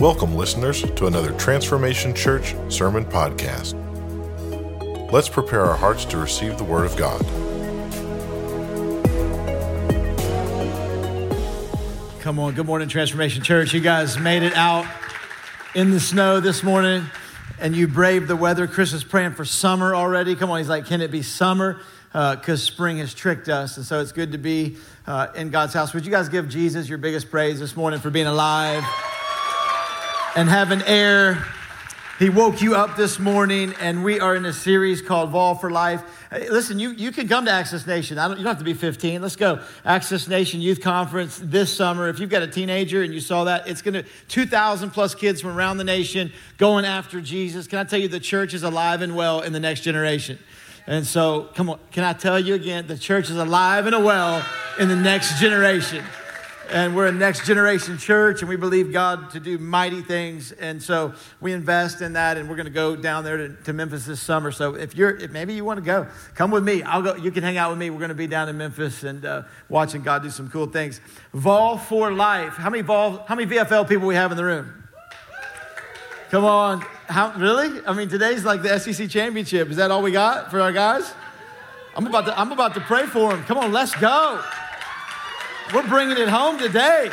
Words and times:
Welcome, 0.00 0.34
listeners, 0.34 0.80
to 0.80 1.08
another 1.08 1.30
Transformation 1.32 2.14
Church 2.14 2.54
Sermon 2.70 3.04
Podcast. 3.04 3.74
Let's 5.12 5.28
prepare 5.28 5.60
our 5.66 5.76
hearts 5.76 6.06
to 6.06 6.16
receive 6.16 6.56
the 6.56 6.64
Word 6.64 6.86
of 6.86 6.96
God. 6.96 7.20
Come 12.22 12.38
on, 12.38 12.54
good 12.54 12.64
morning, 12.64 12.88
Transformation 12.88 13.42
Church. 13.42 13.74
You 13.74 13.80
guys 13.80 14.18
made 14.18 14.42
it 14.42 14.54
out 14.54 14.86
in 15.74 15.90
the 15.90 16.00
snow 16.00 16.40
this 16.40 16.62
morning 16.62 17.04
and 17.60 17.76
you 17.76 17.86
braved 17.86 18.26
the 18.26 18.36
weather. 18.36 18.66
Chris 18.66 18.94
is 18.94 19.04
praying 19.04 19.32
for 19.32 19.44
summer 19.44 19.94
already. 19.94 20.34
Come 20.34 20.50
on, 20.50 20.60
he's 20.60 20.70
like, 20.70 20.86
can 20.86 21.02
it 21.02 21.10
be 21.10 21.20
summer? 21.20 21.78
Because 22.12 22.48
uh, 22.48 22.72
spring 22.72 22.96
has 23.00 23.12
tricked 23.12 23.50
us. 23.50 23.76
And 23.76 23.84
so 23.84 24.00
it's 24.00 24.12
good 24.12 24.32
to 24.32 24.38
be 24.38 24.78
uh, 25.06 25.26
in 25.36 25.50
God's 25.50 25.74
house. 25.74 25.92
Would 25.92 26.06
you 26.06 26.10
guys 26.10 26.30
give 26.30 26.48
Jesus 26.48 26.88
your 26.88 26.96
biggest 26.96 27.30
praise 27.30 27.60
this 27.60 27.76
morning 27.76 28.00
for 28.00 28.08
being 28.08 28.26
alive? 28.26 28.82
And 30.36 30.48
have 30.48 30.70
an 30.70 30.82
air. 30.82 31.44
He 32.18 32.28
woke 32.28 32.60
you 32.60 32.74
up 32.74 32.96
this 32.96 33.18
morning, 33.18 33.74
and 33.80 34.04
we 34.04 34.20
are 34.20 34.36
in 34.36 34.44
a 34.44 34.52
series 34.52 35.00
called 35.00 35.30
Vol 35.30 35.54
for 35.54 35.70
Life. 35.70 36.02
Listen, 36.30 36.78
you, 36.78 36.90
you 36.90 37.12
can 37.12 37.26
come 37.26 37.46
to 37.46 37.50
Access 37.50 37.86
Nation. 37.86 38.16
Don't, 38.16 38.32
you 38.32 38.36
don't 38.36 38.46
have 38.46 38.58
to 38.58 38.64
be 38.64 38.74
15. 38.74 39.22
Let's 39.22 39.36
go. 39.36 39.60
Access 39.84 40.28
Nation 40.28 40.60
Youth 40.60 40.82
Conference 40.82 41.40
this 41.42 41.74
summer. 41.74 42.08
If 42.08 42.20
you've 42.20 42.30
got 42.30 42.42
a 42.42 42.46
teenager 42.46 43.02
and 43.02 43.12
you 43.14 43.20
saw 43.20 43.44
that, 43.44 43.66
it's 43.66 43.82
going 43.82 43.94
to 43.94 44.04
2,000 44.28 44.90
plus 44.90 45.14
kids 45.14 45.40
from 45.40 45.56
around 45.56 45.78
the 45.78 45.84
nation 45.84 46.30
going 46.58 46.84
after 46.84 47.20
Jesus. 47.22 47.66
Can 47.66 47.78
I 47.78 47.84
tell 47.84 47.98
you, 47.98 48.08
the 48.08 48.20
church 48.20 48.52
is 48.52 48.62
alive 48.62 49.00
and 49.00 49.16
well 49.16 49.40
in 49.40 49.52
the 49.54 49.60
next 49.60 49.80
generation. 49.80 50.38
And 50.86 51.06
so, 51.06 51.48
come 51.54 51.70
on, 51.70 51.78
can 51.90 52.04
I 52.04 52.12
tell 52.12 52.38
you 52.38 52.54
again, 52.54 52.86
the 52.86 52.98
church 52.98 53.30
is 53.30 53.36
alive 53.36 53.86
and 53.86 54.04
well 54.04 54.44
in 54.78 54.88
the 54.88 54.96
next 54.96 55.40
generation 55.40 56.04
and 56.72 56.94
we're 56.94 57.06
a 57.06 57.12
next 57.12 57.46
generation 57.46 57.98
church 57.98 58.42
and 58.42 58.48
we 58.48 58.56
believe 58.56 58.92
God 58.92 59.30
to 59.30 59.40
do 59.40 59.58
mighty 59.58 60.02
things. 60.02 60.52
And 60.52 60.80
so 60.80 61.14
we 61.40 61.52
invest 61.52 62.00
in 62.00 62.12
that 62.12 62.36
and 62.36 62.48
we're 62.48 62.56
going 62.56 62.66
to 62.66 62.72
go 62.72 62.94
down 62.94 63.24
there 63.24 63.36
to, 63.36 63.48
to, 63.64 63.72
Memphis 63.72 64.06
this 64.06 64.20
summer. 64.20 64.52
So 64.52 64.74
if 64.74 64.94
you're, 64.94 65.16
if 65.16 65.32
maybe 65.32 65.52
you 65.54 65.64
want 65.64 65.78
to 65.78 65.84
go, 65.84 66.06
come 66.34 66.50
with 66.50 66.62
me. 66.62 66.82
I'll 66.82 67.02
go, 67.02 67.16
you 67.16 67.32
can 67.32 67.42
hang 67.42 67.56
out 67.56 67.70
with 67.70 67.78
me. 67.78 67.90
We're 67.90 67.98
going 67.98 68.10
to 68.10 68.14
be 68.14 68.28
down 68.28 68.48
in 68.48 68.56
Memphis 68.56 69.02
and 69.02 69.24
uh, 69.24 69.42
watching 69.68 70.02
God 70.02 70.22
do 70.22 70.30
some 70.30 70.48
cool 70.48 70.66
things. 70.66 71.00
Vol 71.32 71.76
for 71.76 72.12
life. 72.12 72.52
How 72.54 72.70
many 72.70 72.82
Vol, 72.82 73.24
how 73.26 73.34
many 73.34 73.50
VFL 73.50 73.88
people 73.88 74.06
we 74.06 74.14
have 74.14 74.30
in 74.30 74.36
the 74.36 74.44
room? 74.44 74.72
Come 76.30 76.44
on. 76.44 76.82
How, 77.08 77.32
really? 77.36 77.84
I 77.84 77.92
mean, 77.92 78.08
today's 78.08 78.44
like 78.44 78.62
the 78.62 78.78
SEC 78.78 79.10
championship. 79.10 79.70
Is 79.70 79.76
that 79.76 79.90
all 79.90 80.02
we 80.02 80.12
got 80.12 80.52
for 80.52 80.60
our 80.60 80.72
guys? 80.72 81.12
I'm 81.96 82.06
about 82.06 82.26
to, 82.26 82.38
I'm 82.38 82.52
about 82.52 82.74
to 82.74 82.80
pray 82.80 83.06
for 83.06 83.32
them. 83.32 83.42
Come 83.44 83.58
on, 83.58 83.72
let's 83.72 83.94
go. 83.96 84.40
We're 85.72 85.86
bringing 85.86 86.18
it 86.18 86.28
home 86.28 86.58
today. 86.58 87.12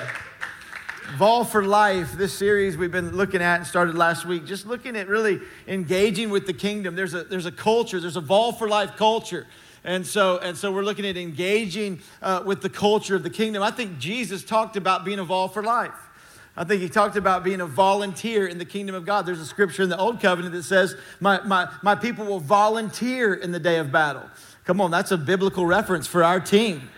Vol 1.16 1.44
for 1.44 1.64
Life, 1.64 2.14
this 2.14 2.34
series 2.34 2.76
we've 2.76 2.92
been 2.92 3.16
looking 3.16 3.40
at 3.40 3.58
and 3.58 3.68
started 3.68 3.94
last 3.94 4.26
week, 4.26 4.48
just 4.48 4.66
looking 4.66 4.96
at 4.96 5.08
really 5.08 5.42
engaging 5.68 6.32
with 6.32 6.48
the 6.48 6.54
kingdom. 6.54 6.96
There's 6.96 7.14
a, 7.14 7.24
there's 7.24 7.46
a 7.46 7.52
culture, 7.52 8.00
there's 8.00 8.16
a 8.16 8.22
Vol 8.22 8.52
for 8.54 8.68
Life 8.68 8.96
culture. 8.96 9.46
And 9.84 10.08
so, 10.08 10.40
and 10.40 10.58
so 10.58 10.72
we're 10.72 10.84
looking 10.84 11.06
at 11.06 11.18
engaging 11.18 12.00
uh, 12.24 12.42
with 12.44 12.64
the 12.64 12.70
culture 12.70 13.16
of 13.16 13.22
the 13.22 13.30
kingdom. 13.30 13.62
I 13.62 13.70
think 13.70 14.00
Jesus 14.00 14.44
talked 14.44 14.76
about 14.76 15.06
being 15.06 15.20
a 15.20 15.24
Vol 15.24 15.50
for 15.50 15.62
Life. 15.62 15.94
I 16.56 16.64
think 16.64 16.82
he 16.82 16.90
talked 16.90 17.16
about 17.16 17.44
being 17.44 17.62
a 17.62 17.68
volunteer 17.68 18.48
in 18.48 18.58
the 18.58 18.66
kingdom 18.66 18.96
of 18.96 19.06
God. 19.06 19.28
There's 19.28 19.40
a 19.40 19.46
scripture 19.46 19.84
in 19.84 19.90
the 19.90 20.00
Old 20.00 20.20
Covenant 20.20 20.56
that 20.56 20.64
says, 20.64 20.96
My, 21.20 21.40
my, 21.44 21.70
my 21.84 21.94
people 21.94 22.26
will 22.26 22.40
volunteer 22.40 23.36
in 23.36 23.52
the 23.52 23.60
day 23.60 23.78
of 23.78 23.92
battle. 23.92 24.24
Come 24.66 24.82
on, 24.82 24.90
that's 24.90 25.12
a 25.12 25.18
biblical 25.18 25.68
reference 25.68 26.08
for 26.08 26.24
our 26.24 26.40
team. 26.40 26.90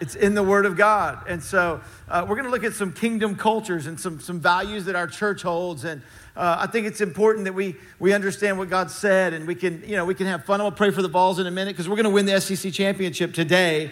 It's 0.00 0.14
in 0.14 0.34
the 0.34 0.42
Word 0.42 0.64
of 0.64 0.78
God. 0.78 1.28
And 1.28 1.42
so 1.42 1.82
uh, 2.08 2.24
we're 2.26 2.34
going 2.34 2.46
to 2.46 2.50
look 2.50 2.64
at 2.64 2.72
some 2.72 2.90
kingdom 2.90 3.36
cultures 3.36 3.86
and 3.86 4.00
some, 4.00 4.18
some 4.18 4.40
values 4.40 4.86
that 4.86 4.96
our 4.96 5.06
church 5.06 5.42
holds. 5.42 5.84
And 5.84 6.00
uh, 6.34 6.56
I 6.60 6.66
think 6.68 6.86
it's 6.86 7.02
important 7.02 7.44
that 7.44 7.52
we, 7.52 7.76
we 7.98 8.14
understand 8.14 8.56
what 8.56 8.70
God 8.70 8.90
said 8.90 9.34
and 9.34 9.46
we 9.46 9.54
can, 9.54 9.82
you 9.86 9.96
know, 9.96 10.06
we 10.06 10.14
can 10.14 10.26
have 10.26 10.46
fun. 10.46 10.62
I'll 10.62 10.72
pray 10.72 10.90
for 10.90 11.02
the 11.02 11.08
Vols 11.08 11.38
in 11.38 11.46
a 11.46 11.50
minute 11.50 11.76
because 11.76 11.86
we're 11.86 11.96
going 11.96 12.04
to 12.04 12.10
win 12.10 12.24
the 12.24 12.40
SEC 12.40 12.72
championship 12.72 13.34
today. 13.34 13.90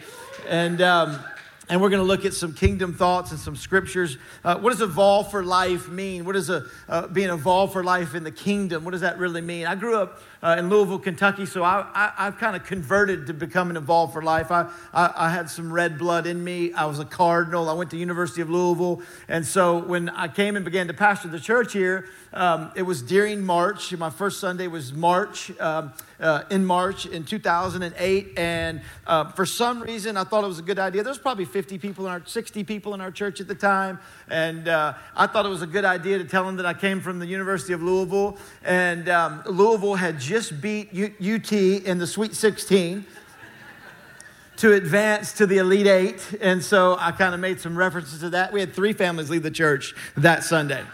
And, 0.48 0.80
um, 0.80 1.22
and 1.68 1.82
we're 1.82 1.90
going 1.90 2.00
to 2.00 2.06
look 2.06 2.24
at 2.24 2.32
some 2.32 2.54
kingdom 2.54 2.94
thoughts 2.94 3.30
and 3.30 3.38
some 3.38 3.54
scriptures. 3.54 4.16
Uh, 4.42 4.56
what 4.56 4.70
does 4.70 4.80
a 4.80 4.86
Vol 4.86 5.24
for 5.24 5.44
life 5.44 5.88
mean? 5.88 6.24
What 6.24 6.32
does 6.32 6.48
a, 6.48 6.64
uh, 6.88 7.08
being 7.08 7.28
evolved 7.28 7.74
for 7.74 7.84
life 7.84 8.14
in 8.14 8.24
the 8.24 8.30
kingdom? 8.30 8.84
What 8.84 8.92
does 8.92 9.02
that 9.02 9.18
really 9.18 9.42
mean? 9.42 9.66
I 9.66 9.74
grew 9.74 9.96
up 9.96 10.22
uh, 10.42 10.56
in 10.58 10.68
Louisville, 10.68 10.98
Kentucky, 10.98 11.46
so 11.46 11.64
I, 11.64 11.84
I, 11.94 12.24
have 12.24 12.38
kind 12.38 12.54
of 12.54 12.64
converted 12.64 13.26
to 13.26 13.34
becoming 13.34 13.76
involved 13.76 14.12
for 14.12 14.22
life. 14.22 14.52
I, 14.52 14.70
I, 14.94 15.12
I, 15.16 15.30
had 15.30 15.50
some 15.50 15.72
red 15.72 15.98
blood 15.98 16.26
in 16.26 16.42
me. 16.44 16.72
I 16.72 16.84
was 16.86 17.00
a 17.00 17.04
cardinal. 17.04 17.68
I 17.68 17.72
went 17.72 17.90
to 17.90 17.96
University 17.96 18.40
of 18.40 18.48
Louisville. 18.48 19.02
And 19.28 19.44
so 19.44 19.78
when 19.78 20.08
I 20.10 20.28
came 20.28 20.54
and 20.54 20.64
began 20.64 20.86
to 20.86 20.94
pastor 20.94 21.28
the 21.28 21.40
church 21.40 21.72
here, 21.72 22.06
um, 22.32 22.70
it 22.76 22.82
was 22.82 23.02
during 23.02 23.44
March. 23.44 23.92
My 23.96 24.10
first 24.10 24.38
Sunday 24.38 24.68
was 24.68 24.92
March, 24.92 25.50
um, 25.58 25.92
uh, 26.20 26.42
in 26.50 26.64
March 26.64 27.06
in 27.06 27.24
2008. 27.24 28.38
And 28.38 28.80
uh, 29.06 29.32
for 29.32 29.46
some 29.46 29.82
reason, 29.82 30.16
I 30.16 30.24
thought 30.24 30.44
it 30.44 30.48
was 30.48 30.58
a 30.58 30.62
good 30.62 30.78
idea. 30.78 31.02
There 31.02 31.10
was 31.10 31.18
probably 31.18 31.46
50 31.46 31.78
people 31.78 32.06
in 32.06 32.12
our, 32.12 32.22
60 32.24 32.64
people 32.64 32.94
in 32.94 33.00
our 33.00 33.10
church 33.10 33.40
at 33.40 33.48
the 33.48 33.54
time. 33.54 33.98
And 34.28 34.68
uh, 34.68 34.94
I 35.16 35.26
thought 35.26 35.46
it 35.46 35.50
was 35.50 35.62
a 35.62 35.66
good 35.66 35.84
idea 35.84 36.18
to 36.18 36.24
tell 36.24 36.44
them 36.44 36.56
that 36.56 36.66
I 36.66 36.74
came 36.74 37.00
from 37.00 37.18
the 37.18 37.26
University 37.26 37.72
of 37.72 37.82
Louisville. 37.82 38.36
And 38.62 39.08
um, 39.08 39.42
Louisville 39.46 39.94
had 39.94 40.20
just 40.28 40.60
beat 40.60 40.90
UT 40.92 41.52
in 41.52 41.96
the 41.98 42.06
Sweet 42.06 42.34
16 42.34 43.06
to 44.58 44.72
advance 44.74 45.32
to 45.32 45.46
the 45.46 45.56
Elite 45.56 45.86
Eight. 45.86 46.36
And 46.42 46.62
so 46.62 46.96
I 47.00 47.12
kind 47.12 47.32
of 47.32 47.40
made 47.40 47.60
some 47.60 47.76
references 47.76 48.20
to 48.20 48.30
that. 48.30 48.52
We 48.52 48.60
had 48.60 48.74
three 48.74 48.92
families 48.92 49.30
leave 49.30 49.42
the 49.42 49.50
church 49.50 49.94
that 50.18 50.44
Sunday. 50.44 50.84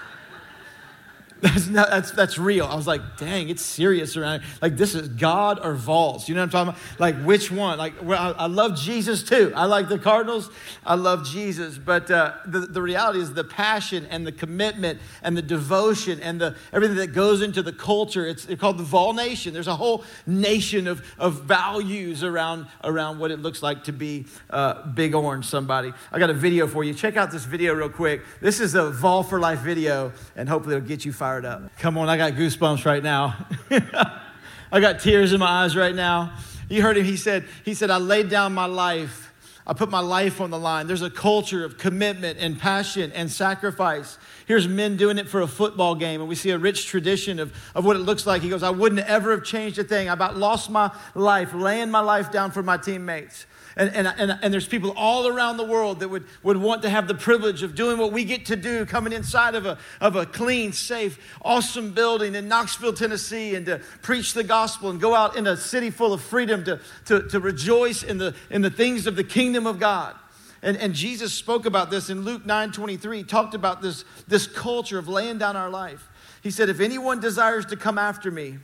That's, 1.41 1.69
not, 1.69 1.91
that's, 1.91 2.11
that's 2.13 2.39
real. 2.39 2.65
I 2.65 2.75
was 2.75 2.87
like, 2.87 3.19
dang, 3.19 3.51
it's 3.51 3.63
serious 3.63 4.17
around 4.17 4.41
here. 4.41 4.51
Like, 4.63 4.77
this 4.77 4.95
is 4.95 5.09
God 5.09 5.61
or 5.63 5.75
Vols. 5.75 6.27
You 6.27 6.35
know 6.35 6.41
what 6.41 6.55
I'm 6.55 6.67
talking 6.67 6.81
about? 6.81 7.01
Like, 7.01 7.23
which 7.23 7.51
one? 7.51 7.77
Like, 7.77 7.95
well, 8.03 8.35
I, 8.39 8.45
I, 8.45 8.47
love 8.47 8.79
Jesus 8.79 9.23
too. 9.23 9.53
I 9.55 9.67
like 9.67 9.89
the 9.89 9.99
Cardinals. 9.99 10.51
I 10.87 10.95
love 10.95 11.27
Jesus. 11.27 11.77
But 11.77 12.11
uh, 12.11 12.33
the, 12.47 12.61
the 12.61 12.81
reality 12.81 13.21
is 13.21 13.35
the 13.35 13.45
passion 13.45 14.07
and 14.11 14.27
the 14.27 14.33
commitment 14.33 15.01
and 15.23 15.37
the 15.37 15.43
devotion 15.43 16.19
and 16.21 16.41
the 16.41 16.57
everything 16.73 16.97
that 16.97 17.09
goes 17.09 17.43
into 17.43 17.63
the 17.63 17.73
culture. 17.73 18.27
It's, 18.27 18.47
it's 18.47 18.61
called 18.61 18.79
the 18.79 18.85
Vol 18.85 19.13
Nation. 19.13 19.53
There's 19.53 19.69
a 19.69 19.77
whole 19.77 20.05
nation 20.27 20.87
of, 20.87 21.05
of 21.19 21.43
values 21.43 22.25
around, 22.25 22.69
around 22.85 23.19
what 23.19 23.31
it 23.31 23.41
looks 23.41 23.63
like 23.63 23.85
to 23.85 23.93
be 23.93 24.25
uh, 24.49 24.87
Big 24.87 25.15
Orange 25.15 25.45
somebody. 25.45 25.93
I 26.11 26.19
got 26.19 26.31
a 26.31 26.35
video 26.35 26.67
for 26.67 26.85
you. 26.85 26.95
Check 26.95 27.19
out 27.19 27.31
this 27.31 27.45
video 27.45 27.75
real 27.75 27.91
quick. 27.91 28.23
This 28.41 28.61
is 28.61 28.75
a 28.75 28.91
Vol 28.91 29.23
for 29.23 29.39
Life 29.39 29.59
video, 29.59 30.13
and 30.37 30.49
hopefully 30.49 30.77
it'll 30.77 30.89
get 30.89 31.05
you 31.05 31.13
fired 31.13 31.34
fired 31.35 31.45
up. 31.45 31.77
Come 31.79 31.99
on, 31.99 32.09
I 32.09 32.17
got 32.17 32.35
goosebumps 32.35 32.85
right 32.85 33.03
now. 33.03 33.35
I 34.73 34.81
got 34.81 35.01
tears 35.01 35.33
in 35.33 35.41
my 35.41 35.65
eyes 35.65 35.75
right 35.75 35.95
now. 35.95 36.37
You 36.69 36.81
heard 36.81 36.97
him, 36.97 37.05
he 37.05 37.17
said, 37.17 37.45
he 37.65 37.75
said, 37.75 37.91
I 37.91 37.97
laid 37.97 38.29
down 38.29 38.55
my 38.55 38.67
life. 38.67 39.33
I 39.67 39.73
put 39.73 39.91
my 39.91 39.99
life 39.99 40.41
on 40.41 40.51
the 40.51 40.59
line. 40.59 40.87
There's 40.87 41.03
a 41.03 41.11
culture 41.11 41.65
of 41.65 41.77
commitment 41.77 42.39
and 42.39 42.57
passion 42.57 43.11
and 43.13 43.29
sacrifice. 43.33 44.17
Here's 44.47 44.69
men 44.69 44.97
doing 44.97 45.19
it 45.19 45.27
for 45.27 45.41
a 45.41 45.49
football 45.49 45.97
game, 45.97 46.21
and 46.21 46.29
we 46.29 46.37
see 46.37 46.51
a 46.51 46.59
rich 46.59 46.87
tradition 46.87 47.41
of, 47.41 47.53
of 47.75 47.85
what 47.85 47.97
it 47.97 48.01
looks 48.01 48.27
like. 48.29 48.43
He 48.43 48.49
goes, 48.49 48.63
I 48.63 48.71
wouldn't 48.71 49.01
ever 49.09 49.33
have 49.33 49.43
changed 49.43 49.79
a 49.81 49.85
thing. 49.85 50.09
I 50.09 50.13
about 50.13 50.37
lost 50.37 50.71
my 50.71 50.93
life, 51.17 51.53
laying 51.53 51.91
my 51.91 52.01
life 52.01 52.31
down 52.31 52.53
for 52.53 52.63
my 52.63 52.77
teammates. 52.77 53.47
And, 53.77 53.91
and, 53.95 54.07
and, 54.07 54.39
and, 54.41 54.55
there's 54.55 54.69
people 54.69 54.93
all 54.97 55.27
around 55.27 55.57
the 55.57 55.65
world 55.65 55.99
that 56.01 56.09
would, 56.09 56.25
would 56.45 56.57
want 56.57 56.83
to 56.83 56.89
have 56.89 57.09
the 57.09 57.15
privilege 57.15 57.65
of 57.65 57.75
doing 57.75 57.99
what 57.99 58.13
we 58.13 58.25
get 58.25 58.47
to 58.47 58.57
do, 58.57 58.87
coming 58.87 59.13
inside 59.13 59.57
of 59.57 59.67
a, 59.67 59.79
of 60.01 60.15
a 60.15 60.25
clean, 60.27 60.73
safe, 60.73 61.19
awesome 61.43 61.91
building 61.91 62.37
in 62.37 62.47
Knoxville, 62.47 62.93
Tennessee, 62.93 63.57
and 63.57 63.67
to 63.67 63.81
preach 64.01 64.33
the 64.33 64.45
gospel 64.45 64.91
and 64.91 65.01
go 65.01 65.13
out 65.13 65.37
in 65.37 65.49
a 65.49 65.57
city 65.57 65.91
full 65.91 66.13
of 66.13 66.21
freedom 66.21 66.63
to, 66.65 66.81
to, 67.07 67.27
to 67.29 67.41
rejoice 67.41 68.05
in 68.05 68.19
the, 68.19 68.33
in 68.49 68.63
the 68.63 68.71
things 68.71 69.09
of 69.09 69.17
the 69.17 69.25
kingdom 69.25 69.67
of 69.67 69.81
God. 69.81 70.15
And, 70.63 70.77
and 70.77 70.95
Jesus 70.95 71.35
spoke 71.35 71.67
about 71.67 71.91
this 71.91 72.11
in 72.11 72.23
Luke 72.23 72.47
9 72.47 72.71
23, 72.71 73.19
he 73.19 73.25
talked 73.25 73.55
about 73.55 73.83
this, 73.83 74.05
this 74.29 74.47
culture 74.47 74.99
of 74.99 75.09
laying 75.09 75.39
down 75.39 75.57
our 75.57 75.69
life. 75.69 76.09
He 76.43 76.51
said, 76.53 76.69
If 76.69 76.79
anyone 76.79 77.19
desires 77.19 77.67
to 77.67 77.77
come 77.77 77.99
after 77.99 78.31
me, 78.31 78.59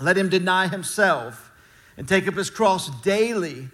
let 0.00 0.16
him 0.16 0.28
deny 0.28 0.68
himself 0.68 1.50
and 1.96 2.08
take 2.08 2.28
up 2.28 2.34
his 2.34 2.50
cross 2.50 2.88
daily 3.02 3.68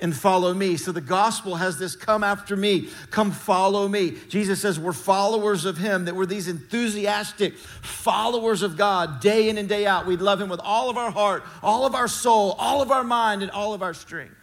and 0.00 0.14
follow 0.14 0.52
me. 0.52 0.76
So 0.76 0.92
the 0.92 1.00
gospel 1.00 1.56
has 1.56 1.78
this 1.78 1.96
come 1.96 2.22
after 2.22 2.56
me, 2.56 2.88
come 3.10 3.30
follow 3.30 3.88
me. 3.88 4.12
Jesus 4.28 4.60
says 4.60 4.78
we're 4.78 4.92
followers 4.92 5.64
of 5.64 5.78
him, 5.78 6.04
that 6.04 6.14
we're 6.14 6.26
these 6.26 6.48
enthusiastic 6.48 7.56
followers 7.56 8.62
of 8.62 8.76
God 8.76 9.20
day 9.20 9.48
in 9.48 9.58
and 9.58 9.68
day 9.68 9.86
out. 9.86 10.06
We 10.06 10.16
love 10.16 10.40
him 10.40 10.48
with 10.48 10.60
all 10.60 10.90
of 10.90 10.96
our 10.96 11.10
heart, 11.10 11.44
all 11.62 11.86
of 11.86 11.94
our 11.94 12.08
soul, 12.08 12.52
all 12.58 12.82
of 12.82 12.90
our 12.90 13.04
mind, 13.04 13.42
and 13.42 13.50
all 13.50 13.72
of 13.74 13.82
our 13.82 13.94
strength. 13.94 14.34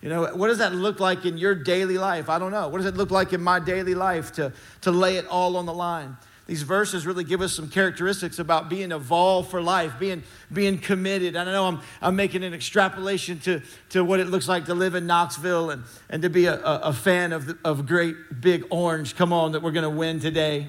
You 0.00 0.08
know, 0.08 0.34
what 0.34 0.48
does 0.48 0.58
that 0.58 0.72
look 0.72 0.98
like 0.98 1.26
in 1.26 1.36
your 1.36 1.54
daily 1.54 1.98
life? 1.98 2.30
I 2.30 2.38
don't 2.38 2.52
know. 2.52 2.68
What 2.68 2.78
does 2.78 2.86
it 2.86 2.96
look 2.96 3.10
like 3.10 3.32
in 3.32 3.42
my 3.42 3.60
daily 3.60 3.94
life 3.94 4.32
to, 4.32 4.52
to 4.82 4.90
lay 4.90 5.16
it 5.16 5.26
all 5.26 5.56
on 5.56 5.66
the 5.66 5.74
line? 5.74 6.16
These 6.50 6.62
verses 6.62 7.06
really 7.06 7.22
give 7.22 7.42
us 7.42 7.52
some 7.52 7.68
characteristics 7.68 8.40
about 8.40 8.68
being 8.68 8.90
evolved 8.90 9.52
for 9.52 9.62
life, 9.62 9.92
being, 10.00 10.24
being 10.52 10.78
committed. 10.78 11.36
And 11.36 11.48
I 11.48 11.52
know 11.52 11.66
I'm, 11.66 11.80
I'm 12.02 12.16
making 12.16 12.42
an 12.42 12.52
extrapolation 12.52 13.38
to, 13.40 13.62
to 13.90 14.04
what 14.04 14.18
it 14.18 14.26
looks 14.26 14.48
like 14.48 14.64
to 14.64 14.74
live 14.74 14.96
in 14.96 15.06
Knoxville 15.06 15.70
and, 15.70 15.84
and 16.08 16.22
to 16.22 16.28
be 16.28 16.46
a, 16.46 16.60
a, 16.60 16.92
fan 16.92 17.32
of, 17.32 17.56
of 17.64 17.86
great 17.86 18.16
big 18.40 18.64
orange. 18.70 19.14
Come 19.14 19.32
on, 19.32 19.52
that 19.52 19.62
we're 19.62 19.70
going 19.70 19.84
to 19.84 19.96
win 19.96 20.18
today. 20.18 20.66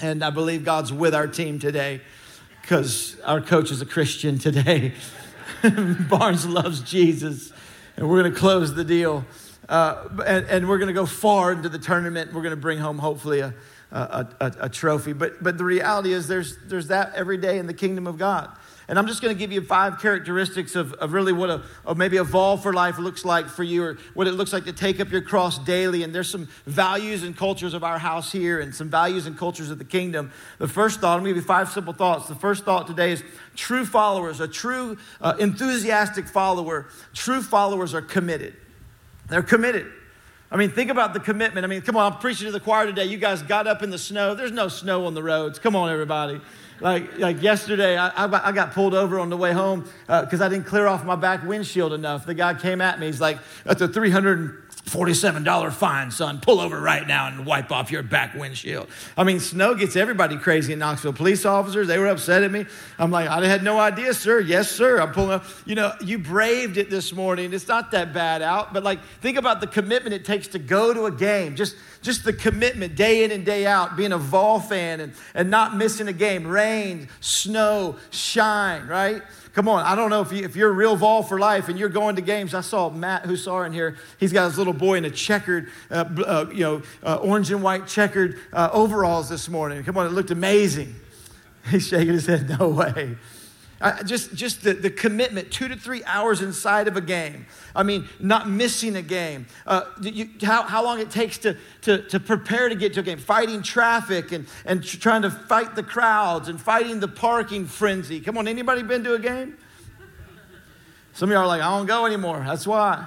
And 0.00 0.24
I 0.24 0.30
believe 0.30 0.64
God's 0.64 0.92
with 0.92 1.14
our 1.14 1.28
team 1.28 1.60
today 1.60 2.00
because 2.60 3.16
our 3.24 3.40
coach 3.40 3.70
is 3.70 3.80
a 3.80 3.86
Christian 3.86 4.40
today. 4.40 4.92
Barnes 6.10 6.48
loves 6.48 6.80
Jesus. 6.80 7.52
And 7.96 8.10
we're 8.10 8.22
going 8.22 8.34
to 8.34 8.40
close 8.40 8.74
the 8.74 8.82
deal. 8.82 9.24
Uh, 9.68 10.08
and, 10.26 10.46
and, 10.46 10.68
we're 10.68 10.78
going 10.78 10.88
to 10.88 10.92
go 10.92 11.06
far 11.06 11.52
into 11.52 11.68
the 11.68 11.78
tournament. 11.78 12.32
We're 12.32 12.42
going 12.42 12.50
to 12.50 12.60
bring 12.60 12.78
home, 12.78 12.98
hopefully, 12.98 13.38
a, 13.38 13.54
a, 13.92 14.26
a, 14.40 14.52
a 14.62 14.68
trophy. 14.68 15.12
But, 15.12 15.42
but 15.42 15.58
the 15.58 15.64
reality 15.64 16.12
is, 16.12 16.26
there's, 16.26 16.56
there's 16.66 16.88
that 16.88 17.12
every 17.14 17.36
day 17.36 17.58
in 17.58 17.66
the 17.66 17.74
kingdom 17.74 18.06
of 18.06 18.18
God. 18.18 18.50
And 18.88 18.98
I'm 18.98 19.06
just 19.06 19.22
going 19.22 19.34
to 19.34 19.38
give 19.38 19.52
you 19.52 19.62
five 19.62 20.00
characteristics 20.00 20.74
of, 20.74 20.92
of 20.94 21.12
really 21.12 21.32
what 21.32 21.50
a, 21.50 21.62
of 21.86 21.96
maybe 21.96 22.16
a 22.16 22.24
Vol 22.24 22.56
for 22.56 22.72
life 22.72 22.98
looks 22.98 23.24
like 23.24 23.46
for 23.46 23.62
you, 23.62 23.84
or 23.84 23.98
what 24.14 24.26
it 24.26 24.32
looks 24.32 24.52
like 24.52 24.64
to 24.64 24.72
take 24.72 24.98
up 24.98 25.10
your 25.10 25.22
cross 25.22 25.58
daily. 25.58 26.02
And 26.02 26.14
there's 26.14 26.28
some 26.28 26.48
values 26.66 27.22
and 27.22 27.36
cultures 27.36 27.74
of 27.74 27.84
our 27.84 27.98
house 27.98 28.32
here, 28.32 28.60
and 28.60 28.74
some 28.74 28.90
values 28.90 29.26
and 29.26 29.38
cultures 29.38 29.70
of 29.70 29.78
the 29.78 29.84
kingdom. 29.84 30.32
The 30.58 30.68
first 30.68 31.00
thought, 31.00 31.16
I'm 31.16 31.22
going 31.22 31.34
to 31.34 31.40
give 31.40 31.44
you 31.44 31.46
five 31.46 31.70
simple 31.70 31.92
thoughts. 31.92 32.28
The 32.28 32.34
first 32.34 32.64
thought 32.64 32.86
today 32.86 33.12
is 33.12 33.22
true 33.54 33.86
followers, 33.86 34.40
a 34.40 34.48
true 34.48 34.98
uh, 35.20 35.36
enthusiastic 35.38 36.26
follower, 36.26 36.88
true 37.14 37.40
followers 37.40 37.94
are 37.94 38.02
committed. 38.02 38.54
They're 39.28 39.42
committed. 39.42 39.90
I 40.52 40.56
mean, 40.56 40.70
think 40.70 40.90
about 40.90 41.14
the 41.14 41.20
commitment. 41.20 41.64
I 41.64 41.66
mean, 41.66 41.80
come 41.80 41.96
on, 41.96 42.12
I'm 42.12 42.18
preaching 42.18 42.44
to 42.44 42.52
the 42.52 42.60
choir 42.60 42.84
today. 42.84 43.06
You 43.06 43.16
guys 43.16 43.42
got 43.42 43.66
up 43.66 43.82
in 43.82 43.88
the 43.88 43.96
snow. 43.96 44.34
There's 44.34 44.52
no 44.52 44.68
snow 44.68 45.06
on 45.06 45.14
the 45.14 45.22
roads. 45.22 45.58
Come 45.58 45.74
on, 45.74 45.90
everybody. 45.90 46.42
Like, 46.78 47.18
like 47.18 47.40
yesterday, 47.40 47.96
I, 47.96 48.26
I, 48.26 48.52
got 48.52 48.72
pulled 48.72 48.92
over 48.92 49.18
on 49.18 49.30
the 49.30 49.36
way 49.36 49.52
home 49.52 49.88
because 50.06 50.40
uh, 50.42 50.44
I 50.44 50.48
didn't 50.48 50.66
clear 50.66 50.86
off 50.86 51.04
my 51.04 51.16
back 51.16 51.42
windshield 51.44 51.94
enough. 51.94 52.26
The 52.26 52.34
guy 52.34 52.52
came 52.52 52.82
at 52.82 53.00
me. 53.00 53.06
He's 53.06 53.20
like, 53.20 53.38
that's 53.64 53.80
a 53.80 53.88
300 53.88 54.61
$47 54.86 55.72
fine, 55.72 56.10
son. 56.10 56.40
Pull 56.40 56.60
over 56.60 56.78
right 56.78 57.06
now 57.06 57.28
and 57.28 57.46
wipe 57.46 57.70
off 57.70 57.90
your 57.90 58.02
back 58.02 58.34
windshield. 58.34 58.88
I 59.16 59.24
mean, 59.24 59.38
snow 59.38 59.74
gets 59.74 59.94
everybody 59.94 60.36
crazy 60.36 60.72
in 60.72 60.80
Knoxville. 60.80 61.12
Police 61.12 61.46
officers, 61.46 61.86
they 61.86 61.98
were 61.98 62.08
upset 62.08 62.42
at 62.42 62.50
me. 62.50 62.66
I'm 62.98 63.10
like, 63.10 63.28
I 63.28 63.46
had 63.46 63.62
no 63.62 63.78
idea, 63.78 64.12
sir. 64.12 64.40
Yes, 64.40 64.70
sir. 64.70 65.00
I'm 65.00 65.12
pulling 65.12 65.30
up. 65.30 65.44
You 65.64 65.76
know, 65.76 65.92
you 66.04 66.18
braved 66.18 66.78
it 66.78 66.90
this 66.90 67.12
morning. 67.12 67.52
It's 67.52 67.68
not 67.68 67.92
that 67.92 68.12
bad 68.12 68.42
out, 68.42 68.74
but 68.74 68.82
like, 68.82 69.02
think 69.20 69.38
about 69.38 69.60
the 69.60 69.68
commitment 69.68 70.14
it 70.14 70.24
takes 70.24 70.48
to 70.48 70.58
go 70.58 70.92
to 70.92 71.04
a 71.04 71.12
game. 71.12 71.54
Just, 71.54 71.76
just 72.02 72.24
the 72.24 72.32
commitment 72.32 72.96
day 72.96 73.22
in 73.22 73.30
and 73.30 73.46
day 73.46 73.64
out, 73.66 73.96
being 73.96 74.12
a 74.12 74.18
Vol 74.18 74.58
fan 74.58 75.00
and, 75.00 75.12
and 75.34 75.48
not 75.48 75.76
missing 75.76 76.08
a 76.08 76.12
game. 76.12 76.44
Rain, 76.46 77.08
snow, 77.20 77.96
shine, 78.10 78.88
right? 78.88 79.22
Come 79.52 79.68
on, 79.68 79.84
I 79.84 79.94
don't 79.94 80.08
know 80.08 80.22
if, 80.22 80.32
you, 80.32 80.44
if 80.44 80.56
you're 80.56 80.72
real 80.72 80.96
Vol 80.96 81.22
for 81.22 81.38
life 81.38 81.68
and 81.68 81.78
you're 81.78 81.90
going 81.90 82.16
to 82.16 82.22
games. 82.22 82.54
I 82.54 82.62
saw 82.62 82.88
Matt 82.88 83.24
Hussar 83.26 83.66
in 83.66 83.72
here. 83.72 83.96
He's 84.18 84.32
got 84.32 84.46
his 84.46 84.56
little 84.56 84.72
boy 84.72 84.94
in 84.94 85.04
a 85.04 85.10
checkered, 85.10 85.70
uh, 85.90 86.04
uh, 86.26 86.46
you 86.50 86.60
know, 86.60 86.82
uh, 87.02 87.16
orange 87.16 87.50
and 87.50 87.62
white 87.62 87.86
checkered 87.86 88.38
uh, 88.52 88.70
overalls 88.72 89.28
this 89.28 89.50
morning. 89.50 89.84
Come 89.84 89.98
on, 89.98 90.06
it 90.06 90.12
looked 90.12 90.30
amazing. 90.30 90.94
He's 91.70 91.86
shaking 91.86 92.14
his 92.14 92.26
head, 92.26 92.48
no 92.58 92.70
way. 92.70 93.16
I, 93.82 94.02
just 94.04 94.34
just 94.34 94.62
the, 94.62 94.74
the 94.74 94.90
commitment, 94.90 95.50
two 95.50 95.66
to 95.66 95.76
three 95.76 96.04
hours 96.04 96.40
inside 96.40 96.86
of 96.86 96.96
a 96.96 97.00
game. 97.00 97.46
I 97.74 97.82
mean, 97.82 98.08
not 98.20 98.48
missing 98.48 98.94
a 98.96 99.02
game. 99.02 99.46
Uh, 99.66 99.82
you, 100.00 100.30
how, 100.42 100.62
how 100.62 100.84
long 100.84 101.00
it 101.00 101.10
takes 101.10 101.38
to, 101.38 101.56
to, 101.82 102.02
to 102.08 102.20
prepare 102.20 102.68
to 102.68 102.76
get 102.76 102.94
to 102.94 103.00
a 103.00 103.02
game, 103.02 103.18
fighting 103.18 103.62
traffic 103.62 104.30
and, 104.30 104.46
and 104.64 104.84
trying 104.84 105.22
to 105.22 105.30
fight 105.30 105.74
the 105.74 105.82
crowds 105.82 106.48
and 106.48 106.60
fighting 106.60 107.00
the 107.00 107.08
parking 107.08 107.66
frenzy. 107.66 108.20
Come 108.20 108.38
on, 108.38 108.46
anybody 108.46 108.82
been 108.82 109.02
to 109.04 109.14
a 109.14 109.18
game? 109.18 109.58
Some 111.14 111.30
of 111.30 111.34
y'all 111.34 111.42
are 111.42 111.46
like, 111.46 111.60
I 111.60 111.76
don't 111.76 111.86
go 111.86 112.06
anymore. 112.06 112.42
That's 112.46 112.66
why. 112.66 113.06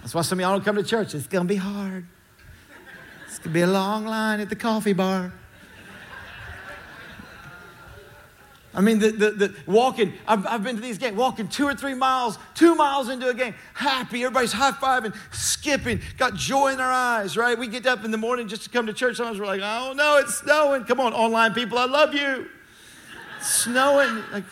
That's 0.00 0.14
why 0.14 0.22
some 0.22 0.38
of 0.38 0.42
y'all 0.42 0.52
don't 0.52 0.64
come 0.64 0.76
to 0.76 0.82
church. 0.82 1.14
It's 1.14 1.26
going 1.26 1.46
to 1.46 1.52
be 1.52 1.58
hard. 1.58 2.06
It's 3.26 3.38
going 3.38 3.50
to 3.50 3.54
be 3.54 3.62
a 3.62 3.66
long 3.66 4.06
line 4.06 4.40
at 4.40 4.48
the 4.48 4.56
coffee 4.56 4.92
bar. 4.92 5.32
I 8.74 8.80
mean, 8.80 8.98
the, 8.98 9.10
the, 9.10 9.30
the 9.30 9.54
walking, 9.66 10.12
I've, 10.26 10.44
I've 10.46 10.64
been 10.64 10.76
to 10.76 10.82
these 10.82 10.98
games, 10.98 11.16
walking 11.16 11.48
two 11.48 11.64
or 11.64 11.74
three 11.74 11.94
miles, 11.94 12.38
two 12.54 12.74
miles 12.74 13.08
into 13.08 13.28
a 13.28 13.34
game, 13.34 13.54
happy, 13.72 14.24
everybody's 14.24 14.52
high 14.52 14.72
fiving, 14.72 15.14
skipping, 15.32 16.00
got 16.18 16.34
joy 16.34 16.72
in 16.72 16.80
our 16.80 16.90
eyes, 16.90 17.36
right? 17.36 17.56
We 17.56 17.68
get 17.68 17.86
up 17.86 18.04
in 18.04 18.10
the 18.10 18.18
morning 18.18 18.48
just 18.48 18.64
to 18.64 18.70
come 18.70 18.86
to 18.86 18.92
church. 18.92 19.16
Sometimes 19.16 19.38
we're 19.38 19.46
like, 19.46 19.60
oh 19.62 19.92
no, 19.94 20.18
it's 20.18 20.36
snowing. 20.36 20.84
Come 20.84 20.98
on, 20.98 21.12
online 21.12 21.54
people, 21.54 21.78
I 21.78 21.84
love 21.84 22.14
you. 22.14 22.48
It's 23.38 23.48
snowing. 23.48 24.22
Like, 24.32 24.44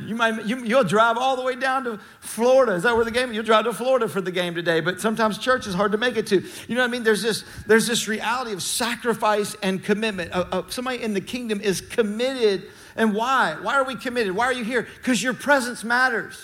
you 0.00 0.14
might, 0.14 0.44
you, 0.44 0.64
you'll 0.64 0.84
drive 0.84 1.16
all 1.16 1.36
the 1.36 1.42
way 1.42 1.56
down 1.56 1.84
to 1.84 1.98
Florida. 2.20 2.74
Is 2.74 2.84
that 2.84 2.94
where 2.94 3.04
the 3.04 3.10
game? 3.10 3.32
You'll 3.32 3.44
drive 3.44 3.64
to 3.64 3.72
Florida 3.72 4.08
for 4.08 4.20
the 4.20 4.30
game 4.30 4.54
today. 4.54 4.80
But 4.80 5.00
sometimes 5.00 5.38
church 5.38 5.66
is 5.66 5.74
hard 5.74 5.92
to 5.92 5.98
make 5.98 6.16
it 6.16 6.28
to. 6.28 6.40
You 6.68 6.74
know 6.76 6.82
what 6.82 6.88
I 6.88 6.90
mean? 6.90 7.02
There's 7.02 7.22
this, 7.22 7.44
there's 7.66 7.86
this 7.86 8.06
reality 8.06 8.52
of 8.52 8.62
sacrifice 8.62 9.56
and 9.62 9.82
commitment. 9.82 10.32
Uh, 10.32 10.44
uh, 10.52 10.62
somebody 10.68 11.02
in 11.02 11.14
the 11.14 11.20
kingdom 11.20 11.60
is 11.60 11.80
committed 11.80 12.68
and 12.98 13.14
why? 13.14 13.56
Why 13.62 13.76
are 13.76 13.84
we 13.84 13.94
committed? 13.94 14.34
Why 14.34 14.44
are 14.44 14.52
you 14.52 14.64
here? 14.64 14.86
Because 14.96 15.22
your 15.22 15.32
presence 15.32 15.84
matters. 15.84 16.36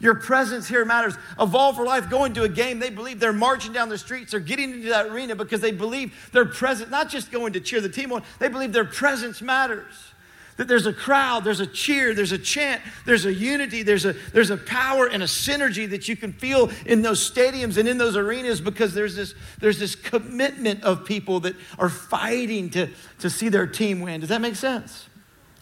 Your 0.00 0.14
presence 0.16 0.66
here 0.66 0.84
matters. 0.84 1.14
A 1.38 1.46
Vol 1.46 1.74
for 1.74 1.84
Life 1.84 2.10
going 2.10 2.32
to 2.32 2.42
a 2.42 2.48
game, 2.48 2.80
they 2.80 2.90
believe 2.90 3.20
they're 3.20 3.32
marching 3.32 3.72
down 3.72 3.88
the 3.88 3.98
streets, 3.98 4.32
they're 4.32 4.40
getting 4.40 4.72
into 4.72 4.88
that 4.88 5.06
arena 5.06 5.36
because 5.36 5.60
they 5.60 5.70
believe 5.70 6.30
their 6.32 6.46
presence, 6.46 6.90
not 6.90 7.08
just 7.08 7.30
going 7.30 7.52
to 7.52 7.60
cheer 7.60 7.80
the 7.80 7.88
team 7.88 8.10
on, 8.10 8.24
they 8.40 8.48
believe 8.48 8.72
their 8.72 8.86
presence 8.86 9.40
matters. 9.40 10.11
That 10.58 10.68
there's 10.68 10.86
a 10.86 10.92
crowd, 10.92 11.44
there's 11.44 11.60
a 11.60 11.66
cheer, 11.66 12.14
there's 12.14 12.32
a 12.32 12.38
chant, 12.38 12.82
there's 13.06 13.24
a 13.24 13.32
unity, 13.32 13.82
there's 13.82 14.04
a, 14.04 14.12
there's 14.32 14.50
a 14.50 14.56
power 14.56 15.06
and 15.06 15.22
a 15.22 15.26
synergy 15.26 15.88
that 15.90 16.08
you 16.08 16.16
can 16.16 16.32
feel 16.32 16.70
in 16.84 17.00
those 17.00 17.28
stadiums 17.28 17.78
and 17.78 17.88
in 17.88 17.96
those 17.96 18.16
arenas 18.16 18.60
because 18.60 18.92
there's 18.92 19.16
this, 19.16 19.34
there's 19.60 19.78
this 19.78 19.94
commitment 19.94 20.82
of 20.84 21.04
people 21.06 21.40
that 21.40 21.56
are 21.78 21.88
fighting 21.88 22.68
to, 22.70 22.88
to 23.20 23.30
see 23.30 23.48
their 23.48 23.66
team 23.66 24.00
win. 24.00 24.20
Does 24.20 24.28
that 24.28 24.40
make 24.40 24.56
sense? 24.56 25.08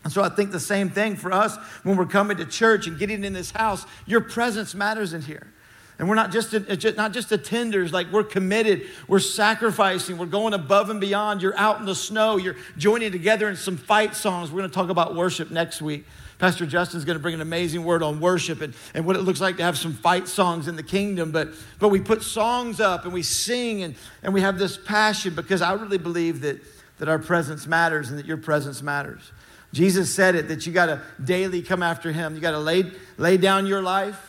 And 0.02 0.12
so 0.12 0.22
I 0.22 0.28
think 0.28 0.50
the 0.50 0.60
same 0.60 0.90
thing 0.90 1.14
for 1.14 1.32
us 1.32 1.56
when 1.82 1.96
we're 1.96 2.06
coming 2.06 2.38
to 2.38 2.46
church 2.46 2.86
and 2.86 2.98
getting 2.98 3.22
in 3.22 3.32
this 3.32 3.50
house. 3.50 3.86
Your 4.06 4.20
presence 4.20 4.74
matters 4.74 5.12
in 5.12 5.22
here. 5.22 5.52
And 6.00 6.08
we're 6.08 6.14
not 6.14 6.32
just, 6.32 6.54
not 6.96 7.12
just 7.12 7.28
attenders, 7.28 7.92
like 7.92 8.10
we're 8.10 8.24
committed, 8.24 8.86
we're 9.06 9.18
sacrificing, 9.18 10.16
we're 10.16 10.24
going 10.24 10.54
above 10.54 10.88
and 10.88 10.98
beyond. 10.98 11.42
You're 11.42 11.56
out 11.58 11.78
in 11.78 11.84
the 11.84 11.94
snow, 11.94 12.38
you're 12.38 12.56
joining 12.78 13.12
together 13.12 13.50
in 13.50 13.56
some 13.56 13.76
fight 13.76 14.14
songs. 14.14 14.50
We're 14.50 14.60
going 14.60 14.70
to 14.70 14.74
talk 14.74 14.88
about 14.88 15.14
worship 15.14 15.50
next 15.50 15.82
week. 15.82 16.06
Pastor 16.38 16.64
Justin's 16.64 17.04
going 17.04 17.18
to 17.18 17.22
bring 17.22 17.34
an 17.34 17.42
amazing 17.42 17.84
word 17.84 18.02
on 18.02 18.18
worship 18.18 18.62
and, 18.62 18.72
and 18.94 19.04
what 19.04 19.14
it 19.14 19.20
looks 19.20 19.42
like 19.42 19.58
to 19.58 19.62
have 19.62 19.76
some 19.76 19.92
fight 19.92 20.26
songs 20.26 20.68
in 20.68 20.76
the 20.76 20.82
kingdom. 20.82 21.32
But, 21.32 21.50
but 21.78 21.90
we 21.90 22.00
put 22.00 22.22
songs 22.22 22.80
up 22.80 23.04
and 23.04 23.12
we 23.12 23.22
sing 23.22 23.82
and, 23.82 23.94
and 24.22 24.32
we 24.32 24.40
have 24.40 24.58
this 24.58 24.78
passion 24.78 25.34
because 25.34 25.60
I 25.60 25.74
really 25.74 25.98
believe 25.98 26.40
that, 26.40 26.62
that 26.96 27.10
our 27.10 27.18
presence 27.18 27.66
matters 27.66 28.08
and 28.08 28.18
that 28.18 28.24
your 28.24 28.38
presence 28.38 28.80
matters. 28.80 29.32
Jesus 29.74 30.14
said 30.14 30.34
it 30.34 30.48
that 30.48 30.66
you 30.66 30.72
got 30.72 30.86
to 30.86 31.02
daily 31.22 31.60
come 31.60 31.82
after 31.82 32.10
him. 32.10 32.34
You 32.34 32.40
got 32.40 32.52
to 32.52 32.58
lay, 32.58 32.90
lay 33.18 33.36
down 33.36 33.66
your 33.66 33.82
life 33.82 34.28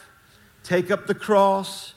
take 0.63 0.91
up 0.91 1.07
the 1.07 1.15
cross 1.15 1.93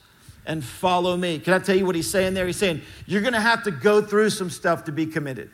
and 0.47 0.65
follow 0.65 1.17
me. 1.17 1.39
Can 1.39 1.55
I 1.55 1.59
tell 1.59 1.77
you 1.77 1.87
what 1.87 1.95
he's 1.95 2.11
saying 2.11 2.35
there? 2.35 2.47
He's 2.47 2.57
saying, 2.57 2.83
You're 3.07 3.23
going 3.23 3.35
to 3.35 3.41
have 3.41 3.65
to 3.65 3.71
go 3.71 4.03
through 4.03 4.31
some 4.31 4.51
stuff 4.51 4.85
to 4.85 4.93
be 4.93 5.07
committed. 5.07 5.51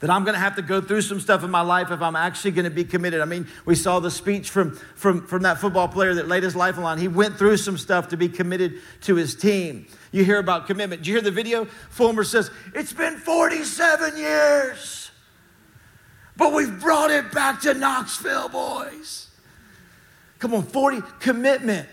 That 0.00 0.10
I'm 0.10 0.22
going 0.22 0.34
to 0.34 0.40
have 0.40 0.54
to 0.56 0.62
go 0.62 0.80
through 0.80 1.00
some 1.02 1.18
stuff 1.18 1.42
in 1.42 1.50
my 1.50 1.60
life 1.60 1.90
if 1.90 2.00
I'm 2.00 2.14
actually 2.14 2.52
going 2.52 2.66
to 2.66 2.70
be 2.70 2.84
committed. 2.84 3.20
I 3.20 3.24
mean, 3.24 3.48
we 3.64 3.74
saw 3.74 3.98
the 3.98 4.12
speech 4.12 4.48
from, 4.48 4.76
from, 4.94 5.26
from 5.26 5.42
that 5.42 5.58
football 5.58 5.88
player 5.88 6.14
that 6.14 6.28
laid 6.28 6.44
his 6.44 6.54
life 6.54 6.78
on. 6.78 6.98
He 6.98 7.08
went 7.08 7.36
through 7.36 7.56
some 7.56 7.76
stuff 7.76 8.08
to 8.08 8.16
be 8.16 8.28
committed 8.28 8.74
to 9.02 9.16
his 9.16 9.34
team. 9.34 9.88
You 10.12 10.24
hear 10.24 10.38
about 10.38 10.68
commitment. 10.68 11.02
Did 11.02 11.08
you 11.08 11.14
hear 11.14 11.22
the 11.22 11.32
video? 11.32 11.64
Fulmer 11.90 12.22
says, 12.22 12.50
It's 12.74 12.92
been 12.92 13.16
47 13.16 14.16
years, 14.16 15.10
but 16.36 16.52
we've 16.52 16.80
brought 16.80 17.10
it 17.10 17.32
back 17.32 17.60
to 17.62 17.74
Knoxville, 17.74 18.50
boys. 18.50 19.27
Come 20.38 20.54
on, 20.54 20.62
40 20.62 21.02
commitment 21.20 21.88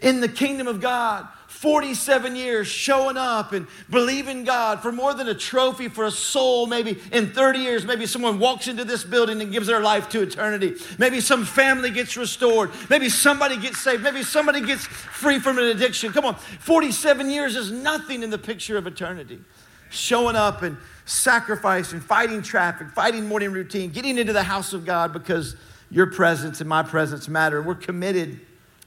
in 0.00 0.20
the 0.20 0.28
kingdom 0.28 0.66
of 0.68 0.80
God. 0.80 1.26
47 1.48 2.36
years 2.36 2.68
showing 2.68 3.16
up 3.16 3.52
and 3.52 3.66
believing 3.90 4.44
God 4.44 4.80
for 4.80 4.92
more 4.92 5.12
than 5.12 5.26
a 5.26 5.34
trophy 5.34 5.88
for 5.88 6.04
a 6.04 6.10
soul. 6.10 6.68
Maybe 6.68 6.96
in 7.10 7.32
30 7.32 7.58
years, 7.58 7.84
maybe 7.84 8.06
someone 8.06 8.38
walks 8.38 8.68
into 8.68 8.84
this 8.84 9.02
building 9.02 9.40
and 9.40 9.50
gives 9.50 9.66
their 9.66 9.80
life 9.80 10.08
to 10.10 10.22
eternity. 10.22 10.74
Maybe 10.98 11.20
some 11.20 11.44
family 11.44 11.90
gets 11.90 12.16
restored. 12.16 12.70
Maybe 12.88 13.08
somebody 13.08 13.56
gets 13.56 13.78
saved. 13.78 14.04
Maybe 14.04 14.22
somebody 14.22 14.60
gets 14.60 14.86
free 14.86 15.40
from 15.40 15.58
an 15.58 15.64
addiction. 15.64 16.12
Come 16.12 16.26
on, 16.26 16.36
47 16.36 17.28
years 17.28 17.56
is 17.56 17.72
nothing 17.72 18.22
in 18.22 18.30
the 18.30 18.38
picture 18.38 18.76
of 18.76 18.86
eternity. 18.86 19.40
Showing 19.90 20.36
up 20.36 20.62
and 20.62 20.76
sacrificing, 21.06 21.98
fighting 21.98 22.40
traffic, 22.40 22.88
fighting 22.90 23.26
morning 23.26 23.50
routine, 23.50 23.90
getting 23.90 24.16
into 24.16 24.32
the 24.32 24.44
house 24.44 24.72
of 24.72 24.84
God 24.84 25.12
because 25.12 25.56
your 25.90 26.06
presence 26.06 26.60
and 26.60 26.68
my 26.68 26.82
presence 26.82 27.28
matter. 27.28 27.62
We're 27.62 27.74
committed 27.74 28.40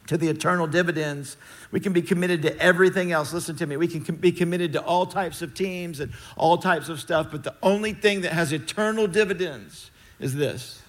to 0.07 0.17
the 0.17 0.27
eternal 0.27 0.67
dividends. 0.67 1.37
We 1.71 1.79
can 1.79 1.93
be 1.93 2.01
committed 2.01 2.41
to 2.43 2.57
everything 2.59 3.11
else. 3.11 3.33
Listen 3.33 3.55
to 3.57 3.65
me. 3.65 3.77
We 3.77 3.87
can 3.87 4.15
be 4.15 4.31
committed 4.31 4.73
to 4.73 4.81
all 4.81 5.05
types 5.05 5.41
of 5.41 5.53
teams 5.53 5.99
and 5.99 6.11
all 6.35 6.57
types 6.57 6.89
of 6.89 6.99
stuff, 6.99 7.27
but 7.31 7.43
the 7.43 7.55
only 7.63 7.93
thing 7.93 8.21
that 8.21 8.33
has 8.33 8.51
eternal 8.51 9.07
dividends 9.07 9.89
is 10.19 10.35
this 10.35 10.81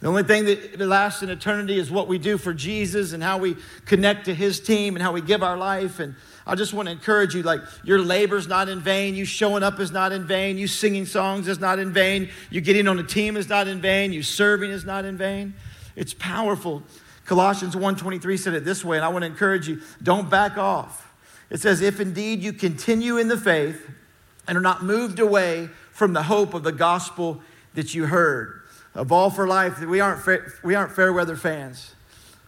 The 0.00 0.08
only 0.08 0.22
thing 0.22 0.46
that 0.46 0.80
lasts 0.80 1.22
in 1.22 1.28
eternity 1.28 1.78
is 1.78 1.90
what 1.90 2.08
we 2.08 2.18
do 2.18 2.38
for 2.38 2.54
Jesus 2.54 3.12
and 3.12 3.22
how 3.22 3.38
we 3.38 3.56
connect 3.84 4.24
to 4.24 4.34
his 4.34 4.58
team 4.58 4.96
and 4.96 5.02
how 5.02 5.12
we 5.12 5.20
give 5.20 5.42
our 5.42 5.58
life. 5.58 6.00
And 6.00 6.14
I 6.50 6.56
just 6.56 6.74
want 6.74 6.88
to 6.88 6.92
encourage 6.92 7.32
you 7.32 7.44
like, 7.44 7.60
your 7.84 8.00
labor's 8.00 8.48
not 8.48 8.68
in 8.68 8.80
vain. 8.80 9.14
You 9.14 9.24
showing 9.24 9.62
up 9.62 9.78
is 9.78 9.92
not 9.92 10.10
in 10.10 10.26
vain. 10.26 10.58
You 10.58 10.66
singing 10.66 11.06
songs 11.06 11.46
is 11.46 11.60
not 11.60 11.78
in 11.78 11.92
vain. 11.92 12.28
You 12.50 12.60
getting 12.60 12.88
on 12.88 12.98
a 12.98 13.04
team 13.04 13.36
is 13.36 13.48
not 13.48 13.68
in 13.68 13.80
vain. 13.80 14.12
You 14.12 14.24
serving 14.24 14.68
is 14.68 14.84
not 14.84 15.04
in 15.04 15.16
vain. 15.16 15.54
It's 15.94 16.12
powerful. 16.12 16.82
Colossians 17.24 17.76
1:23 17.76 18.36
said 18.36 18.54
it 18.54 18.64
this 18.64 18.84
way, 18.84 18.96
and 18.96 19.04
I 19.04 19.10
want 19.10 19.22
to 19.22 19.26
encourage 19.26 19.68
you, 19.68 19.80
don't 20.02 20.28
back 20.28 20.58
off. 20.58 21.14
It 21.50 21.60
says, 21.60 21.82
if 21.82 22.00
indeed 22.00 22.42
you 22.42 22.52
continue 22.52 23.16
in 23.16 23.28
the 23.28 23.38
faith 23.38 23.88
and 24.48 24.58
are 24.58 24.60
not 24.60 24.82
moved 24.82 25.20
away 25.20 25.68
from 25.92 26.14
the 26.14 26.24
hope 26.24 26.52
of 26.52 26.64
the 26.64 26.72
gospel 26.72 27.42
that 27.74 27.94
you 27.94 28.06
heard 28.06 28.62
of 28.96 29.12
all 29.12 29.30
for 29.30 29.46
life, 29.46 29.78
we 29.78 30.00
aren't, 30.00 30.20
fair, 30.20 30.52
we 30.64 30.74
aren't 30.74 30.90
fair 30.90 31.12
weather 31.12 31.36
fans. 31.36 31.94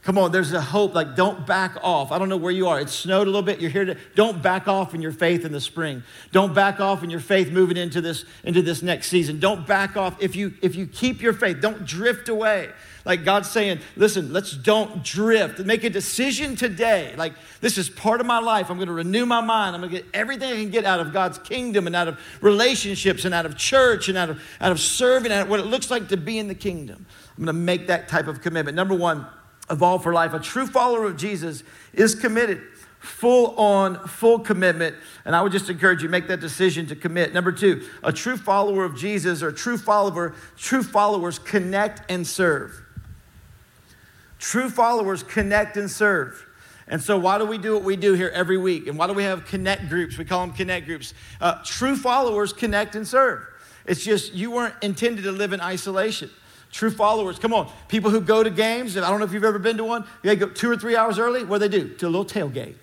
Come 0.03 0.19
on, 0.19 0.33
there's 0.33 0.53
a 0.53 0.61
hope. 0.61 0.95
Like, 0.95 1.15
don't 1.15 1.47
back 1.47 1.77
off. 1.81 2.11
I 2.11 2.19
don't 2.19 2.29
know 2.29 2.37
where 2.37 2.51
you 2.51 2.67
are. 2.67 2.81
It 2.81 2.89
snowed 2.89 3.29
a 3.29 3.31
little 3.31 3.43
bit. 3.43 3.61
You're 3.61 3.71
here 3.71 3.85
to. 3.85 3.97
Don't 4.17 4.43
back 4.43 4.67
off 4.67 4.95
in 4.95 5.01
your 5.01 5.13
faith 5.13 5.45
in 5.45 5.53
the 5.53 5.61
spring. 5.61 6.03
Don't 6.33 6.53
back 6.53 6.81
off 6.81 7.05
in 7.05 7.11
your 7.11 7.21
faith 7.21 7.53
moving 7.53 7.77
into 7.77 8.01
this 8.01 8.25
into 8.43 8.63
this 8.63 8.83
next 8.83 9.07
season. 9.07 9.39
Don't 9.39 9.65
back 9.65 9.97
off 9.97 10.21
if 10.21 10.35
you 10.35 10.55
if 10.61 10.75
you 10.75 10.89
keep 10.89 11.23
your 11.23 11.33
faith. 11.33 11.61
Don't 11.61 11.85
drift 11.87 12.29
away. 12.29 12.71
Like 13.05 13.25
God's 13.25 13.49
saying, 13.51 13.81
listen, 13.95 14.33
let's 14.33 14.57
don't 14.57 15.05
drift. 15.05 15.61
Make 15.61 15.85
a 15.85 15.91
decision 15.91 16.57
today. 16.57 17.15
Like 17.17 17.35
this 17.61 17.79
is 17.79 17.89
part 17.89 18.21
of 18.21 18.27
my 18.27 18.41
life. 18.41 18.71
I'm 18.71 18.79
going 18.79 18.89
to 18.89 18.95
renew 18.95 19.25
my 19.25 19.41
mind. 19.41 19.77
I'm 19.77 19.83
going 19.83 19.93
to 19.93 19.99
get 19.99 20.07
everything 20.13 20.53
I 20.53 20.57
can 20.57 20.71
get 20.71 20.85
out 20.85 20.99
of 20.99 21.13
God's 21.13 21.39
kingdom 21.39 21.87
and 21.87 21.95
out 21.95 22.09
of 22.09 22.19
relationships 22.41 23.25
and 23.25 23.33
out 23.33 23.47
of 23.47 23.57
church 23.57 24.09
and 24.09 24.19
out 24.19 24.31
of 24.31 24.43
out 24.61 24.73
of 24.73 24.81
serving 24.81 25.31
and 25.31 25.49
what 25.49 25.61
it 25.61 25.67
looks 25.67 25.93
like 25.93 26.09
to 26.09 26.17
be 26.17 26.41
in 26.41 26.49
the 26.49 26.57
kingdom. 26.57 27.07
I'm 27.39 27.45
going 27.45 27.55
to 27.55 27.61
make 27.61 27.87
that 27.87 28.09
type 28.09 28.27
of 28.27 28.41
commitment. 28.41 28.75
Number 28.75 28.97
one 28.97 29.27
of 29.69 29.83
all 29.83 29.99
for 29.99 30.13
life. 30.13 30.35
A 30.35 30.41
true 30.41 30.67
follower 30.67 31.05
of 31.07 31.17
Jesus 31.17 31.63
is 31.93 32.15
committed, 32.15 32.63
full 32.99 33.55
on, 33.57 34.07
full 34.09 34.39
commitment. 34.39 34.97
And 35.25 35.35
I 35.35 35.43
would 35.43 35.53
just 35.53 35.71
encourage 35.71 36.03
you 36.03 36.09
make 36.09 36.29
that 36.29 36.41
decision 36.41 36.87
to 36.89 36.97
commit. 36.97 37.33
Number 37.33 37.53
two, 37.53 37.87
a 38.03 38.13
true 38.13 38.37
follower 38.37 38.85
of 38.85 38.97
Jesus 38.97 39.43
or 39.43 39.53
true 39.53 39.79
follower, 39.79 40.35
true 40.57 40.83
followers 40.83 41.39
connect 41.39 42.11
and 42.11 42.27
serve. 42.27 42.83
True 44.39 44.69
followers 44.69 45.23
connect 45.23 45.77
and 45.77 45.91
serve. 45.91 46.47
And 46.89 47.01
so, 47.01 47.17
why 47.17 47.39
do 47.39 47.47
we 47.47 47.59
do 47.59 47.75
what 47.75 47.85
we 47.85 47.97
do 47.97 48.15
here 48.15 48.31
every 48.35 48.59
week? 48.59 48.89
And 48.89 48.99
why 48.99 49.07
do 49.07 49.13
we 49.13 49.23
have 49.23 49.47
connect 49.47 49.89
groups? 49.89 50.19
We 50.19 50.25
call 50.25 50.45
them 50.45 50.55
connect 50.55 50.87
groups. 50.87 51.15
Uh, 51.41 51.63
true 51.65 51.97
followers 51.97 52.53
connect 52.53 52.97
and 52.97 53.07
serve. 53.07 53.47
It's 53.87 54.05
just 54.05 54.35
you 54.35 54.51
weren't 54.51 54.75
intended 54.83 55.23
to 55.23 55.33
live 55.33 55.53
in 55.53 55.61
isolation. 55.61 56.29
True 56.73 56.91
followers, 56.91 57.39
come 57.39 57.53
on. 57.53 57.71
People 57.89 58.11
who 58.11 58.21
go 58.21 58.43
to 58.43 58.49
games, 58.49 58.97
I 58.97 59.09
don't 59.09 59.21
know 59.21 59.27
if 59.27 59.33
you've 59.33 59.45
ever 59.45 59.59
been 59.59 59.77
to 59.77 59.85
one, 59.85 60.07
they 60.23 60.35
go 60.35 60.49
two 60.49 60.71
or 60.71 60.77
three 60.77 60.97
hours 60.97 61.19
early. 61.19 61.45
What 61.45 61.59
do 61.61 61.69
they 61.69 61.79
do? 61.79 61.89
To 61.97 62.07
a 62.07 62.09
little 62.09 62.25
tailgate. 62.25 62.75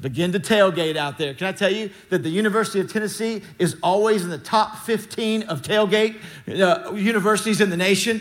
Begin 0.00 0.32
to 0.32 0.40
tailgate 0.40 0.96
out 0.96 1.16
there. 1.16 1.32
Can 1.34 1.46
I 1.46 1.52
tell 1.52 1.72
you 1.72 1.90
that 2.08 2.22
the 2.22 2.28
University 2.28 2.80
of 2.80 2.92
Tennessee 2.92 3.42
is 3.58 3.76
always 3.82 4.24
in 4.24 4.30
the 4.30 4.38
top 4.38 4.78
15 4.78 5.44
of 5.44 5.62
tailgate 5.62 6.16
uh, 6.48 6.92
universities 6.92 7.60
in 7.60 7.70
the 7.70 7.76
nation? 7.76 8.20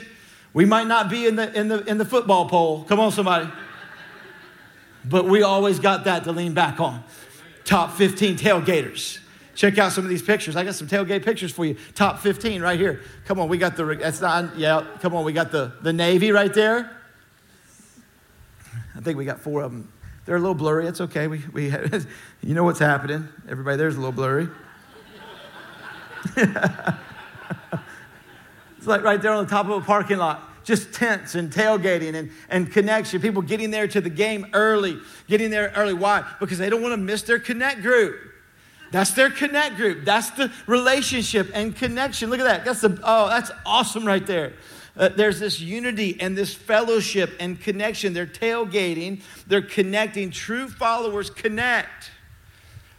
We 0.53 0.65
might 0.65 0.87
not 0.87 1.09
be 1.09 1.25
in 1.25 1.35
the, 1.35 1.51
in, 1.57 1.67
the, 1.67 1.83
in 1.85 1.97
the 1.97 2.05
football 2.05 2.49
poll. 2.49 2.83
Come 2.83 2.99
on, 2.99 3.11
somebody. 3.11 3.49
But 5.05 5.25
we 5.25 5.41
always 5.41 5.79
got 5.79 6.03
that 6.03 6.25
to 6.25 6.31
lean 6.31 6.53
back 6.53 6.79
on. 6.79 7.03
Top 7.63 7.93
15 7.93 8.37
tailgaters. 8.37 9.19
Check 9.59 9.77
out 9.77 9.91
some 9.91 10.05
of 10.05 10.09
these 10.09 10.21
pictures. 10.21 10.55
I 10.55 10.63
got 10.63 10.75
some 10.75 10.87
tailgate 10.87 11.25
pictures 11.25 11.51
for 11.51 11.65
you. 11.65 11.75
Top 11.93 12.19
15 12.19 12.61
right 12.61 12.79
here. 12.79 13.01
Come 13.25 13.41
on, 13.41 13.49
we 13.49 13.57
got 13.57 13.75
the, 13.75 13.83
that's 13.83 14.21
not, 14.21 14.57
yeah, 14.57 14.85
come 15.01 15.13
on, 15.13 15.25
we 15.25 15.33
got 15.33 15.51
the, 15.51 15.73
the 15.81 15.91
Navy 15.91 16.31
right 16.31 16.53
there. 16.53 16.89
I 18.95 19.01
think 19.01 19.17
we 19.17 19.25
got 19.25 19.41
four 19.41 19.61
of 19.61 19.73
them. 19.73 19.91
They're 20.23 20.37
a 20.37 20.39
little 20.39 20.55
blurry. 20.55 20.87
It's 20.87 21.01
okay. 21.01 21.27
We, 21.27 21.43
we, 21.51 21.65
you 22.41 22.53
know 22.53 22.63
what's 22.63 22.79
happening. 22.79 23.27
Everybody 23.49 23.75
there's 23.75 23.97
a 23.97 23.99
little 23.99 24.13
blurry. 24.13 24.47
it's 26.37 26.47
like 28.85 29.03
right 29.03 29.21
there 29.21 29.33
on 29.33 29.43
the 29.43 29.49
top 29.49 29.65
of 29.65 29.71
a 29.73 29.81
parking 29.81 30.19
lot 30.19 30.41
just 30.63 30.93
tents 30.93 31.35
and 31.35 31.51
tailgating 31.51 32.15
and, 32.15 32.31
and 32.47 32.71
connection. 32.71 33.19
People 33.19 33.41
getting 33.41 33.71
there 33.71 33.89
to 33.89 33.99
the 33.99 34.09
game 34.09 34.47
early, 34.53 34.99
getting 35.27 35.49
there 35.49 35.73
early. 35.75 35.93
Why? 35.93 36.23
Because 36.39 36.59
they 36.59 36.69
don't 36.69 36.81
want 36.81 36.93
to 36.93 36.97
miss 36.97 37.23
their 37.23 37.39
connect 37.39 37.81
group. 37.81 38.28
That's 38.91 39.11
their 39.11 39.29
connect 39.29 39.77
group. 39.77 40.05
That's 40.05 40.31
the 40.31 40.51
relationship 40.67 41.51
and 41.53 41.75
connection. 41.75 42.29
Look 42.29 42.39
at 42.39 42.45
that. 42.45 42.65
That's 42.65 42.81
the 42.81 42.99
oh, 43.03 43.29
that's 43.29 43.51
awesome 43.65 44.05
right 44.05 44.25
there. 44.25 44.53
Uh, 44.97 45.09
there's 45.09 45.39
this 45.39 45.61
unity 45.61 46.17
and 46.19 46.37
this 46.37 46.53
fellowship 46.53 47.31
and 47.39 47.59
connection. 47.59 48.13
They're 48.13 48.25
tailgating. 48.25 49.21
They're 49.47 49.61
connecting. 49.61 50.31
True 50.31 50.67
followers 50.67 51.29
connect. 51.29 52.11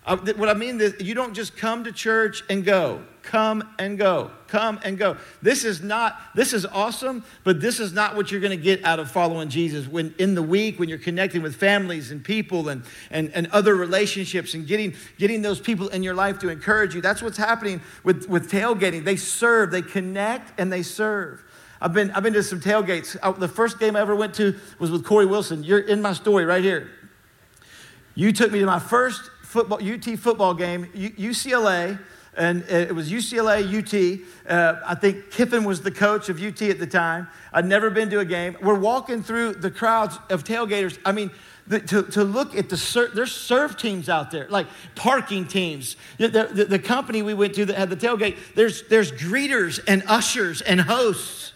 Uh, 0.07 0.17
what 0.37 0.49
I 0.49 0.55
mean 0.55 0.81
is, 0.81 0.95
you 0.99 1.15
don't 1.15 1.35
just 1.35 1.57
come 1.57 1.85
to 1.85 1.93
church 1.93 2.43
and 2.49 2.65
go. 2.65 3.05
Come 3.23 3.63
and 3.79 3.99
go. 3.99 4.31
Come 4.49 4.81
and 4.83 4.97
go. 4.97 5.19
This 5.43 5.63
is 5.63 5.83
not, 5.83 6.19
this 6.35 6.55
is 6.55 6.65
awesome, 6.65 7.23
but 7.45 7.61
this 7.61 7.79
is 7.79 7.93
not 7.93 8.17
what 8.17 8.33
you're 8.33 8.41
going 8.41 8.57
to 8.57 8.63
get 8.63 8.83
out 8.83 8.99
of 8.99 9.11
following 9.11 9.51
Jesus. 9.51 9.87
When 9.87 10.15
in 10.19 10.35
the 10.35 10.43
week, 10.43 10.81
when 10.81 10.89
you're 10.89 10.99
connecting 10.99 11.43
with 11.43 11.55
families 11.55 12.11
and 12.11 12.25
people 12.25 12.71
and, 12.71 12.83
and, 13.11 13.31
and 13.35 13.47
other 13.49 13.77
relationships 13.77 14.55
and 14.55 14.67
getting, 14.67 14.95
getting 15.19 15.43
those 15.43 15.61
people 15.61 15.89
in 15.89 16.03
your 16.03 16.15
life 16.15 16.39
to 16.39 16.49
encourage 16.49 16.95
you, 16.95 17.03
that's 17.03 17.21
what's 17.21 17.37
happening 17.37 17.83
with, 18.03 18.27
with 18.27 18.51
tailgating. 18.51 19.05
They 19.05 19.17
serve, 19.17 19.71
they 19.71 19.83
connect, 19.83 20.59
and 20.59 20.73
they 20.73 20.83
serve. 20.83 21.45
I've 21.79 21.93
been, 21.93 22.11
I've 22.13 22.23
been 22.23 22.33
to 22.33 22.43
some 22.43 22.61
tailgates. 22.61 23.19
I, 23.23 23.33
the 23.33 23.49
first 23.49 23.79
game 23.79 23.97
I 23.97 24.01
ever 24.01 24.17
went 24.17 24.35
to 24.37 24.59
was 24.79 24.91
with 24.91 25.05
Corey 25.05 25.27
Wilson. 25.27 25.63
You're 25.63 25.81
in 25.81 26.01
my 26.01 26.15
story 26.15 26.47
right 26.47 26.65
here. 26.65 26.91
You 28.15 28.33
took 28.33 28.51
me 28.51 28.61
to 28.61 28.67
my 28.67 28.79
first 28.79 29.31
football, 29.51 29.81
UT 29.83 30.05
football 30.17 30.55
game, 30.55 30.87
UCLA, 30.95 31.99
and 32.37 32.63
it 32.69 32.95
was 32.95 33.11
UCLA, 33.11 33.67
UT. 33.67 34.21
Uh, 34.49 34.81
I 34.87 34.95
think 34.95 35.33
Kiffin 35.33 35.65
was 35.65 35.83
the 35.83 35.91
coach 35.91 36.29
of 36.29 36.41
UT 36.41 36.63
at 36.63 36.79
the 36.79 36.87
time. 36.87 37.27
I'd 37.53 37.67
never 37.67 37.91
been 37.91 38.09
to 38.11 38.21
a 38.21 38.25
game. 38.25 38.57
We're 38.63 38.79
walking 38.79 39.25
through 39.25 39.55
the 39.55 39.71
crowds 39.71 40.21
of 40.31 40.45
tailgaters. 40.45 40.99
I 41.05 41.11
mean, 41.11 41.33
the, 41.67 41.81
to, 41.81 42.05
to 42.05 42.23
look 42.23 42.55
at 42.55 42.69
the 42.69 42.77
serve, 42.77 43.13
there's 43.13 43.33
serve 43.35 43.77
teams 43.77 44.09
out 44.09 44.31
there, 44.31 44.47
like 44.49 44.69
parking 44.95 45.47
teams. 45.47 45.97
The, 46.19 46.29
the, 46.29 46.65
the 46.67 46.79
company 46.79 47.23
we 47.23 47.35
went 47.35 47.55
to 47.57 47.65
that 47.65 47.77
had 47.77 47.91
the 47.91 47.97
tailgate, 47.97 48.37
there's, 48.55 48.85
there's 48.85 49.11
greeters 49.11 49.81
and 49.89 50.05
ushers 50.07 50.61
and 50.61 50.81
hosts. 50.81 51.55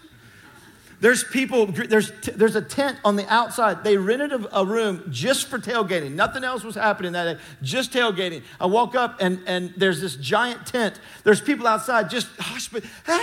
There's 1.04 1.22
people, 1.22 1.66
there's, 1.66 2.12
there's 2.34 2.56
a 2.56 2.62
tent 2.62 2.96
on 3.04 3.16
the 3.16 3.30
outside. 3.30 3.84
They 3.84 3.98
rented 3.98 4.32
a, 4.32 4.60
a, 4.60 4.64
room 4.64 5.04
just 5.10 5.48
for 5.48 5.58
tailgating. 5.58 6.12
Nothing 6.12 6.44
else 6.44 6.64
was 6.64 6.76
happening 6.76 7.12
that 7.12 7.24
day, 7.34 7.42
just 7.60 7.92
tailgating. 7.92 8.40
I 8.58 8.64
walk 8.64 8.94
up 8.94 9.18
and, 9.20 9.38
and 9.46 9.74
there's 9.76 10.00
this 10.00 10.16
giant 10.16 10.66
tent. 10.66 10.98
There's 11.22 11.42
people 11.42 11.66
outside 11.66 12.08
just. 12.08 12.28
Hey, 12.40 13.20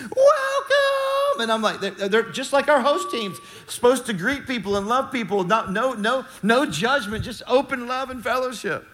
welcome. 0.00 1.40
And 1.40 1.52
I'm 1.52 1.60
like, 1.60 1.80
they're, 1.80 2.08
they're, 2.08 2.30
just 2.30 2.54
like 2.54 2.68
our 2.68 2.80
host 2.80 3.10
teams, 3.10 3.36
supposed 3.66 4.06
to 4.06 4.14
greet 4.14 4.46
people 4.46 4.78
and 4.78 4.88
love 4.88 5.12
people. 5.12 5.44
Not, 5.44 5.72
no, 5.72 5.92
no, 5.92 6.24
no 6.42 6.64
judgment, 6.64 7.22
just 7.22 7.42
open 7.46 7.86
love 7.86 8.08
and 8.08 8.24
fellowship. 8.24 8.88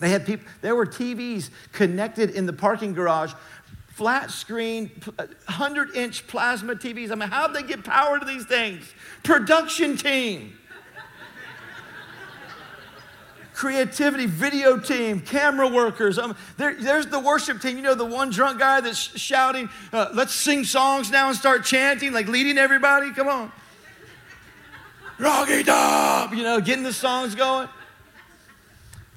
They 0.00 0.08
had 0.08 0.26
people, 0.26 0.46
there 0.62 0.74
were 0.74 0.86
TVs 0.86 1.50
connected 1.72 2.30
in 2.30 2.46
the 2.46 2.52
parking 2.52 2.94
garage 2.94 3.32
flat 4.00 4.30
screen, 4.30 4.90
100 5.14 5.94
inch 5.94 6.26
plasma 6.26 6.74
TVs. 6.74 7.12
I 7.12 7.16
mean, 7.16 7.28
how'd 7.28 7.52
they 7.52 7.62
get 7.62 7.84
power 7.84 8.18
to 8.18 8.24
these 8.24 8.46
things? 8.46 8.82
Production 9.22 9.98
team. 9.98 10.58
Creativity, 13.52 14.24
video 14.24 14.78
team, 14.78 15.20
camera 15.20 15.68
workers. 15.68 16.18
Um, 16.18 16.34
there, 16.56 16.76
there's 16.76 17.08
the 17.08 17.20
worship 17.20 17.60
team. 17.60 17.76
You 17.76 17.82
know, 17.82 17.94
the 17.94 18.06
one 18.06 18.30
drunk 18.30 18.58
guy 18.58 18.80
that's 18.80 18.96
shouting, 18.96 19.68
uh, 19.92 20.08
let's 20.14 20.32
sing 20.32 20.64
songs 20.64 21.10
now 21.10 21.28
and 21.28 21.36
start 21.36 21.66
chanting, 21.66 22.14
like 22.14 22.26
leading 22.26 22.56
everybody. 22.56 23.12
Come 23.12 23.28
on. 23.28 23.52
Rocky 25.18 25.62
Top, 25.62 26.34
you 26.34 26.42
know, 26.42 26.58
getting 26.58 26.84
the 26.84 26.94
songs 26.94 27.34
going. 27.34 27.68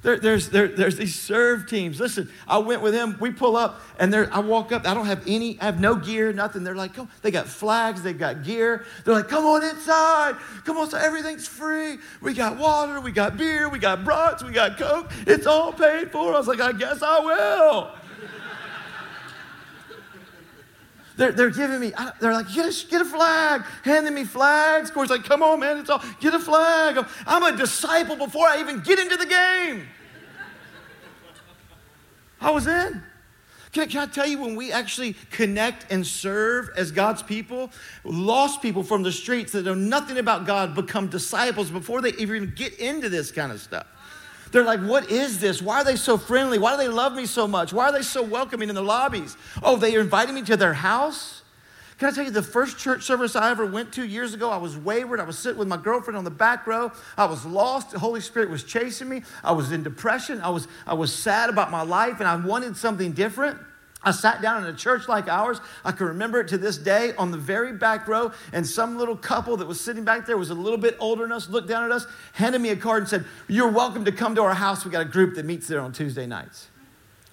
There, 0.04 0.18
there's, 0.18 0.50
there, 0.50 0.68
there's 0.68 0.96
these 0.96 1.14
serve 1.14 1.66
teams. 1.66 1.98
Listen, 1.98 2.28
I 2.46 2.58
went 2.58 2.82
with 2.82 2.92
him. 2.92 3.16
We 3.20 3.30
pull 3.30 3.56
up, 3.56 3.80
and 3.98 4.12
there, 4.12 4.28
I 4.30 4.40
walk 4.40 4.70
up. 4.70 4.86
I 4.86 4.92
don't 4.92 5.06
have 5.06 5.22
any, 5.26 5.58
I 5.62 5.64
have 5.64 5.80
no 5.80 5.96
gear, 5.96 6.30
nothing. 6.30 6.62
They're 6.62 6.74
like, 6.74 6.92
come. 6.92 7.08
They 7.22 7.30
got 7.30 7.48
flags, 7.48 8.02
they 8.02 8.12
got 8.12 8.44
gear. 8.44 8.84
They're 9.04 9.14
like, 9.14 9.28
come 9.28 9.46
on 9.46 9.64
inside. 9.64 10.36
Come 10.66 10.76
on, 10.76 10.90
so 10.90 10.98
everything's 10.98 11.48
free. 11.48 11.96
We 12.20 12.34
got 12.34 12.58
water, 12.58 13.00
we 13.00 13.12
got 13.12 13.38
beer, 13.38 13.70
we 13.70 13.78
got 13.78 14.04
brats, 14.04 14.44
we 14.44 14.52
got 14.52 14.76
Coke. 14.76 15.10
It's 15.26 15.46
all 15.46 15.72
paid 15.72 16.12
for. 16.12 16.34
I 16.34 16.36
was 16.36 16.48
like, 16.48 16.60
I 16.60 16.72
guess 16.72 17.00
I 17.02 17.20
will. 17.20 17.92
They're, 21.16 21.32
they're 21.32 21.50
giving 21.50 21.80
me, 21.80 21.92
they're 22.20 22.32
like, 22.32 22.52
get 22.52 22.66
a, 22.66 22.86
get 22.88 23.00
a 23.00 23.04
flag, 23.04 23.62
handing 23.84 24.14
me 24.14 24.24
flags. 24.24 24.90
Corey's 24.90 25.10
like, 25.10 25.24
come 25.24 25.42
on, 25.42 25.60
man, 25.60 25.78
it's 25.78 25.90
all, 25.90 26.02
get 26.20 26.34
a 26.34 26.40
flag. 26.40 26.98
I'm, 26.98 27.06
I'm 27.26 27.54
a 27.54 27.56
disciple 27.56 28.16
before 28.16 28.48
I 28.48 28.60
even 28.60 28.80
get 28.80 28.98
into 28.98 29.16
the 29.16 29.26
game. 29.26 29.86
I 32.40 32.50
was 32.50 32.66
in. 32.66 33.02
Can 33.72 33.88
can 33.88 34.08
I, 34.08 34.12
tell 34.12 34.26
you, 34.26 34.40
when 34.40 34.54
we 34.54 34.70
actually 34.70 35.14
connect 35.32 35.90
and 35.90 36.06
serve 36.06 36.70
as 36.76 36.92
God's 36.92 37.24
people, 37.24 37.72
lost 38.04 38.62
people 38.62 38.84
from 38.84 39.02
the 39.02 39.10
streets 39.10 39.50
that 39.52 39.64
know 39.64 39.74
nothing 39.74 40.18
about 40.18 40.46
God 40.46 40.76
become 40.76 41.08
disciples 41.08 41.72
before 41.72 42.00
they 42.00 42.12
even 42.12 42.52
get 42.54 42.74
into 42.78 43.08
this 43.08 43.32
kind 43.32 43.50
of 43.50 43.60
stuff. 43.60 43.86
They're 44.54 44.62
like, 44.62 44.78
what 44.82 45.10
is 45.10 45.40
this? 45.40 45.60
Why 45.60 45.80
are 45.80 45.84
they 45.84 45.96
so 45.96 46.16
friendly? 46.16 46.58
Why 46.58 46.76
do 46.76 46.76
they 46.76 46.88
love 46.88 47.12
me 47.12 47.26
so 47.26 47.48
much? 47.48 47.72
Why 47.72 47.86
are 47.86 47.92
they 47.92 48.02
so 48.02 48.22
welcoming 48.22 48.68
in 48.68 48.76
the 48.76 48.82
lobbies? 48.82 49.36
Oh, 49.64 49.74
they 49.74 49.96
are 49.96 50.00
inviting 50.00 50.36
me 50.36 50.42
to 50.42 50.56
their 50.56 50.74
house? 50.74 51.42
Can 51.98 52.06
I 52.06 52.12
tell 52.12 52.24
you, 52.24 52.30
the 52.30 52.40
first 52.40 52.78
church 52.78 53.02
service 53.02 53.34
I 53.34 53.50
ever 53.50 53.66
went 53.66 53.92
to 53.94 54.04
years 54.04 54.32
ago, 54.32 54.50
I 54.50 54.58
was 54.58 54.76
wayward. 54.76 55.18
I 55.18 55.24
was 55.24 55.36
sitting 55.36 55.58
with 55.58 55.66
my 55.66 55.76
girlfriend 55.76 56.16
on 56.16 56.22
the 56.22 56.30
back 56.30 56.68
row. 56.68 56.92
I 57.16 57.24
was 57.24 57.44
lost. 57.44 57.90
The 57.90 57.98
Holy 57.98 58.20
Spirit 58.20 58.48
was 58.48 58.62
chasing 58.62 59.08
me. 59.08 59.24
I 59.42 59.50
was 59.50 59.72
in 59.72 59.82
depression. 59.82 60.40
I 60.40 60.50
was, 60.50 60.68
I 60.86 60.94
was 60.94 61.12
sad 61.12 61.50
about 61.50 61.72
my 61.72 61.82
life, 61.82 62.20
and 62.20 62.28
I 62.28 62.36
wanted 62.36 62.76
something 62.76 63.10
different. 63.10 63.58
I 64.04 64.10
sat 64.10 64.42
down 64.42 64.62
in 64.62 64.72
a 64.72 64.76
church 64.76 65.08
like 65.08 65.28
ours. 65.28 65.60
I 65.84 65.92
can 65.92 66.06
remember 66.06 66.40
it 66.40 66.48
to 66.48 66.58
this 66.58 66.76
day 66.76 67.14
on 67.16 67.30
the 67.30 67.38
very 67.38 67.72
back 67.72 68.06
row, 68.06 68.32
and 68.52 68.66
some 68.66 68.98
little 68.98 69.16
couple 69.16 69.56
that 69.56 69.66
was 69.66 69.80
sitting 69.80 70.04
back 70.04 70.26
there 70.26 70.36
was 70.36 70.50
a 70.50 70.54
little 70.54 70.78
bit 70.78 70.96
older 70.98 71.22
than 71.22 71.32
us, 71.32 71.48
looked 71.48 71.68
down 71.68 71.84
at 71.84 71.92
us, 71.92 72.06
handed 72.32 72.60
me 72.60 72.70
a 72.70 72.76
card, 72.76 73.02
and 73.02 73.08
said, 73.08 73.24
You're 73.48 73.70
welcome 73.70 74.04
to 74.04 74.12
come 74.12 74.34
to 74.34 74.42
our 74.42 74.54
house. 74.54 74.84
We 74.84 74.90
got 74.90 75.02
a 75.02 75.10
group 75.10 75.34
that 75.36 75.44
meets 75.44 75.66
there 75.66 75.80
on 75.80 75.92
Tuesday 75.92 76.26
nights. 76.26 76.68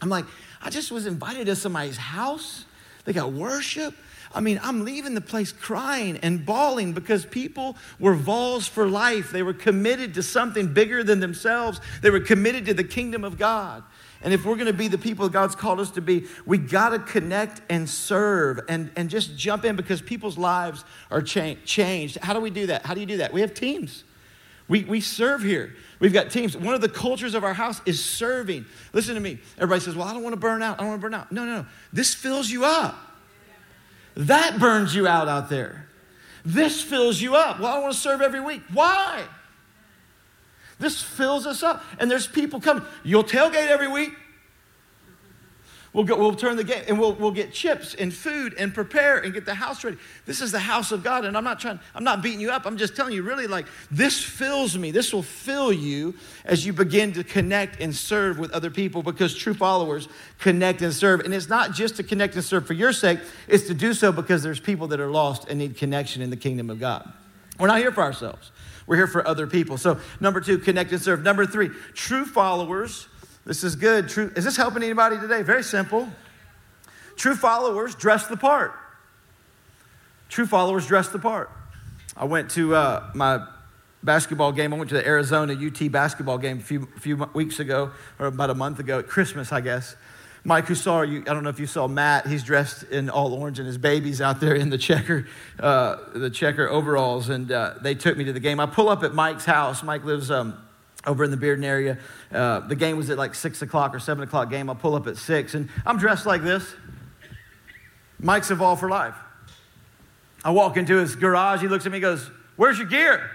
I'm 0.02 0.10
like, 0.10 0.26
I 0.62 0.70
just 0.70 0.92
was 0.92 1.06
invited 1.06 1.46
to 1.46 1.56
somebody's 1.56 1.98
house. 1.98 2.66
They 3.06 3.14
got 3.14 3.32
worship. 3.32 3.96
I 4.34 4.40
mean, 4.40 4.60
I'm 4.64 4.86
leaving 4.86 5.14
the 5.14 5.22
place 5.22 5.52
crying 5.52 6.18
and 6.18 6.46
bawling 6.46 6.94
because 6.94 7.26
people 7.26 7.76
were 8.00 8.16
vols 8.16 8.68
for 8.68 8.88
life. 8.88 9.32
They 9.32 9.44
were 9.44 9.54
committed 9.54 10.14
to 10.14 10.24
something 10.24 10.74
bigger 10.74 11.04
than 11.04 11.20
themselves, 11.20 11.82
they 12.02 12.10
were 12.10 12.20
committed 12.20 12.66
to 12.68 12.74
the 12.74 12.84
kingdom 12.84 13.24
of 13.24 13.38
God. 13.38 13.84
And 14.24 14.34
if 14.34 14.46
we're 14.46 14.56
going 14.56 14.68
to 14.68 14.74
be 14.74 14.88
the 14.88 14.98
people 14.98 15.28
God's 15.30 15.56
called 15.56 15.80
us 15.80 15.92
to 15.92 16.02
be, 16.02 16.26
we 16.46 16.58
got 16.58 16.90
to 16.90 17.00
connect 17.00 17.62
and 17.70 17.90
serve 17.90 18.60
and, 18.70 18.92
and 18.96 19.10
just 19.10 19.36
jump 19.36 19.66
in 19.66 19.76
because 19.76 20.02
people's 20.02 20.38
lives 20.38 20.86
are 21.10 21.22
cha- 21.22 21.56
changed. 21.66 22.18
How 22.18 22.34
do 22.34 22.40
we 22.40 22.52
do 22.52 22.68
that? 22.68 22.86
How 22.86 22.94
do 22.94 23.00
you 23.00 23.06
do 23.06 23.18
that? 23.18 23.34
We 23.34 23.42
have 23.42 23.54
teams. 23.54 24.04
We, 24.68 24.84
we 24.84 25.02
serve 25.02 25.42
here. 25.42 25.76
We've 26.00 26.14
got 26.14 26.30
teams. 26.30 26.56
One 26.56 26.74
of 26.76 26.82
the 26.82 26.90
cultures 26.90 27.34
of 27.34 27.44
our 27.44 27.54
house 27.54 27.82
is 27.86 28.04
serving. 28.04 28.66
Listen 28.94 29.16
to 29.16 29.22
me. 29.22 29.40
Everybody 29.58 29.82
says, 29.82 29.96
Well, 29.96 30.08
I 30.08 30.14
don't 30.14 30.24
want 30.24 30.34
to 30.34 30.40
burn 30.40 30.64
out. 30.64 30.80
I 30.80 30.84
don't 30.84 30.90
want 30.90 31.02
to 31.02 31.06
burn 31.06 31.14
out. 31.14 31.32
No, 31.32 31.44
no, 31.46 31.62
no. 31.62 31.66
This 31.92 32.14
fills 32.14 32.50
you 32.50 32.64
up. 32.64 32.96
That 34.16 34.60
burns 34.60 34.96
you 34.96 35.08
out 35.08 35.28
out 35.28 35.50
there. 35.50 35.88
This 36.46 36.82
fills 36.82 37.22
you 37.22 37.36
up. 37.36 37.60
Well, 37.60 37.74
I 37.74 37.80
want 37.80 37.94
to 37.94 38.00
serve 38.00 38.22
every 38.22 38.40
week. 38.40 38.62
Why? 38.72 39.24
This 40.82 41.02
fills 41.02 41.46
us 41.46 41.64
up. 41.64 41.84
And 42.00 42.12
there's 42.12 42.28
people 42.28 42.60
coming. 42.60 42.84
You'll 43.04 43.24
tailgate 43.24 43.70
every 43.70 43.88
week. 43.88 44.12
We'll, 45.94 46.06
go, 46.06 46.18
we'll 46.18 46.36
turn 46.36 46.56
the 46.56 46.64
game 46.64 46.84
and 46.88 46.98
we'll, 46.98 47.14
we'll 47.16 47.32
get 47.32 47.52
chips 47.52 47.96
and 47.96 48.14
food 48.14 48.54
and 48.58 48.74
prepare 48.74 49.18
and 49.18 49.34
get 49.34 49.46
the 49.46 49.54
house 49.54 49.84
ready. 49.84 49.98
This 50.26 50.40
is 50.40 50.54
the 50.54 50.60
house 50.60 50.94
of 50.94 51.04
God. 51.04 51.26
And 51.26 51.36
I'm 51.36 51.44
not 51.44 51.60
trying, 51.60 51.82
I'm 51.94 52.06
not 52.06 52.22
beating 52.22 52.40
you 52.40 52.50
up. 52.50 52.66
I'm 52.66 52.78
just 52.78 52.96
telling 52.96 53.14
you, 53.14 53.24
really, 53.24 53.46
like, 53.46 53.66
this 53.90 54.24
fills 54.24 54.78
me. 54.78 54.92
This 54.92 55.14
will 55.14 55.22
fill 55.22 55.74
you 55.74 56.16
as 56.46 56.66
you 56.66 56.72
begin 56.72 57.12
to 57.14 57.26
connect 57.26 57.82
and 57.82 57.94
serve 57.94 58.40
with 58.40 58.52
other 58.52 58.70
people 58.70 59.04
because 59.04 59.36
true 59.36 59.54
followers 59.54 60.08
connect 60.40 60.82
and 60.82 60.94
serve. 60.94 61.22
And 61.22 61.34
it's 61.34 61.50
not 61.50 61.74
just 61.74 61.98
to 61.98 62.04
connect 62.04 62.36
and 62.36 62.44
serve 62.44 62.66
for 62.66 62.74
your 62.74 62.94
sake, 62.94 63.20
it's 63.50 63.68
to 63.68 63.74
do 63.74 63.94
so 63.94 64.14
because 64.14 64.44
there's 64.44 64.62
people 64.62 64.88
that 64.88 65.02
are 65.02 65.12
lost 65.12 65.50
and 65.50 65.60
need 65.60 65.76
connection 65.76 66.22
in 66.22 66.30
the 66.30 66.38
kingdom 66.38 66.70
of 66.70 66.80
God. 66.80 67.12
We're 67.62 67.68
not 67.68 67.78
here 67.78 67.94
for 67.94 68.02
ourselves, 68.02 68.52
we're 68.88 68.98
here 68.98 69.08
for 69.08 69.26
other 69.26 69.48
people. 69.48 69.78
So, 69.78 70.00
number 70.20 70.42
two, 70.42 70.58
connect 70.58 70.92
and 70.92 71.02
serve. 71.02 71.24
Number 71.24 71.46
three, 71.46 71.70
true 71.94 72.26
followers 72.26 73.08
this 73.46 73.64
is 73.64 73.76
good. 73.76 74.08
True. 74.08 74.32
Is 74.36 74.46
this 74.46 74.56
helping 74.56 74.84
anybody 74.84 75.20
today? 75.20 75.42
Very 75.42 75.64
simple. 75.64 76.08
True 77.16 77.36
followers 77.36 77.96
dress 77.96 78.28
the 78.28 78.38
part. 78.38 78.74
True 80.30 80.46
followers 80.46 80.88
dress 80.88 81.10
the 81.10 81.20
part. 81.20 81.50
I 82.16 82.26
went 82.26 82.52
to 82.52 82.76
uh, 82.76 83.10
my 83.14 83.46
basketball 84.04 84.52
game. 84.52 84.74
I 84.74 84.78
went 84.78 84.90
to 84.90 84.96
the 84.96 85.06
Arizona 85.06 85.54
UT 85.54 85.92
basketball 85.92 86.38
game 86.38 86.60
a 86.60 86.62
few, 86.62 86.88
few 87.00 87.18
weeks 87.34 87.60
ago, 87.60 87.92
or 88.20 88.28
about 88.28 88.50
a 88.50 88.56
month 88.56 88.80
ago, 88.80 89.00
at 89.00 89.08
Christmas, 89.08 89.52
I 89.52 89.62
guess. 89.62 89.96
Mike, 90.44 90.68
saw 90.76 91.04
you, 91.04 91.22
I 91.22 91.34
don't 91.34 91.44
know 91.44 91.50
if 91.52 91.60
you 91.60 91.68
saw 91.68 91.88
Matt, 91.88 92.26
he's 92.26 92.44
dressed 92.44 92.84
in 92.84 93.12
all 93.12 93.32
orange 93.34 93.60
and 93.60 93.68
his 93.68 93.78
baby's 93.78 94.22
out 94.22 94.40
there 94.40 94.56
in 94.56 94.72
the 94.72 94.78
checker, 94.78 95.28
uh, 95.60 95.98
the 96.16 96.32
checker 96.32 96.68
overalls, 96.68 97.30
and 97.30 97.52
uh, 97.52 97.76
they 97.82 97.94
took 97.94 98.18
me 98.18 98.24
to 98.24 98.34
the 98.34 98.40
game. 98.40 98.60
I 98.60 98.66
pull 98.66 98.90
up 98.90 99.04
at 99.04 99.14
Mike's 99.14 99.46
house. 99.46 99.84
Mike 99.84 100.04
lives 100.04 100.32
um, 100.32 100.58
over 101.06 101.24
in 101.24 101.30
the 101.30 101.38
Bearden 101.38 101.64
area. 101.64 102.00
Uh, 102.32 102.62
the 102.62 102.76
game 102.76 102.98
was 102.98 103.12
at 103.12 103.20
like 103.20 103.36
six 103.36 103.62
o'clock 103.62 103.94
or 103.94 104.00
seven 104.00 104.24
o'clock 104.24 104.50
game. 104.50 104.68
I'll 104.68 104.76
pull 104.76 104.96
up 104.96 105.06
at 105.06 105.18
six, 105.18 105.54
and 105.54 105.70
I'm 105.86 106.00
dressed 106.00 106.26
like 106.26 106.42
this. 106.42 106.66
Mike's 108.20 108.50
a 108.50 108.56
Vol 108.56 108.76
for 108.76 108.90
Life. 108.90 109.16
I 110.44 110.50
walk 110.50 110.76
into 110.76 110.98
his 110.98 111.16
garage. 111.16 111.62
He 111.62 111.68
looks 111.68 111.86
at 111.86 111.92
me, 111.92 112.00
goes, 112.00 112.32
"Where's 112.56 112.80
your 112.80 112.88
gear?" 112.88 113.30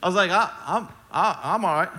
I 0.00 0.06
was 0.06 0.14
like, 0.14 0.30
I, 0.30 0.52
"I'm, 0.66 0.88
I, 1.10 1.40
I'm 1.42 1.64
all 1.64 1.74
right." 1.74 1.90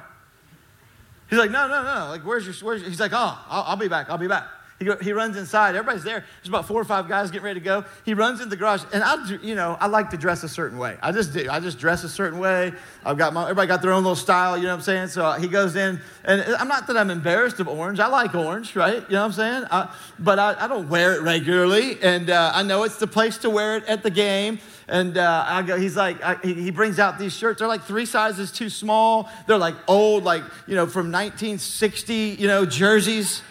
He's 1.33 1.39
like, 1.39 1.51
"No, 1.51 1.67
no, 1.67 1.83
no. 1.83 2.09
Like, 2.09 2.21
where's 2.21 2.45
your?" 2.45 2.53
Where's 2.67 2.81
your? 2.81 2.89
He's 2.89 2.99
like, 2.99 3.11
"Oh, 3.13 3.43
I'll, 3.49 3.63
I'll 3.63 3.75
be 3.75 3.87
back. 3.87 4.09
I'll 4.09 4.17
be 4.17 4.27
back." 4.27 4.45
He, 4.79 4.85
go, 4.85 4.97
he 4.97 5.13
runs 5.13 5.37
inside. 5.37 5.75
Everybody's 5.75 6.03
there. 6.03 6.25
There's 6.41 6.49
about 6.49 6.67
four 6.67 6.81
or 6.81 6.83
five 6.83 7.07
guys 7.07 7.31
getting 7.31 7.45
ready 7.45 7.59
to 7.59 7.63
go. 7.63 7.85
He 8.05 8.13
runs 8.13 8.41
in 8.41 8.49
the 8.49 8.55
garage, 8.55 8.83
and 8.91 9.03
I, 9.03 9.15
you 9.41 9.55
know, 9.55 9.77
I 9.79 9.87
like 9.87 10.09
to 10.09 10.17
dress 10.17 10.43
a 10.43 10.49
certain 10.49 10.77
way. 10.77 10.97
I 11.01 11.11
just 11.11 11.33
do. 11.33 11.47
I 11.49 11.59
just 11.59 11.79
dress 11.79 12.03
a 12.03 12.09
certain 12.09 12.37
way. 12.37 12.73
I've 13.05 13.17
got 13.17 13.33
my. 13.33 13.43
Everybody 13.43 13.67
got 13.67 13.81
their 13.81 13.93
own 13.93 14.03
little 14.03 14.15
style. 14.15 14.57
You 14.57 14.63
know 14.63 14.69
what 14.69 14.75
I'm 14.75 14.81
saying? 14.81 15.07
So 15.07 15.31
he 15.33 15.47
goes 15.47 15.75
in, 15.75 16.01
and 16.25 16.41
I'm 16.55 16.67
not 16.67 16.87
that 16.87 16.97
I'm 16.97 17.09
embarrassed 17.09 17.59
of 17.59 17.67
orange. 17.67 17.99
I 17.99 18.07
like 18.07 18.35
orange, 18.35 18.75
right? 18.75 18.95
You 18.95 19.15
know 19.15 19.21
what 19.21 19.25
I'm 19.25 19.31
saying? 19.31 19.63
I, 19.71 19.95
but 20.19 20.37
I, 20.37 20.65
I, 20.65 20.67
don't 20.67 20.89
wear 20.89 21.13
it 21.15 21.21
regularly, 21.21 22.01
and 22.01 22.29
uh, 22.29 22.51
I 22.53 22.63
know 22.63 22.83
it's 22.83 22.97
the 22.97 23.07
place 23.07 23.37
to 23.39 23.49
wear 23.49 23.77
it 23.77 23.85
at 23.85 24.03
the 24.03 24.11
game. 24.11 24.59
And 24.87 25.17
uh, 25.17 25.45
I 25.47 25.61
go, 25.61 25.77
he's 25.77 25.95
like, 25.95 26.21
I, 26.21 26.35
he 26.43 26.71
brings 26.71 26.99
out 26.99 27.17
these 27.17 27.33
shirts. 27.33 27.59
They're 27.59 27.67
like 27.67 27.83
three 27.83 28.05
sizes 28.05 28.51
too 28.51 28.69
small. 28.69 29.29
They're 29.47 29.57
like 29.57 29.75
old, 29.87 30.23
like, 30.23 30.43
you 30.67 30.75
know, 30.75 30.85
from 30.85 31.11
1960, 31.11 32.37
you 32.39 32.47
know, 32.47 32.65
jerseys. 32.65 33.41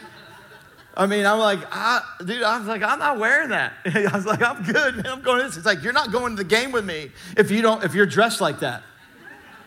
I 0.95 1.07
mean, 1.07 1.25
I'm 1.25 1.39
like, 1.39 1.61
I, 1.71 2.03
dude, 2.25 2.43
I 2.43 2.59
was 2.59 2.67
like, 2.67 2.83
I'm 2.83 2.99
not 2.99 3.19
wearing 3.19 3.49
that. 3.49 3.73
I 3.87 4.11
was 4.15 4.27
like, 4.27 4.43
I'm 4.43 4.63
good, 4.63 4.97
man. 4.97 5.07
I'm 5.07 5.23
going 5.23 5.39
to 5.39 5.45
this. 5.45 5.57
It's 5.57 5.65
like, 5.65 5.83
you're 5.83 5.95
not 5.95 6.13
going 6.13 6.37
to 6.37 6.43
the 6.43 6.49
game 6.49 6.71
with 6.71 6.85
me 6.85 7.11
if 7.37 7.51
you 7.51 7.63
don't, 7.63 7.83
if 7.83 7.95
you're 7.95 8.07
dressed 8.07 8.41
like 8.41 8.61
that. 8.61 8.83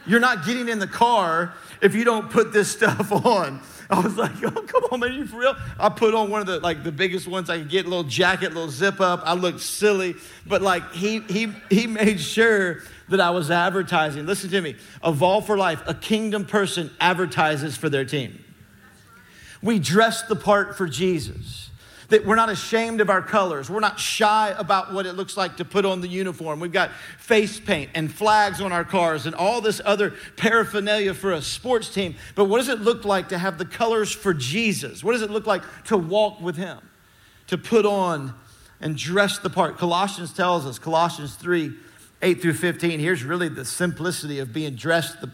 You're 0.06 0.20
not 0.20 0.46
getting 0.46 0.70
in 0.70 0.78
the 0.78 0.88
car 0.88 1.56
if 1.82 1.96
you 1.96 2.04
don't 2.04 2.30
put 2.30 2.54
this 2.54 2.72
stuff 2.72 3.12
on. 3.12 3.62
I 3.90 4.00
was 4.00 4.18
like, 4.18 4.32
oh, 4.44 4.50
come 4.50 4.84
on, 4.92 5.00
man, 5.00 5.14
you 5.14 5.28
for 5.28 5.38
real? 5.38 5.56
I 5.80 5.90
put 5.90 6.14
on 6.16 6.30
one 6.30 6.42
of 6.42 6.48
the 6.48 6.60
like 6.60 6.84
the 6.84 6.92
biggest 6.92 7.28
ones 7.28 7.50
I 7.50 7.60
could 7.60 7.70
get, 7.70 7.86
a 7.86 7.90
little 7.90 8.04
jacket, 8.04 8.54
little 8.54 8.70
zip 8.70 9.00
up. 9.00 9.22
I 9.24 9.34
looked 9.34 9.62
silly, 9.62 10.16
but 10.46 10.62
like 10.62 10.92
he 10.92 11.20
he 11.20 11.52
he 11.70 11.88
made 11.88 12.20
sure 12.20 12.80
that 13.10 13.20
I 13.20 13.30
was 13.30 13.52
advertising. 13.52 14.26
Listen 14.26 14.50
to 14.50 14.62
me. 14.62 14.76
A 15.04 15.12
Vol 15.12 15.42
for 15.42 15.58
Life, 15.58 15.82
a 15.86 15.94
kingdom 15.94 16.46
person 16.46 16.90
advertises 17.00 17.78
for 17.78 17.90
their 17.90 18.06
team. 18.06 18.44
We 19.62 19.80
dress 19.80 20.24
the 20.24 20.36
part 20.36 20.78
for 20.78 20.88
Jesus. 20.88 21.70
That 22.10 22.26
we're 22.26 22.36
not 22.36 22.50
ashamed 22.50 23.02
of 23.02 23.10
our 23.10 23.22
colors. 23.22 23.70
We're 23.70 23.80
not 23.80 24.00
shy 24.00 24.54
about 24.58 24.94
what 24.94 25.06
it 25.06 25.14
looks 25.14 25.36
like 25.36 25.58
to 25.58 25.66
put 25.66 25.86
on 25.86 26.02
the 26.02 26.08
uniform. 26.08 26.60
We've 26.60 26.72
got 26.72 26.92
face 27.18 27.60
paint 27.60 27.92
and 27.96 28.14
flags 28.14 28.62
on 28.62 28.72
our 28.72 28.84
cars 28.84 29.26
and 29.26 29.34
all 29.36 29.62
this 29.62 29.82
other 29.84 30.14
paraphernalia 30.38 31.14
for 31.14 31.32
a 31.32 31.42
sports 31.42 31.90
team. 31.94 32.16
But 32.36 32.46
what 32.46 32.60
does 32.60 32.70
it 32.70 32.82
look 32.82 33.06
like 33.06 33.30
to 33.30 33.38
have 33.38 33.58
the 33.58 33.66
colors 33.66 34.12
for 34.12 34.34
Jesus? 34.34 35.04
What 35.04 35.14
does 35.14 35.22
it 35.22 35.32
look 35.32 35.48
like 35.48 35.64
to 35.86 35.98
walk 35.98 36.40
with 36.42 36.58
Him? 36.58 36.80
To 37.48 37.58
put 37.58 37.86
on 37.86 38.34
and 38.82 38.98
dress 38.98 39.40
the 39.40 39.50
part. 39.50 39.78
Colossians 39.78 40.34
tells 40.34 40.66
us, 40.66 40.80
Colossians 40.80 41.36
3 41.36 41.74
8 42.22 42.42
through 42.42 42.54
15, 42.54 43.00
here's 43.00 43.24
really 43.24 43.50
the 43.50 43.66
simplicity 43.66 44.40
of 44.40 44.54
being 44.54 44.76
dressed, 44.76 45.22
the, 45.22 45.30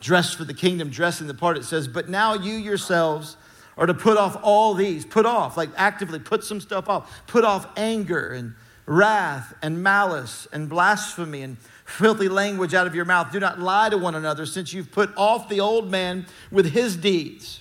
dressed 0.00 0.36
for 0.36 0.44
the 0.44 0.54
kingdom, 0.54 0.90
dressing 0.90 1.26
the 1.26 1.34
part. 1.34 1.56
It 1.56 1.64
says, 1.64 1.88
But 1.88 2.08
now 2.08 2.34
you 2.34 2.54
yourselves, 2.54 3.36
or 3.76 3.86
to 3.86 3.94
put 3.94 4.16
off 4.16 4.38
all 4.42 4.74
these, 4.74 5.04
put 5.04 5.26
off, 5.26 5.56
like 5.56 5.70
actively 5.76 6.18
put 6.18 6.42
some 6.42 6.60
stuff 6.60 6.88
off, 6.88 7.26
put 7.26 7.44
off 7.44 7.66
anger 7.76 8.28
and 8.28 8.54
wrath 8.86 9.52
and 9.62 9.82
malice 9.82 10.46
and 10.52 10.68
blasphemy 10.68 11.42
and 11.42 11.56
filthy 11.84 12.28
language 12.28 12.72
out 12.74 12.86
of 12.86 12.94
your 12.94 13.04
mouth. 13.04 13.30
Do 13.32 13.40
not 13.40 13.60
lie 13.60 13.90
to 13.90 13.98
one 13.98 14.14
another, 14.14 14.46
since 14.46 14.72
you've 14.72 14.90
put 14.90 15.10
off 15.16 15.48
the 15.48 15.60
old 15.60 15.90
man 15.90 16.26
with 16.50 16.72
his 16.72 16.96
deeds 16.96 17.60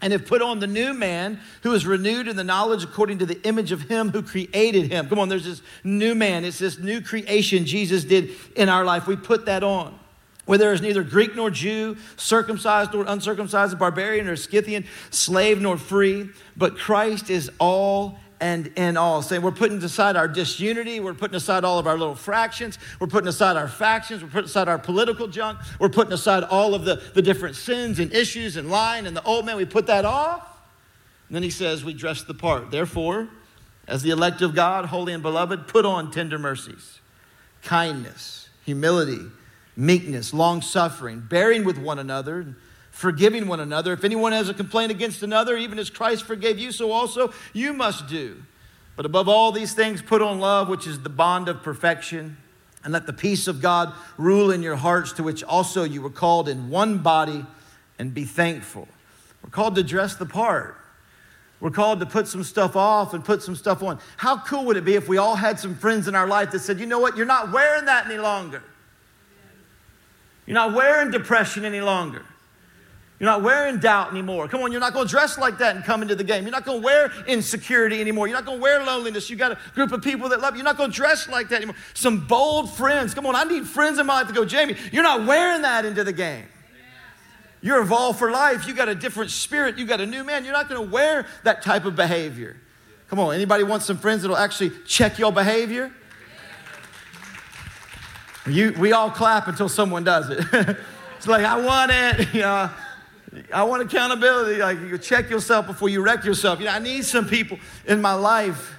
and 0.00 0.12
have 0.12 0.26
put 0.26 0.42
on 0.42 0.58
the 0.58 0.66
new 0.66 0.92
man 0.92 1.38
who 1.62 1.72
is 1.74 1.86
renewed 1.86 2.26
in 2.26 2.34
the 2.34 2.42
knowledge 2.42 2.82
according 2.82 3.18
to 3.18 3.26
the 3.26 3.40
image 3.46 3.70
of 3.70 3.82
him 3.82 4.10
who 4.10 4.22
created 4.22 4.90
him. 4.90 5.08
Come 5.08 5.18
on, 5.18 5.28
there's 5.28 5.44
this 5.44 5.62
new 5.84 6.14
man. 6.14 6.44
It's 6.44 6.58
this 6.58 6.78
new 6.78 7.00
creation 7.00 7.66
Jesus 7.66 8.02
did 8.02 8.30
in 8.56 8.68
our 8.68 8.84
life. 8.84 9.06
We 9.06 9.16
put 9.16 9.46
that 9.46 9.62
on 9.62 9.98
where 10.44 10.58
there 10.58 10.72
is 10.72 10.82
neither 10.82 11.02
Greek 11.02 11.36
nor 11.36 11.50
Jew, 11.50 11.96
circumcised 12.16 12.92
nor 12.92 13.04
uncircumcised, 13.06 13.78
barbarian 13.78 14.28
or 14.28 14.36
Scythian, 14.36 14.84
slave 15.10 15.60
nor 15.60 15.76
free, 15.76 16.30
but 16.56 16.76
Christ 16.76 17.30
is 17.30 17.50
all 17.58 18.18
and 18.40 18.66
in 18.74 18.96
all. 18.96 19.22
Saying 19.22 19.40
we're 19.40 19.52
putting 19.52 19.82
aside 19.82 20.16
our 20.16 20.26
disunity, 20.26 20.98
we're 20.98 21.14
putting 21.14 21.36
aside 21.36 21.62
all 21.62 21.78
of 21.78 21.86
our 21.86 21.96
little 21.96 22.16
fractions, 22.16 22.76
we're 22.98 23.06
putting 23.06 23.28
aside 23.28 23.56
our 23.56 23.68
factions, 23.68 24.22
we're 24.22 24.30
putting 24.30 24.46
aside 24.46 24.68
our 24.68 24.78
political 24.78 25.28
junk, 25.28 25.60
we're 25.78 25.88
putting 25.88 26.12
aside 26.12 26.42
all 26.42 26.74
of 26.74 26.84
the, 26.84 27.00
the 27.14 27.22
different 27.22 27.54
sins 27.54 28.00
and 28.00 28.12
issues 28.12 28.56
and 28.56 28.68
lying 28.68 29.06
and 29.06 29.16
the 29.16 29.22
old 29.22 29.46
man, 29.46 29.56
we 29.56 29.64
put 29.64 29.86
that 29.86 30.04
off. 30.04 30.48
And 31.28 31.36
then 31.36 31.44
he 31.44 31.50
says, 31.50 31.84
We 31.84 31.94
dress 31.94 32.24
the 32.24 32.34
part. 32.34 32.72
Therefore, 32.72 33.28
as 33.86 34.02
the 34.02 34.10
elect 34.10 34.42
of 34.42 34.54
God, 34.54 34.86
holy 34.86 35.12
and 35.12 35.22
beloved, 35.22 35.68
put 35.68 35.86
on 35.86 36.10
tender 36.10 36.38
mercies, 36.38 36.98
kindness, 37.62 38.48
humility, 38.64 39.20
meekness, 39.76 40.34
long 40.34 40.62
suffering, 40.62 41.20
bearing 41.20 41.64
with 41.64 41.78
one 41.78 41.98
another, 41.98 42.54
forgiving 42.90 43.46
one 43.46 43.60
another. 43.60 43.92
If 43.92 44.04
anyone 44.04 44.32
has 44.32 44.48
a 44.48 44.54
complaint 44.54 44.90
against 44.90 45.22
another, 45.22 45.56
even 45.56 45.78
as 45.78 45.90
Christ 45.90 46.24
forgave 46.24 46.58
you, 46.58 46.72
so 46.72 46.92
also 46.92 47.32
you 47.52 47.72
must 47.72 48.06
do. 48.06 48.42
But 48.96 49.06
above 49.06 49.28
all 49.28 49.52
these 49.52 49.72
things, 49.72 50.02
put 50.02 50.20
on 50.20 50.38
love, 50.38 50.68
which 50.68 50.86
is 50.86 51.00
the 51.00 51.08
bond 51.08 51.48
of 51.48 51.62
perfection. 51.62 52.36
And 52.84 52.92
let 52.92 53.06
the 53.06 53.12
peace 53.12 53.46
of 53.46 53.62
God 53.62 53.94
rule 54.18 54.50
in 54.50 54.60
your 54.60 54.76
hearts, 54.76 55.12
to 55.12 55.22
which 55.22 55.44
also 55.44 55.84
you 55.84 56.02
were 56.02 56.10
called 56.10 56.48
in 56.48 56.68
one 56.68 56.98
body, 56.98 57.46
and 57.98 58.12
be 58.12 58.24
thankful. 58.24 58.88
We're 59.42 59.50
called 59.50 59.76
to 59.76 59.82
dress 59.82 60.16
the 60.16 60.26
part. 60.26 60.76
We're 61.60 61.70
called 61.70 62.00
to 62.00 62.06
put 62.06 62.26
some 62.26 62.42
stuff 62.42 62.74
off 62.74 63.14
and 63.14 63.24
put 63.24 63.40
some 63.40 63.54
stuff 63.54 63.84
on. 63.84 64.00
How 64.16 64.38
cool 64.38 64.64
would 64.64 64.76
it 64.76 64.84
be 64.84 64.96
if 64.96 65.08
we 65.08 65.16
all 65.16 65.36
had 65.36 65.60
some 65.60 65.76
friends 65.76 66.08
in 66.08 66.16
our 66.16 66.26
life 66.26 66.50
that 66.50 66.58
said, 66.58 66.80
you 66.80 66.86
know 66.86 66.98
what, 66.98 67.16
you're 67.16 67.24
not 67.24 67.52
wearing 67.52 67.84
that 67.84 68.06
any 68.06 68.18
longer? 68.18 68.64
You're 70.46 70.54
not 70.54 70.74
wearing 70.74 71.10
depression 71.10 71.64
any 71.64 71.80
longer. 71.80 72.24
You're 73.22 73.30
not 73.30 73.42
wearing 73.42 73.78
doubt 73.78 74.10
anymore. 74.10 74.48
Come 74.48 74.62
on, 74.62 74.72
you're 74.72 74.80
not 74.80 74.94
going 74.94 75.06
to 75.06 75.10
dress 75.10 75.38
like 75.38 75.58
that 75.58 75.76
and 75.76 75.84
come 75.84 76.02
into 76.02 76.16
the 76.16 76.24
game. 76.24 76.42
You're 76.42 76.50
not 76.50 76.64
going 76.64 76.80
to 76.80 76.84
wear 76.84 77.12
insecurity 77.28 78.00
anymore. 78.00 78.26
You're 78.26 78.36
not 78.36 78.44
going 78.44 78.58
to 78.58 78.62
wear 78.62 78.82
loneliness. 78.82 79.30
You 79.30 79.36
got 79.36 79.52
a 79.52 79.58
group 79.74 79.92
of 79.92 80.02
people 80.02 80.28
that 80.30 80.40
love 80.40 80.54
you. 80.54 80.58
You're 80.58 80.64
not 80.64 80.76
going 80.76 80.90
to 80.90 80.96
dress 80.96 81.28
like 81.28 81.48
that 81.50 81.56
anymore. 81.58 81.76
Some 81.94 82.26
bold 82.26 82.72
friends. 82.72 83.14
Come 83.14 83.24
on, 83.26 83.36
I 83.36 83.44
need 83.44 83.64
friends 83.64 84.00
in 84.00 84.06
my 84.06 84.14
life 84.14 84.26
to 84.26 84.34
go, 84.34 84.44
Jamie, 84.44 84.74
you're 84.90 85.04
not 85.04 85.24
wearing 85.24 85.62
that 85.62 85.84
into 85.84 86.02
the 86.02 86.12
game. 86.12 86.46
You're 87.60 87.80
evolved 87.80 88.18
for 88.18 88.32
life. 88.32 88.66
You 88.66 88.74
got 88.74 88.88
a 88.88 88.94
different 88.96 89.30
spirit. 89.30 89.78
You 89.78 89.86
got 89.86 90.00
a 90.00 90.06
new 90.06 90.24
man. 90.24 90.44
You're 90.44 90.52
not 90.52 90.68
going 90.68 90.84
to 90.84 90.92
wear 90.92 91.26
that 91.44 91.62
type 91.62 91.84
of 91.84 91.94
behavior. 91.94 92.56
Come 93.06 93.20
on, 93.20 93.36
anybody 93.36 93.62
want 93.62 93.84
some 93.84 93.98
friends 93.98 94.22
that'll 94.22 94.36
actually 94.36 94.72
check 94.84 95.20
your 95.20 95.30
behavior? 95.30 95.92
You, 98.46 98.74
we 98.78 98.92
all 98.92 99.10
clap 99.10 99.48
until 99.48 99.68
someone 99.68 100.04
does 100.04 100.30
it. 100.30 100.44
it's 101.16 101.26
like, 101.26 101.44
I 101.44 101.60
want 101.60 101.92
it. 101.92 102.28
You 102.34 102.40
know, 102.40 102.70
I 103.52 103.64
want 103.64 103.82
accountability. 103.82 104.60
Like, 104.60 104.78
you 104.80 104.98
check 104.98 105.30
yourself 105.30 105.66
before 105.66 105.88
you 105.88 106.02
wreck 106.02 106.24
yourself. 106.24 106.58
You 106.58 106.66
know, 106.66 106.72
I 106.72 106.80
need 106.80 107.04
some 107.04 107.26
people 107.26 107.58
in 107.86 108.02
my 108.02 108.12
life 108.14 108.74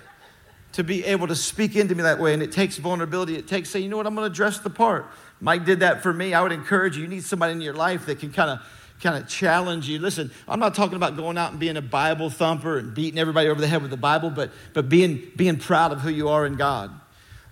to 0.74 0.84
be 0.84 1.06
able 1.06 1.28
to 1.28 1.36
speak 1.36 1.76
into 1.76 1.96
me 1.96 2.04
that 2.04 2.20
way. 2.20 2.34
And 2.34 2.44
it 2.44 2.52
takes 2.52 2.78
vulnerability. 2.78 3.36
It 3.36 3.48
takes 3.48 3.70
saying, 3.70 3.84
you 3.84 3.90
know 3.90 3.98
what, 3.98 4.06
I'm 4.06 4.16
going 4.16 4.30
to 4.30 4.36
dress 4.36 4.60
the 4.60 4.70
part. 4.70 5.08
Mike 5.40 5.66
did 5.66 5.80
that 5.80 6.04
for 6.04 6.14
me. 6.14 6.34
I 6.34 6.42
would 6.42 6.52
encourage 6.52 6.96
you. 6.96 7.04
You 7.04 7.10
need 7.10 7.24
somebody 7.24 7.54
in 7.54 7.62
your 7.62 7.74
life 7.74 8.06
that 8.08 8.20
can 8.20 8.32
kind 8.32 8.50
of 8.50 8.60
kind 9.02 9.22
of 9.22 9.28
challenge 9.28 9.90
you. 9.90 10.00
Listen, 10.00 10.32
I'm 10.48 10.60
not 10.62 10.76
talking 10.76 10.96
about 10.96 11.18
going 11.18 11.38
out 11.38 11.52
and 11.52 11.60
being 11.60 11.76
a 11.76 11.82
Bible 11.82 12.30
thumper 12.30 12.78
and 12.78 12.96
beating 12.96 13.20
everybody 13.20 13.50
over 13.50 13.60
the 13.60 13.68
head 13.68 13.82
with 13.82 13.92
the 13.92 13.98
Bible, 13.98 14.30
but, 14.30 14.52
but 14.74 14.88
being, 14.88 15.30
being 15.36 15.58
proud 15.58 15.92
of 15.92 16.00
who 16.00 16.10
you 16.10 16.30
are 16.30 16.46
in 16.46 16.56
God. 16.56 16.90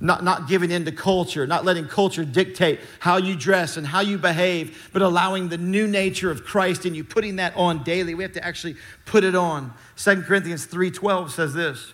Not, 0.03 0.23
not 0.23 0.47
giving 0.47 0.71
in 0.71 0.83
to 0.85 0.91
culture, 0.91 1.45
not 1.45 1.63
letting 1.63 1.87
culture 1.87 2.25
dictate 2.25 2.79
how 2.99 3.17
you 3.17 3.35
dress 3.35 3.77
and 3.77 3.85
how 3.85 3.99
you 3.99 4.17
behave, 4.17 4.89
but 4.91 5.03
allowing 5.03 5.49
the 5.49 5.59
new 5.59 5.87
nature 5.87 6.31
of 6.31 6.43
Christ 6.43 6.87
in 6.87 6.95
you, 6.95 7.03
putting 7.03 7.35
that 7.35 7.55
on 7.55 7.83
daily. 7.83 8.15
We 8.15 8.23
have 8.23 8.33
to 8.33 8.43
actually 8.43 8.77
put 9.05 9.23
it 9.23 9.35
on. 9.35 9.71
2 9.97 10.23
Corinthians 10.23 10.65
3:12 10.65 11.29
says 11.29 11.53
this. 11.53 11.93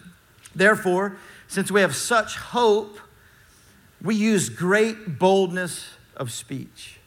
Therefore, 0.56 1.18
since 1.50 1.70
we 1.70 1.82
have 1.82 1.96
such 1.96 2.38
hope, 2.38 2.98
we 4.02 4.16
use 4.16 4.48
great 4.48 5.20
boldness 5.20 5.90
of 6.16 6.32
speech. 6.32 7.00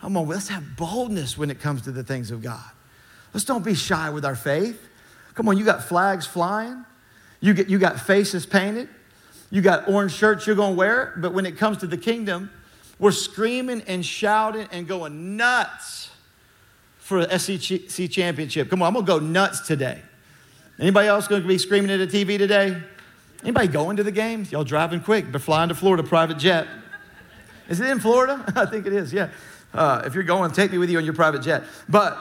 Come 0.00 0.16
on, 0.16 0.28
let's 0.28 0.48
have 0.48 0.76
boldness 0.76 1.36
when 1.36 1.50
it 1.50 1.60
comes 1.60 1.82
to 1.82 1.90
the 1.90 2.04
things 2.04 2.30
of 2.30 2.40
God. 2.40 2.70
Let's 3.34 3.44
don't 3.44 3.64
be 3.64 3.74
shy 3.74 4.10
with 4.10 4.24
our 4.24 4.36
faith. 4.36 4.80
Come 5.34 5.48
on, 5.48 5.58
you 5.58 5.64
got 5.64 5.82
flags 5.82 6.24
flying, 6.24 6.84
you, 7.40 7.52
get, 7.52 7.68
you 7.68 7.78
got 7.78 7.98
faces 7.98 8.46
painted, 8.46 8.88
you 9.50 9.60
got 9.60 9.88
orange 9.88 10.12
shirts 10.12 10.46
you're 10.46 10.56
gonna 10.56 10.74
wear, 10.74 11.12
but 11.16 11.32
when 11.32 11.44
it 11.44 11.56
comes 11.58 11.78
to 11.78 11.86
the 11.86 11.96
kingdom, 11.96 12.50
we're 12.98 13.10
screaming 13.10 13.82
and 13.86 14.04
shouting 14.04 14.68
and 14.70 14.86
going 14.86 15.36
nuts 15.36 16.10
for 16.98 17.26
the 17.26 17.38
SEC 17.38 18.10
championship. 18.10 18.70
Come 18.70 18.82
on, 18.82 18.88
I'm 18.88 18.94
gonna 18.94 19.06
go 19.06 19.18
nuts 19.18 19.60
today. 19.66 20.00
Anybody 20.78 21.08
else 21.08 21.26
gonna 21.26 21.46
be 21.46 21.58
screaming 21.58 21.90
at 21.90 22.10
the 22.10 22.24
TV 22.24 22.38
today? 22.38 22.80
Anybody 23.42 23.68
going 23.68 23.96
to 23.96 24.02
the 24.02 24.12
games? 24.12 24.52
Y'all 24.52 24.64
driving 24.64 25.00
quick, 25.00 25.32
but 25.32 25.40
flying 25.40 25.70
to 25.70 25.74
Florida, 25.74 26.02
private 26.02 26.38
jet. 26.38 26.68
Is 27.68 27.80
it 27.80 27.88
in 27.88 27.98
Florida? 27.98 28.44
I 28.56 28.66
think 28.66 28.86
it 28.86 28.92
is, 28.92 29.12
yeah. 29.12 29.30
Uh, 29.72 30.02
if 30.04 30.14
you're 30.14 30.24
going, 30.24 30.50
take 30.50 30.72
me 30.72 30.78
with 30.78 30.90
you 30.90 30.98
on 30.98 31.04
your 31.04 31.14
private 31.14 31.42
jet. 31.42 31.64
But, 31.88 32.18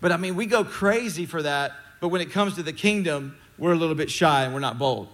but 0.00 0.12
I 0.12 0.16
mean, 0.16 0.36
we 0.36 0.46
go 0.46 0.62
crazy 0.62 1.24
for 1.24 1.42
that, 1.42 1.72
but 2.00 2.08
when 2.08 2.20
it 2.20 2.30
comes 2.30 2.54
to 2.56 2.62
the 2.62 2.72
kingdom, 2.72 3.36
we're 3.56 3.72
a 3.72 3.76
little 3.76 3.94
bit 3.94 4.10
shy 4.10 4.44
and 4.44 4.52
we're 4.52 4.60
not 4.60 4.78
bold. 4.78 5.08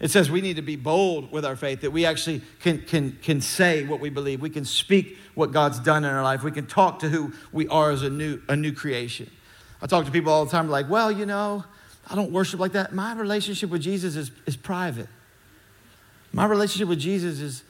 It 0.00 0.10
says 0.10 0.30
we 0.30 0.40
need 0.40 0.56
to 0.56 0.62
be 0.62 0.76
bold 0.76 1.30
with 1.30 1.44
our 1.44 1.56
faith, 1.56 1.80
that 1.82 1.90
we 1.90 2.04
actually 2.04 2.42
can, 2.60 2.82
can, 2.82 3.18
can 3.22 3.40
say 3.40 3.84
what 3.84 4.00
we 4.00 4.10
believe. 4.10 4.40
We 4.40 4.50
can 4.50 4.64
speak 4.64 5.16
what 5.34 5.52
God's 5.52 5.78
done 5.78 6.04
in 6.04 6.10
our 6.10 6.22
life. 6.22 6.42
We 6.42 6.50
can 6.50 6.66
talk 6.66 6.98
to 7.00 7.08
who 7.08 7.32
we 7.52 7.68
are 7.68 7.90
as 7.90 8.02
a 8.02 8.10
new, 8.10 8.42
a 8.48 8.56
new 8.56 8.72
creation. 8.72 9.30
I 9.80 9.86
talk 9.86 10.04
to 10.06 10.10
people 10.10 10.32
all 10.32 10.44
the 10.44 10.50
time, 10.50 10.68
like, 10.68 10.90
well, 10.90 11.12
you 11.12 11.26
know, 11.26 11.64
I 12.08 12.14
don't 12.14 12.32
worship 12.32 12.60
like 12.60 12.72
that. 12.72 12.92
My 12.92 13.14
relationship 13.14 13.70
with 13.70 13.82
Jesus 13.82 14.16
is, 14.16 14.30
is 14.46 14.56
private. 14.56 15.08
My 16.32 16.46
relationship 16.46 16.88
with 16.88 16.98
Jesus 16.98 17.40
is, 17.40 17.62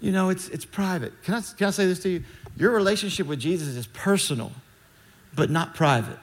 you 0.00 0.10
know, 0.10 0.30
it's, 0.30 0.48
it's 0.48 0.64
private. 0.64 1.12
Can 1.22 1.34
I, 1.34 1.40
can 1.56 1.68
I 1.68 1.70
say 1.70 1.86
this 1.86 2.00
to 2.00 2.08
you? 2.08 2.24
Your 2.56 2.72
relationship 2.72 3.26
with 3.26 3.38
Jesus 3.38 3.76
is 3.76 3.86
personal, 3.86 4.52
but 5.34 5.50
not 5.50 5.74
private. 5.74 6.18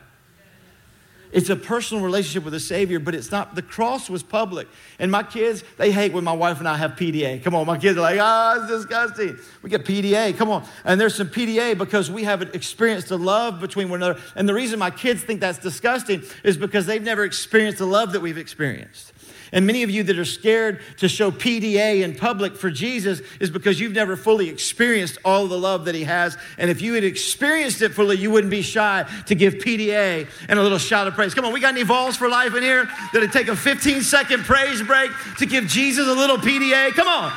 It's 1.32 1.50
a 1.50 1.56
personal 1.56 2.04
relationship 2.04 2.44
with 2.44 2.54
the 2.54 2.60
Savior, 2.60 3.00
but 3.00 3.14
it's 3.14 3.32
not. 3.32 3.56
The 3.56 3.62
cross 3.62 4.10
was 4.10 4.24
public. 4.24 4.68
And 5.00 5.12
my 5.12 5.24
kids, 5.24 5.64
they 5.78 5.92
hate 5.92 6.14
when 6.14 6.24
my 6.24 6.34
wife 6.34 6.60
and 6.60 6.68
I 6.68 6.78
have 6.78 6.92
PDA. 6.92 7.44
Come 7.44 7.54
on, 7.56 7.66
my 7.66 7.78
kids 7.78 7.98
are 7.98 8.02
like, 8.02 8.20
ah, 8.20 8.56
oh, 8.56 8.62
it's 8.62 8.72
disgusting. 8.72 9.38
We 9.62 9.70
get 9.70 9.84
PDA. 9.84 10.38
Come 10.38 10.50
on. 10.50 10.66
And 10.86 11.00
there's 11.00 11.16
some 11.16 11.30
PDA 11.30 11.78
because 11.78 12.10
we 12.10 12.24
haven't 12.24 12.56
experienced 12.56 13.10
the 13.10 13.18
love 13.18 13.60
between 13.60 13.90
one 13.90 14.02
another. 14.02 14.20
And 14.36 14.48
the 14.48 14.54
reason 14.54 14.80
my 14.80 14.92
kids 14.92 15.22
think 15.24 15.42
that's 15.42 15.60
disgusting 15.60 16.24
is 16.44 16.58
because 16.58 16.86
they've 16.86 17.04
never 17.04 17.24
experienced 17.24 17.80
the 17.80 17.88
love 17.88 18.14
that 18.14 18.22
we've 18.22 18.38
experienced. 18.38 19.14
And 19.52 19.66
many 19.66 19.84
of 19.84 19.90
you 19.90 20.04
that 20.04 20.18
are 20.20 20.26
scared 20.26 20.82
to 20.98 21.08
show 21.08 21.32
PDA 21.32 22.04
in 22.04 22.16
public 22.16 22.56
for 22.56 22.70
Jesus 22.70 23.22
is 23.40 23.50
because 23.50 23.80
you've 23.80 23.94
never 23.94 24.16
fully 24.16 24.50
experienced 24.50 25.18
all 25.24 25.48
the 25.48 25.58
love 25.58 25.86
that 25.86 25.96
He 25.96 26.04
has. 26.04 26.38
And 26.58 26.70
if 26.70 26.82
you 26.82 26.94
had 26.94 27.04
experienced 27.04 27.82
it 27.82 27.94
fully, 27.94 28.18
you 28.18 28.32
wouldn't 28.32 28.52
be 28.52 28.62
shy 28.62 29.06
to 29.28 29.36
give 29.36 29.56
PDA 29.56 30.28
and 30.50 30.60
a 30.60 30.64
little 30.64 30.78
shout 30.78 31.08
of 31.08 31.14
praise. 31.14 31.34
Come 31.34 31.46
on, 31.46 31.54
we 31.54 31.60
got 31.60 31.74
any 31.74 31.84
Vols 31.84 32.18
for 32.18 32.28
life 32.30 32.54
in 32.54 32.64
here 32.64 32.90
that'd 33.14 33.32
take 33.32 33.48
a 33.48 33.56
15 33.56 34.02
second 34.02 34.44
praise 34.44 34.82
break 34.82 35.12
to 35.38 35.46
give 35.46 35.68
Jesus 35.68 36.08
a 36.08 36.14
little 36.14 36.38
PDA? 36.38 36.92
Come 36.92 37.08
on. 37.08 37.32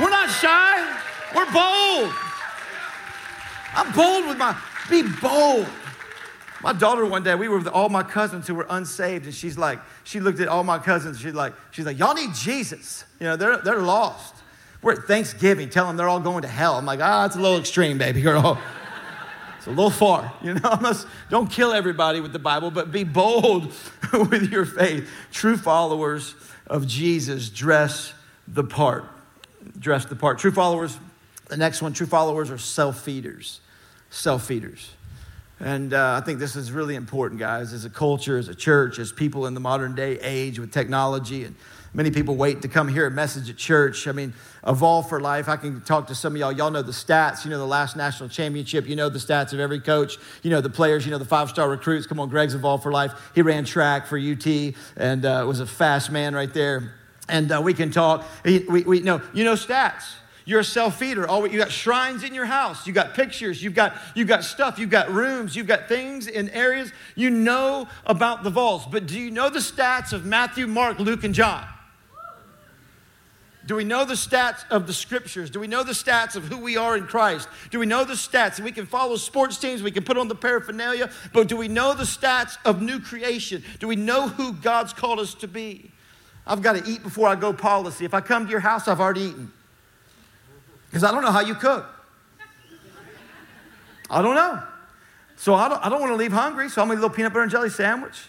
We're 0.00 0.10
not 0.10 0.30
shy, 0.30 0.98
we're 1.34 1.50
bold. 1.52 2.14
I'm 3.74 3.92
bold 3.92 4.28
with 4.28 4.38
my, 4.38 4.56
be 4.88 5.02
bold. 5.20 5.66
My 6.62 6.72
daughter 6.72 7.04
one 7.04 7.24
day, 7.24 7.34
we 7.34 7.48
were 7.48 7.58
with 7.58 7.66
all 7.66 7.88
my 7.88 8.04
cousins 8.04 8.46
who 8.46 8.54
were 8.54 8.66
unsaved, 8.70 9.24
and 9.24 9.34
she's 9.34 9.58
like, 9.58 9.80
she 10.04 10.20
looked 10.20 10.38
at 10.38 10.48
all 10.48 10.62
my 10.62 10.78
cousins, 10.78 11.20
she's 11.20 11.34
like, 11.34 11.54
she's 11.72 11.84
like, 11.84 11.98
y'all 11.98 12.14
need 12.14 12.34
Jesus. 12.34 13.04
You 13.18 13.26
know, 13.26 13.36
they're, 13.36 13.58
they're 13.58 13.82
lost. 13.82 14.34
We're 14.80 14.92
at 14.92 15.04
Thanksgiving, 15.04 15.70
tell 15.70 15.86
them 15.86 15.96
they're 15.96 16.08
all 16.08 16.20
going 16.20 16.42
to 16.42 16.48
hell. 16.48 16.76
I'm 16.76 16.86
like, 16.86 17.00
ah, 17.02 17.26
it's 17.26 17.36
a 17.36 17.40
little 17.40 17.58
extreme, 17.58 17.98
baby 17.98 18.20
girl. 18.22 18.60
It's 19.62 19.68
a 19.68 19.70
little 19.70 19.90
far, 19.90 20.32
you 20.42 20.54
know. 20.54 20.76
Must, 20.80 21.06
don't 21.30 21.48
kill 21.48 21.72
everybody 21.72 22.18
with 22.20 22.32
the 22.32 22.40
Bible, 22.40 22.72
but 22.72 22.90
be 22.90 23.04
bold 23.04 23.72
with 24.12 24.50
your 24.50 24.66
faith. 24.66 25.08
True 25.30 25.56
followers 25.56 26.34
of 26.66 26.88
Jesus 26.88 27.48
dress 27.48 28.12
the 28.48 28.64
part. 28.64 29.04
Dress 29.78 30.04
the 30.04 30.16
part. 30.16 30.40
True 30.40 30.50
followers, 30.50 30.98
the 31.46 31.56
next 31.56 31.80
one, 31.80 31.92
true 31.92 32.08
followers 32.08 32.50
are 32.50 32.58
self 32.58 33.02
feeders. 33.02 33.60
Self 34.10 34.44
feeders. 34.44 34.90
And 35.62 35.94
uh, 35.94 36.18
I 36.20 36.26
think 36.26 36.40
this 36.40 36.56
is 36.56 36.72
really 36.72 36.96
important, 36.96 37.38
guys, 37.38 37.72
as 37.72 37.84
a 37.84 37.90
culture, 37.90 38.36
as 38.36 38.48
a 38.48 38.54
church, 38.54 38.98
as 38.98 39.12
people 39.12 39.46
in 39.46 39.54
the 39.54 39.60
modern 39.60 39.94
day 39.94 40.18
age 40.18 40.58
with 40.58 40.72
technology. 40.72 41.44
And 41.44 41.54
many 41.94 42.10
people 42.10 42.34
wait 42.34 42.62
to 42.62 42.68
come 42.68 42.88
hear 42.88 43.06
a 43.06 43.12
message 43.12 43.48
at 43.48 43.58
church. 43.58 44.08
I 44.08 44.12
mean, 44.12 44.34
a 44.64 44.74
Vol 44.74 45.04
for 45.04 45.20
Life, 45.20 45.48
I 45.48 45.56
can 45.56 45.80
talk 45.82 46.08
to 46.08 46.16
some 46.16 46.34
of 46.34 46.40
y'all. 46.40 46.50
Y'all 46.50 46.72
know 46.72 46.82
the 46.82 46.90
stats. 46.90 47.44
You 47.44 47.52
know 47.52 47.60
the 47.60 47.64
last 47.64 47.96
national 47.96 48.28
championship. 48.28 48.88
You 48.88 48.96
know 48.96 49.08
the 49.08 49.20
stats 49.20 49.52
of 49.52 49.60
every 49.60 49.78
coach. 49.78 50.18
You 50.42 50.50
know 50.50 50.60
the 50.60 50.68
players. 50.68 51.04
You 51.04 51.12
know 51.12 51.18
the 51.18 51.24
five 51.24 51.48
star 51.48 51.70
recruits. 51.70 52.08
Come 52.08 52.18
on, 52.18 52.28
Greg's 52.28 52.54
a 52.54 52.58
Vol 52.58 52.78
for 52.78 52.90
Life. 52.90 53.12
He 53.32 53.42
ran 53.42 53.64
track 53.64 54.08
for 54.08 54.18
UT 54.18 54.74
and 54.96 55.24
uh, 55.24 55.44
was 55.46 55.60
a 55.60 55.66
fast 55.66 56.10
man 56.10 56.34
right 56.34 56.52
there. 56.52 56.92
And 57.28 57.52
uh, 57.52 57.62
we 57.62 57.72
can 57.72 57.92
talk. 57.92 58.24
We, 58.44 58.58
we, 58.68 58.82
we 58.82 59.00
know, 59.00 59.22
you 59.32 59.44
know 59.44 59.54
stats. 59.54 60.16
You're 60.44 60.60
a 60.60 60.64
self-feeder. 60.64 61.26
Oh, 61.28 61.44
you 61.44 61.58
got 61.58 61.70
shrines 61.70 62.24
in 62.24 62.34
your 62.34 62.46
house. 62.46 62.86
You 62.86 62.92
got 62.92 63.14
pictures. 63.14 63.62
You've 63.62 63.74
got, 63.74 63.94
you've 64.14 64.28
got 64.28 64.44
stuff. 64.44 64.78
You've 64.78 64.90
got 64.90 65.10
rooms. 65.10 65.54
You've 65.54 65.66
got 65.66 65.88
things 65.88 66.26
in 66.26 66.48
areas. 66.50 66.92
You 67.14 67.30
know 67.30 67.88
about 68.06 68.42
the 68.42 68.50
Vols. 68.50 68.86
But 68.86 69.06
do 69.06 69.18
you 69.18 69.30
know 69.30 69.50
the 69.50 69.60
stats 69.60 70.12
of 70.12 70.24
Matthew, 70.24 70.66
Mark, 70.66 70.98
Luke, 70.98 71.24
and 71.24 71.34
John? 71.34 71.64
Do 73.64 73.76
we 73.76 73.84
know 73.84 74.04
the 74.04 74.14
stats 74.14 74.68
of 74.70 74.88
the 74.88 74.92
scriptures? 74.92 75.48
Do 75.48 75.60
we 75.60 75.68
know 75.68 75.84
the 75.84 75.92
stats 75.92 76.34
of 76.34 76.44
who 76.44 76.58
we 76.58 76.76
are 76.76 76.96
in 76.96 77.06
Christ? 77.06 77.48
Do 77.70 77.78
we 77.78 77.86
know 77.86 78.04
the 78.04 78.14
stats? 78.14 78.58
We 78.58 78.72
can 78.72 78.86
follow 78.86 79.14
sports 79.16 79.56
teams, 79.56 79.84
we 79.84 79.92
can 79.92 80.02
put 80.02 80.18
on 80.18 80.26
the 80.26 80.34
paraphernalia, 80.34 81.10
but 81.32 81.46
do 81.46 81.56
we 81.56 81.68
know 81.68 81.94
the 81.94 82.02
stats 82.02 82.56
of 82.64 82.82
new 82.82 82.98
creation? 82.98 83.62
Do 83.78 83.86
we 83.86 83.94
know 83.94 84.26
who 84.26 84.52
God's 84.52 84.92
called 84.92 85.20
us 85.20 85.34
to 85.34 85.46
be? 85.46 85.92
I've 86.44 86.60
got 86.60 86.72
to 86.76 86.90
eat 86.90 87.04
before 87.04 87.28
I 87.28 87.36
go 87.36 87.52
policy. 87.52 88.04
If 88.04 88.14
I 88.14 88.20
come 88.20 88.46
to 88.46 88.50
your 88.50 88.60
house, 88.60 88.88
I've 88.88 89.00
already 89.00 89.22
eaten. 89.22 89.52
Because 90.92 91.04
I 91.04 91.10
don't 91.10 91.22
know 91.22 91.30
how 91.30 91.40
you 91.40 91.54
cook. 91.54 91.86
I 94.10 94.20
don't 94.20 94.34
know. 94.34 94.62
So 95.36 95.54
I 95.54 95.70
don't, 95.70 95.82
I 95.82 95.88
don't 95.88 96.00
want 96.00 96.12
to 96.12 96.16
leave 96.16 96.32
hungry, 96.32 96.68
so 96.68 96.82
I'm 96.82 96.88
eat 96.88 96.92
a 96.92 96.94
little 96.96 97.08
peanut 97.08 97.32
butter 97.32 97.44
and 97.44 97.50
jelly 97.50 97.70
sandwich. 97.70 98.26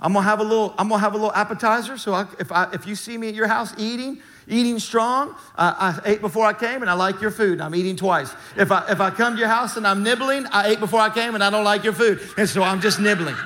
I'm 0.00 0.12
gonna 0.12 0.26
have 0.26 0.40
a 0.40 0.42
little. 0.42 0.74
I'm 0.76 0.88
gonna 0.88 1.00
have 1.00 1.12
a 1.12 1.16
little 1.16 1.32
appetizer. 1.32 1.96
So 1.98 2.12
I, 2.12 2.26
if 2.40 2.50
I, 2.50 2.68
if 2.72 2.84
you 2.84 2.96
see 2.96 3.16
me 3.16 3.28
at 3.28 3.34
your 3.34 3.46
house 3.46 3.72
eating, 3.78 4.20
eating 4.48 4.80
strong, 4.80 5.36
uh, 5.56 5.74
I 5.78 6.00
ate 6.04 6.20
before 6.20 6.46
I 6.46 6.52
came, 6.52 6.82
and 6.82 6.90
I 6.90 6.94
like 6.94 7.20
your 7.20 7.30
food. 7.30 7.52
and 7.52 7.62
I'm 7.62 7.76
eating 7.76 7.94
twice. 7.94 8.34
If 8.56 8.72
I 8.72 8.90
if 8.90 9.00
I 9.00 9.10
come 9.10 9.34
to 9.34 9.38
your 9.38 9.48
house 9.48 9.76
and 9.76 9.86
I'm 9.86 10.02
nibbling, 10.02 10.46
I 10.46 10.70
ate 10.70 10.80
before 10.80 11.00
I 11.00 11.10
came, 11.10 11.36
and 11.36 11.44
I 11.44 11.50
don't 11.50 11.64
like 11.64 11.84
your 11.84 11.92
food, 11.92 12.20
and 12.36 12.48
so 12.48 12.62
I'm 12.62 12.80
just 12.80 12.98
nibbling. 12.98 13.36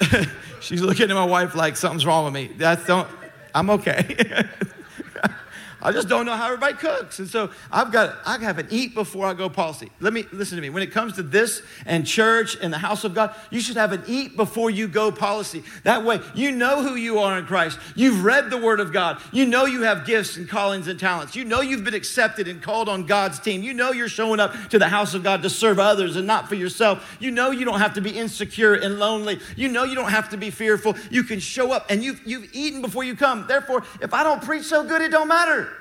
She's 0.60 0.82
looking 0.82 1.08
at 1.08 1.14
my 1.14 1.24
wife 1.24 1.54
like 1.54 1.76
something's 1.76 2.04
wrong 2.04 2.26
with 2.26 2.34
me. 2.34 2.50
That's 2.58 2.84
don't. 2.84 3.08
I'm 3.54 3.70
okay. 3.70 4.44
I 5.84 5.92
just 5.92 6.08
don't 6.08 6.24
know 6.24 6.34
how 6.34 6.46
everybody 6.46 6.74
cooks. 6.74 7.18
And 7.18 7.28
so 7.28 7.50
I've 7.70 7.92
got, 7.92 8.16
I 8.24 8.38
have 8.38 8.58
an 8.58 8.68
eat 8.70 8.94
before 8.94 9.26
I 9.26 9.34
go 9.34 9.50
policy. 9.50 9.90
Let 10.00 10.14
me, 10.14 10.24
listen 10.32 10.56
to 10.56 10.62
me. 10.62 10.70
When 10.70 10.82
it 10.82 10.92
comes 10.92 11.12
to 11.16 11.22
this 11.22 11.60
and 11.84 12.06
church 12.06 12.56
and 12.60 12.72
the 12.72 12.78
house 12.78 13.04
of 13.04 13.14
God, 13.14 13.34
you 13.50 13.60
should 13.60 13.76
have 13.76 13.92
an 13.92 14.02
eat 14.06 14.34
before 14.34 14.70
you 14.70 14.88
go 14.88 15.12
policy. 15.12 15.62
That 15.82 16.02
way, 16.02 16.20
you 16.34 16.52
know 16.52 16.82
who 16.82 16.94
you 16.94 17.18
are 17.18 17.38
in 17.38 17.44
Christ. 17.44 17.78
You've 17.94 18.24
read 18.24 18.48
the 18.48 18.56
Word 18.56 18.80
of 18.80 18.94
God. 18.94 19.20
You 19.30 19.44
know 19.44 19.66
you 19.66 19.82
have 19.82 20.06
gifts 20.06 20.38
and 20.38 20.48
callings 20.48 20.88
and 20.88 20.98
talents. 20.98 21.36
You 21.36 21.44
know 21.44 21.60
you've 21.60 21.84
been 21.84 21.92
accepted 21.92 22.48
and 22.48 22.62
called 22.62 22.88
on 22.88 23.04
God's 23.04 23.38
team. 23.38 23.62
You 23.62 23.74
know 23.74 23.92
you're 23.92 24.08
showing 24.08 24.40
up 24.40 24.54
to 24.70 24.78
the 24.78 24.88
house 24.88 25.12
of 25.12 25.22
God 25.22 25.42
to 25.42 25.50
serve 25.50 25.78
others 25.78 26.16
and 26.16 26.26
not 26.26 26.48
for 26.48 26.54
yourself. 26.54 27.18
You 27.20 27.30
know 27.30 27.50
you 27.50 27.66
don't 27.66 27.80
have 27.80 27.92
to 27.94 28.00
be 28.00 28.10
insecure 28.10 28.72
and 28.72 28.98
lonely. 28.98 29.38
You 29.54 29.68
know 29.68 29.84
you 29.84 29.94
don't 29.94 30.10
have 30.10 30.30
to 30.30 30.38
be 30.38 30.48
fearful. 30.48 30.96
You 31.10 31.24
can 31.24 31.40
show 31.40 31.72
up 31.72 31.90
and 31.90 32.02
you've, 32.02 32.22
you've 32.26 32.48
eaten 32.54 32.80
before 32.80 33.04
you 33.04 33.14
come. 33.14 33.46
Therefore, 33.46 33.84
if 34.00 34.14
I 34.14 34.24
don't 34.24 34.42
preach 34.42 34.64
so 34.64 34.82
good, 34.82 35.02
it 35.02 35.10
don't 35.10 35.28
matter 35.28 35.73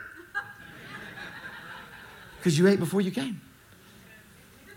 because 2.43 2.59
you 2.59 2.67
ate 2.67 2.77
before 2.77 2.99
you 2.99 3.09
came. 3.09 3.39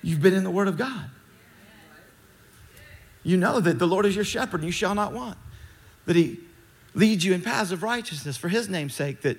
You've 0.00 0.22
been 0.22 0.34
in 0.34 0.44
the 0.44 0.52
Word 0.52 0.68
of 0.68 0.78
God. 0.78 1.10
You 3.24 3.36
know 3.36 3.58
that 3.58 3.80
the 3.80 3.88
Lord 3.88 4.06
is 4.06 4.14
your 4.14 4.24
shepherd 4.24 4.60
and 4.60 4.66
you 4.66 4.70
shall 4.70 4.94
not 4.94 5.12
want. 5.12 5.36
That 6.04 6.14
He 6.14 6.38
leads 6.94 7.24
you 7.24 7.34
in 7.34 7.42
paths 7.42 7.72
of 7.72 7.82
righteousness 7.82 8.36
for 8.36 8.48
His 8.48 8.68
name's 8.68 8.94
sake. 8.94 9.22
That 9.22 9.38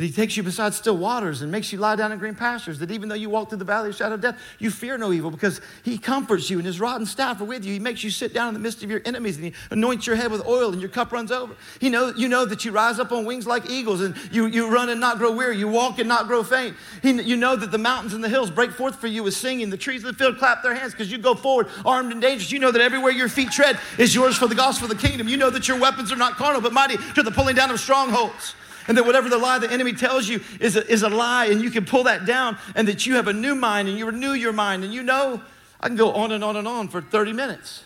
that 0.00 0.06
he 0.06 0.12
takes 0.12 0.34
you 0.34 0.42
beside 0.42 0.72
still 0.72 0.96
waters 0.96 1.42
and 1.42 1.52
makes 1.52 1.70
you 1.74 1.78
lie 1.78 1.94
down 1.94 2.10
in 2.10 2.18
green 2.18 2.34
pastures, 2.34 2.78
that 2.78 2.90
even 2.90 3.06
though 3.10 3.14
you 3.14 3.28
walk 3.28 3.50
through 3.50 3.58
the 3.58 3.66
valley 3.66 3.90
of 3.90 3.94
shadow 3.94 4.14
of 4.14 4.22
death, 4.22 4.40
you 4.58 4.70
fear 4.70 4.96
no 4.96 5.12
evil 5.12 5.30
because 5.30 5.60
he 5.82 5.98
comforts 5.98 6.48
you 6.48 6.56
and 6.56 6.64
his 6.64 6.80
rod 6.80 6.96
and 6.96 7.06
staff 7.06 7.38
are 7.42 7.44
with 7.44 7.66
you. 7.66 7.74
He 7.74 7.78
makes 7.78 8.02
you 8.02 8.08
sit 8.08 8.32
down 8.32 8.48
in 8.48 8.54
the 8.54 8.60
midst 8.60 8.82
of 8.82 8.90
your 8.90 9.02
enemies 9.04 9.36
and 9.36 9.44
he 9.44 9.52
anoints 9.70 10.06
your 10.06 10.16
head 10.16 10.30
with 10.32 10.46
oil 10.46 10.72
and 10.72 10.80
your 10.80 10.88
cup 10.88 11.12
runs 11.12 11.30
over. 11.30 11.54
He 11.80 11.90
know, 11.90 12.14
you 12.16 12.28
know 12.28 12.46
that 12.46 12.64
you 12.64 12.72
rise 12.72 12.98
up 12.98 13.12
on 13.12 13.26
wings 13.26 13.46
like 13.46 13.68
eagles 13.68 14.00
and 14.00 14.16
you, 14.32 14.46
you 14.46 14.72
run 14.72 14.88
and 14.88 15.02
not 15.02 15.18
grow 15.18 15.32
weary. 15.32 15.58
You 15.58 15.68
walk 15.68 15.98
and 15.98 16.08
not 16.08 16.28
grow 16.28 16.42
faint. 16.44 16.76
He, 17.02 17.10
you 17.20 17.36
know 17.36 17.54
that 17.54 17.70
the 17.70 17.76
mountains 17.76 18.14
and 18.14 18.24
the 18.24 18.30
hills 18.30 18.50
break 18.50 18.70
forth 18.70 18.96
for 18.96 19.06
you 19.06 19.22
with 19.22 19.34
singing. 19.34 19.68
The 19.68 19.76
trees 19.76 20.02
of 20.02 20.16
the 20.16 20.24
field 20.24 20.38
clap 20.38 20.62
their 20.62 20.74
hands 20.74 20.92
because 20.92 21.12
you 21.12 21.18
go 21.18 21.34
forward 21.34 21.66
armed 21.84 22.10
and 22.10 22.22
dangerous. 22.22 22.50
You 22.50 22.58
know 22.58 22.70
that 22.70 22.80
everywhere 22.80 23.12
your 23.12 23.28
feet 23.28 23.50
tread 23.50 23.78
is 23.98 24.14
yours 24.14 24.38
for 24.38 24.46
the 24.46 24.54
gospel 24.54 24.90
of 24.90 24.98
the 24.98 25.06
kingdom. 25.06 25.28
You 25.28 25.36
know 25.36 25.50
that 25.50 25.68
your 25.68 25.78
weapons 25.78 26.10
are 26.10 26.16
not 26.16 26.36
carnal 26.36 26.62
but 26.62 26.72
mighty 26.72 26.96
to 27.16 27.22
the 27.22 27.30
pulling 27.30 27.54
down 27.54 27.70
of 27.70 27.78
strongholds 27.78 28.54
and 28.90 28.98
that 28.98 29.06
whatever 29.06 29.28
the 29.28 29.38
lie 29.38 29.56
the 29.60 29.70
enemy 29.70 29.92
tells 29.92 30.28
you 30.28 30.40
is 30.58 30.74
a, 30.74 30.84
is 30.90 31.04
a 31.04 31.08
lie, 31.08 31.46
and 31.46 31.62
you 31.62 31.70
can 31.70 31.84
pull 31.84 32.02
that 32.02 32.26
down, 32.26 32.58
and 32.74 32.88
that 32.88 33.06
you 33.06 33.14
have 33.14 33.28
a 33.28 33.32
new 33.32 33.54
mind, 33.54 33.86
and 33.86 33.96
you 33.96 34.04
renew 34.04 34.32
your 34.32 34.52
mind, 34.52 34.82
and 34.82 34.92
you 34.92 35.04
know, 35.04 35.40
I 35.78 35.86
can 35.86 35.96
go 35.96 36.10
on 36.10 36.32
and 36.32 36.42
on 36.42 36.56
and 36.56 36.66
on 36.66 36.88
for 36.88 37.00
30 37.00 37.32
minutes 37.32 37.84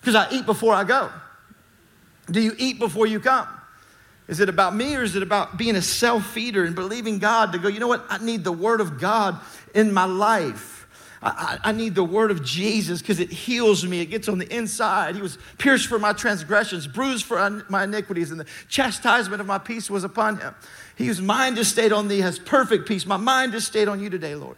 because 0.00 0.14
I 0.14 0.30
eat 0.30 0.46
before 0.46 0.72
I 0.72 0.84
go. 0.84 1.10
Do 2.30 2.40
you 2.40 2.54
eat 2.58 2.78
before 2.78 3.08
you 3.08 3.18
come? 3.18 3.48
Is 4.28 4.38
it 4.38 4.48
about 4.48 4.72
me 4.72 4.94
or 4.94 5.02
is 5.02 5.16
it 5.16 5.22
about 5.24 5.58
being 5.58 5.74
a 5.74 5.82
self 5.82 6.24
feeder 6.24 6.64
and 6.64 6.76
believing 6.76 7.18
God 7.18 7.50
to 7.50 7.58
go, 7.58 7.66
you 7.66 7.80
know 7.80 7.88
what? 7.88 8.04
I 8.08 8.18
need 8.18 8.44
the 8.44 8.52
Word 8.52 8.80
of 8.80 9.00
God 9.00 9.40
in 9.74 9.92
my 9.92 10.04
life. 10.04 10.75
I, 11.26 11.58
I, 11.64 11.72
need 11.72 11.94
the 11.94 12.04
word 12.04 12.30
of 12.30 12.44
Jesus 12.44 13.00
because 13.00 13.18
it 13.18 13.30
heals 13.30 13.84
me. 13.84 14.00
It 14.00 14.06
gets 14.06 14.28
on 14.28 14.38
the 14.38 14.54
inside. 14.54 15.16
He 15.16 15.22
was 15.22 15.38
pierced 15.58 15.88
for 15.88 15.98
my 15.98 16.12
transgressions, 16.12 16.86
bruised 16.86 17.24
for 17.24 17.64
my 17.68 17.84
iniquities, 17.84 18.30
and 18.30 18.38
the 18.38 18.46
chastisement 18.68 19.40
of 19.40 19.46
my 19.46 19.58
peace 19.58 19.90
was 19.90 20.04
upon 20.04 20.38
him. 20.38 20.54
Whose 20.98 21.20
mind 21.20 21.58
is 21.58 21.68
stayed 21.68 21.92
on 21.92 22.06
thee 22.06 22.20
has 22.20 22.38
perfect 22.38 22.86
peace. 22.86 23.06
My 23.06 23.16
mind 23.16 23.54
is 23.54 23.66
stayed 23.66 23.88
on 23.88 24.00
you 24.00 24.08
today, 24.08 24.36
Lord. 24.36 24.56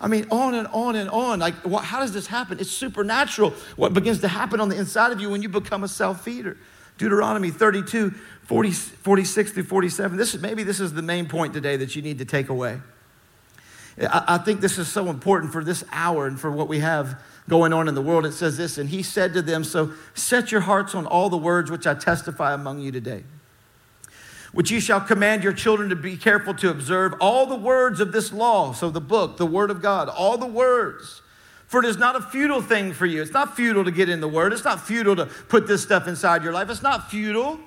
I 0.00 0.08
mean, 0.08 0.26
on 0.30 0.54
and 0.54 0.66
on 0.68 0.96
and 0.96 1.10
on. 1.10 1.40
Like, 1.40 1.54
what, 1.56 1.84
how 1.84 2.00
does 2.00 2.12
this 2.12 2.26
happen? 2.26 2.58
It's 2.58 2.70
supernatural 2.70 3.50
what 3.76 3.92
begins 3.92 4.20
to 4.20 4.28
happen 4.28 4.60
on 4.60 4.70
the 4.70 4.76
inside 4.76 5.12
of 5.12 5.20
you 5.20 5.28
when 5.28 5.42
you 5.42 5.48
become 5.48 5.84
a 5.84 5.88
self 5.88 6.24
feeder. 6.24 6.56
Deuteronomy 6.96 7.50
32, 7.50 8.10
40, 8.44 8.70
46 8.70 9.52
through 9.52 9.62
47. 9.64 10.16
This 10.16 10.34
is, 10.34 10.40
maybe 10.40 10.62
this 10.62 10.80
is 10.80 10.94
the 10.94 11.02
main 11.02 11.26
point 11.26 11.52
today 11.52 11.76
that 11.76 11.94
you 11.94 12.02
need 12.02 12.18
to 12.18 12.24
take 12.24 12.48
away. 12.48 12.80
I, 14.00 14.38
think 14.38 14.60
this 14.60 14.78
is 14.78 14.86
so 14.86 15.08
important 15.08 15.52
for 15.52 15.64
this 15.64 15.82
hour 15.90 16.26
and 16.26 16.38
for 16.38 16.50
what 16.50 16.68
we 16.68 16.78
have 16.78 17.20
going 17.48 17.72
on 17.72 17.88
in 17.88 17.94
the 17.94 18.02
world. 18.02 18.26
It 18.26 18.32
says 18.32 18.56
this, 18.56 18.78
and 18.78 18.88
he 18.88 19.02
said 19.02 19.34
to 19.34 19.42
them, 19.42 19.64
So 19.64 19.92
set 20.14 20.52
your 20.52 20.60
hearts 20.60 20.94
on 20.94 21.06
all 21.06 21.28
the 21.28 21.38
words 21.38 21.70
which 21.70 21.86
I 21.86 21.94
testify 21.94 22.54
among 22.54 22.80
you 22.80 22.92
today, 22.92 23.24
which 24.52 24.70
you 24.70 24.78
shall 24.78 25.00
command 25.00 25.42
your 25.42 25.52
children 25.52 25.88
to 25.88 25.96
be 25.96 26.16
careful 26.16 26.54
to 26.54 26.70
observe 26.70 27.14
all 27.20 27.46
the 27.46 27.56
words 27.56 28.00
of 28.00 28.12
this 28.12 28.32
law. 28.32 28.72
So 28.72 28.88
the 28.90 29.00
book, 29.00 29.36
the 29.36 29.46
word 29.46 29.70
of 29.70 29.82
God, 29.82 30.08
all 30.08 30.38
the 30.38 30.46
words. 30.46 31.22
For 31.66 31.80
it 31.80 31.86
is 31.86 31.98
not 31.98 32.16
a 32.16 32.22
futile 32.22 32.62
thing 32.62 32.92
for 32.92 33.04
you. 33.04 33.20
It's 33.20 33.32
not 33.32 33.56
futile 33.56 33.84
to 33.84 33.90
get 33.90 34.08
in 34.08 34.20
the 34.20 34.28
word. 34.28 34.52
It's 34.52 34.64
not 34.64 34.80
futile 34.80 35.16
to 35.16 35.26
put 35.26 35.66
this 35.66 35.82
stuff 35.82 36.08
inside 36.08 36.42
your 36.42 36.52
life. 36.52 36.70
It's 36.70 36.82
not 36.82 37.10
futile 37.10 37.58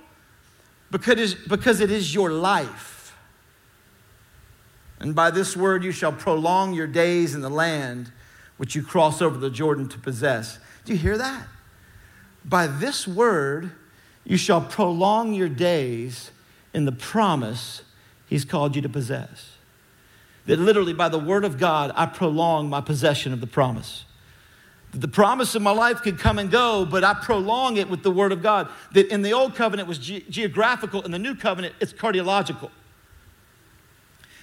because, 0.90 1.36
because 1.36 1.82
it 1.82 1.92
is 1.92 2.14
your 2.14 2.32
life. 2.32 2.91
And 5.02 5.16
by 5.16 5.32
this 5.32 5.58
word 5.58 5.84
you 5.84 5.92
shall 5.92 6.14
prolong 6.14 6.74
your 6.74 6.86
days 6.86 7.34
in 7.34 7.42
the 7.42 7.50
land 7.50 8.12
which 8.58 8.76
you 8.76 8.84
cross 8.84 9.20
over 9.22 9.38
the 9.38 9.50
Jordan 9.50 9.90
to 9.90 9.98
possess. 9.98 10.60
Do 10.86 10.94
you 10.94 11.00
hear 11.00 11.18
that? 11.18 11.48
By 12.46 12.68
this 12.68 13.08
word 13.08 13.72
you 14.24 14.38
shall 14.38 14.62
prolong 14.62 15.34
your 15.34 15.50
days 15.50 16.30
in 16.72 16.86
the 16.86 16.92
promise 16.92 17.82
he's 18.28 18.46
called 18.46 18.76
you 18.76 18.82
to 18.84 18.90
possess. 18.90 19.58
That 20.46 20.60
literally, 20.60 20.94
by 20.94 21.10
the 21.10 21.20
word 21.20 21.46
of 21.46 21.58
God, 21.58 21.92
I 21.96 22.06
prolong 22.06 22.70
my 22.70 22.82
possession 22.82 23.34
of 23.34 23.42
the 23.42 23.48
promise. 23.48 24.06
That 24.92 25.02
the 25.02 25.08
promise 25.08 25.56
of 25.56 25.64
my 25.64 25.72
life 25.72 26.02
could 26.02 26.20
come 26.20 26.38
and 26.38 26.52
go, 26.52 26.86
but 26.86 27.04
I 27.04 27.16
prolong 27.16 27.78
it 27.78 27.90
with 27.90 28.04
the 28.04 28.12
word 28.12 28.32
of 28.32 28.44
God. 28.44 28.70
That 28.94 29.08
in 29.12 29.24
the 29.24 29.34
old 29.34 29.56
covenant 29.56 29.88
was 29.88 29.98
ge- 29.98 30.28
geographical, 30.30 31.02
in 31.02 31.12
the 31.12 31.20
new 31.20 31.36
covenant, 31.36 31.76
it's 31.80 31.94
cardiological. 31.94 32.70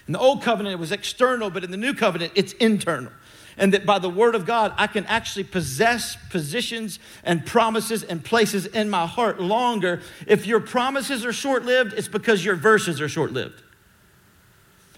In 0.08 0.12
the 0.12 0.18
old 0.18 0.42
covenant, 0.42 0.72
it 0.72 0.78
was 0.78 0.90
external, 0.90 1.50
but 1.50 1.62
in 1.62 1.70
the 1.70 1.76
new 1.76 1.92
covenant, 1.92 2.32
it's 2.34 2.54
internal. 2.54 3.12
And 3.58 3.74
that 3.74 3.84
by 3.84 3.98
the 3.98 4.08
word 4.08 4.34
of 4.34 4.46
God, 4.46 4.72
I 4.78 4.86
can 4.86 5.04
actually 5.06 5.44
possess 5.44 6.16
positions 6.30 6.98
and 7.24 7.44
promises 7.44 8.02
and 8.04 8.24
places 8.24 8.66
in 8.66 8.88
my 8.88 9.06
heart 9.06 9.38
longer. 9.38 10.00
If 10.26 10.46
your 10.46 10.60
promises 10.60 11.26
are 11.26 11.32
short 11.32 11.64
lived, 11.64 11.92
it's 11.92 12.08
because 12.08 12.42
your 12.42 12.56
verses 12.56 13.00
are 13.02 13.08
short 13.08 13.32
lived. 13.32 13.62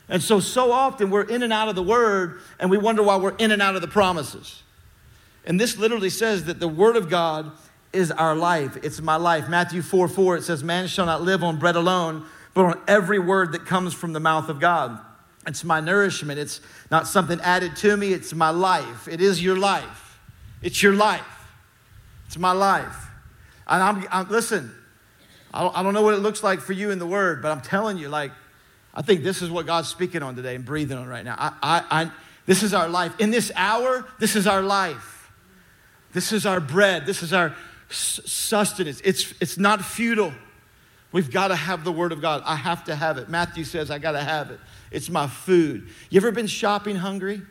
And 0.08 0.22
so, 0.22 0.38
so 0.38 0.70
often 0.70 1.10
we're 1.10 1.22
in 1.22 1.42
and 1.42 1.52
out 1.52 1.68
of 1.68 1.74
the 1.74 1.82
word, 1.82 2.40
and 2.60 2.70
we 2.70 2.78
wonder 2.78 3.02
why 3.02 3.16
we're 3.16 3.36
in 3.36 3.50
and 3.50 3.60
out 3.60 3.74
of 3.74 3.80
the 3.80 3.88
promises. 3.88 4.62
And 5.44 5.58
this 5.58 5.76
literally 5.76 6.10
says 6.10 6.44
that 6.44 6.60
the 6.60 6.68
word 6.68 6.96
of 6.96 7.08
God 7.08 7.50
is 7.92 8.12
our 8.12 8.36
life. 8.36 8.76
It's 8.84 9.00
my 9.00 9.16
life. 9.16 9.48
Matthew 9.48 9.82
4 9.82 10.06
4, 10.06 10.36
it 10.36 10.42
says, 10.42 10.62
Man 10.62 10.86
shall 10.86 11.06
not 11.06 11.22
live 11.22 11.42
on 11.42 11.58
bread 11.58 11.74
alone 11.74 12.26
but 12.54 12.64
on 12.64 12.80
every 12.88 13.18
word 13.18 13.52
that 13.52 13.66
comes 13.66 13.94
from 13.94 14.12
the 14.12 14.20
mouth 14.20 14.48
of 14.48 14.60
God. 14.60 14.98
It's 15.46 15.64
my 15.64 15.80
nourishment. 15.80 16.38
It's 16.38 16.60
not 16.90 17.06
something 17.06 17.40
added 17.40 17.76
to 17.76 17.96
me, 17.96 18.12
it's 18.12 18.34
my 18.34 18.50
life. 18.50 19.08
It 19.08 19.20
is 19.20 19.42
your 19.42 19.56
life. 19.56 20.18
It's 20.62 20.82
your 20.82 20.92
life. 20.92 21.24
It's 22.26 22.38
my 22.38 22.52
life. 22.52 23.08
And 23.66 23.82
I'm, 23.82 24.06
I'm 24.10 24.28
listen, 24.28 24.74
I 25.52 25.82
don't, 25.82 25.94
know 25.94 26.02
what 26.02 26.14
it 26.14 26.18
looks 26.18 26.42
like 26.42 26.60
for 26.60 26.72
you 26.72 26.90
in 26.90 26.98
the 26.98 27.06
Word, 27.06 27.42
but 27.42 27.50
I'm 27.50 27.60
telling 27.60 27.98
you, 27.98 28.08
like, 28.08 28.30
I 28.94 29.02
think 29.02 29.22
this 29.22 29.42
is 29.42 29.50
what 29.50 29.66
God's 29.66 29.88
speaking 29.88 30.22
on 30.22 30.36
today 30.36 30.54
and 30.54 30.64
breathing 30.64 30.98
on 30.98 31.08
right 31.08 31.24
now. 31.24 31.34
I, 31.38 31.52
I, 31.62 32.02
I, 32.02 32.10
this 32.46 32.62
is 32.62 32.74
our 32.74 32.88
life. 32.88 33.18
In 33.18 33.30
this 33.30 33.50
hour, 33.56 34.06
this 34.18 34.36
is 34.36 34.46
our 34.46 34.62
life. 34.62 35.30
This 36.12 36.32
is 36.32 36.46
our 36.46 36.60
bread. 36.60 37.06
This 37.06 37.22
is 37.22 37.32
our 37.32 37.54
sustenance. 37.88 39.00
It's, 39.04 39.32
it's 39.40 39.58
not 39.58 39.84
futile. 39.84 40.32
We've 41.12 41.30
got 41.30 41.48
to 41.48 41.56
have 41.56 41.82
the 41.82 41.92
Word 41.92 42.12
of 42.12 42.20
God. 42.20 42.42
I 42.44 42.54
have 42.54 42.84
to 42.84 42.94
have 42.94 43.18
it. 43.18 43.28
Matthew 43.28 43.64
says, 43.64 43.90
I 43.90 43.98
got 43.98 44.12
to 44.12 44.22
have 44.22 44.50
it. 44.50 44.60
It's 44.90 45.10
my 45.10 45.26
food. 45.26 45.88
You 46.08 46.18
ever 46.18 46.30
been 46.30 46.46
shopping 46.46 46.96
hungry? 46.96 47.42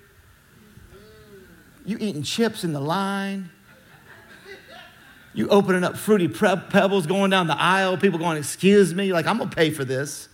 You 1.86 1.98
eating 2.00 2.24
chips 2.24 2.64
in 2.64 2.72
the 2.72 2.80
line? 2.80 3.50
You 5.34 5.50
opening 5.50 5.84
up 5.84 5.98
fruity 5.98 6.28
pebbles 6.28 7.06
going 7.06 7.32
down 7.32 7.48
the 7.48 7.60
aisle, 7.60 7.98
people 7.98 8.18
going, 8.18 8.38
Excuse 8.38 8.94
me, 8.94 9.14
like, 9.14 9.28
I'm 9.28 9.38
gonna 9.38 9.50
pay 9.50 9.70
for 9.70 9.86
this 9.86 10.29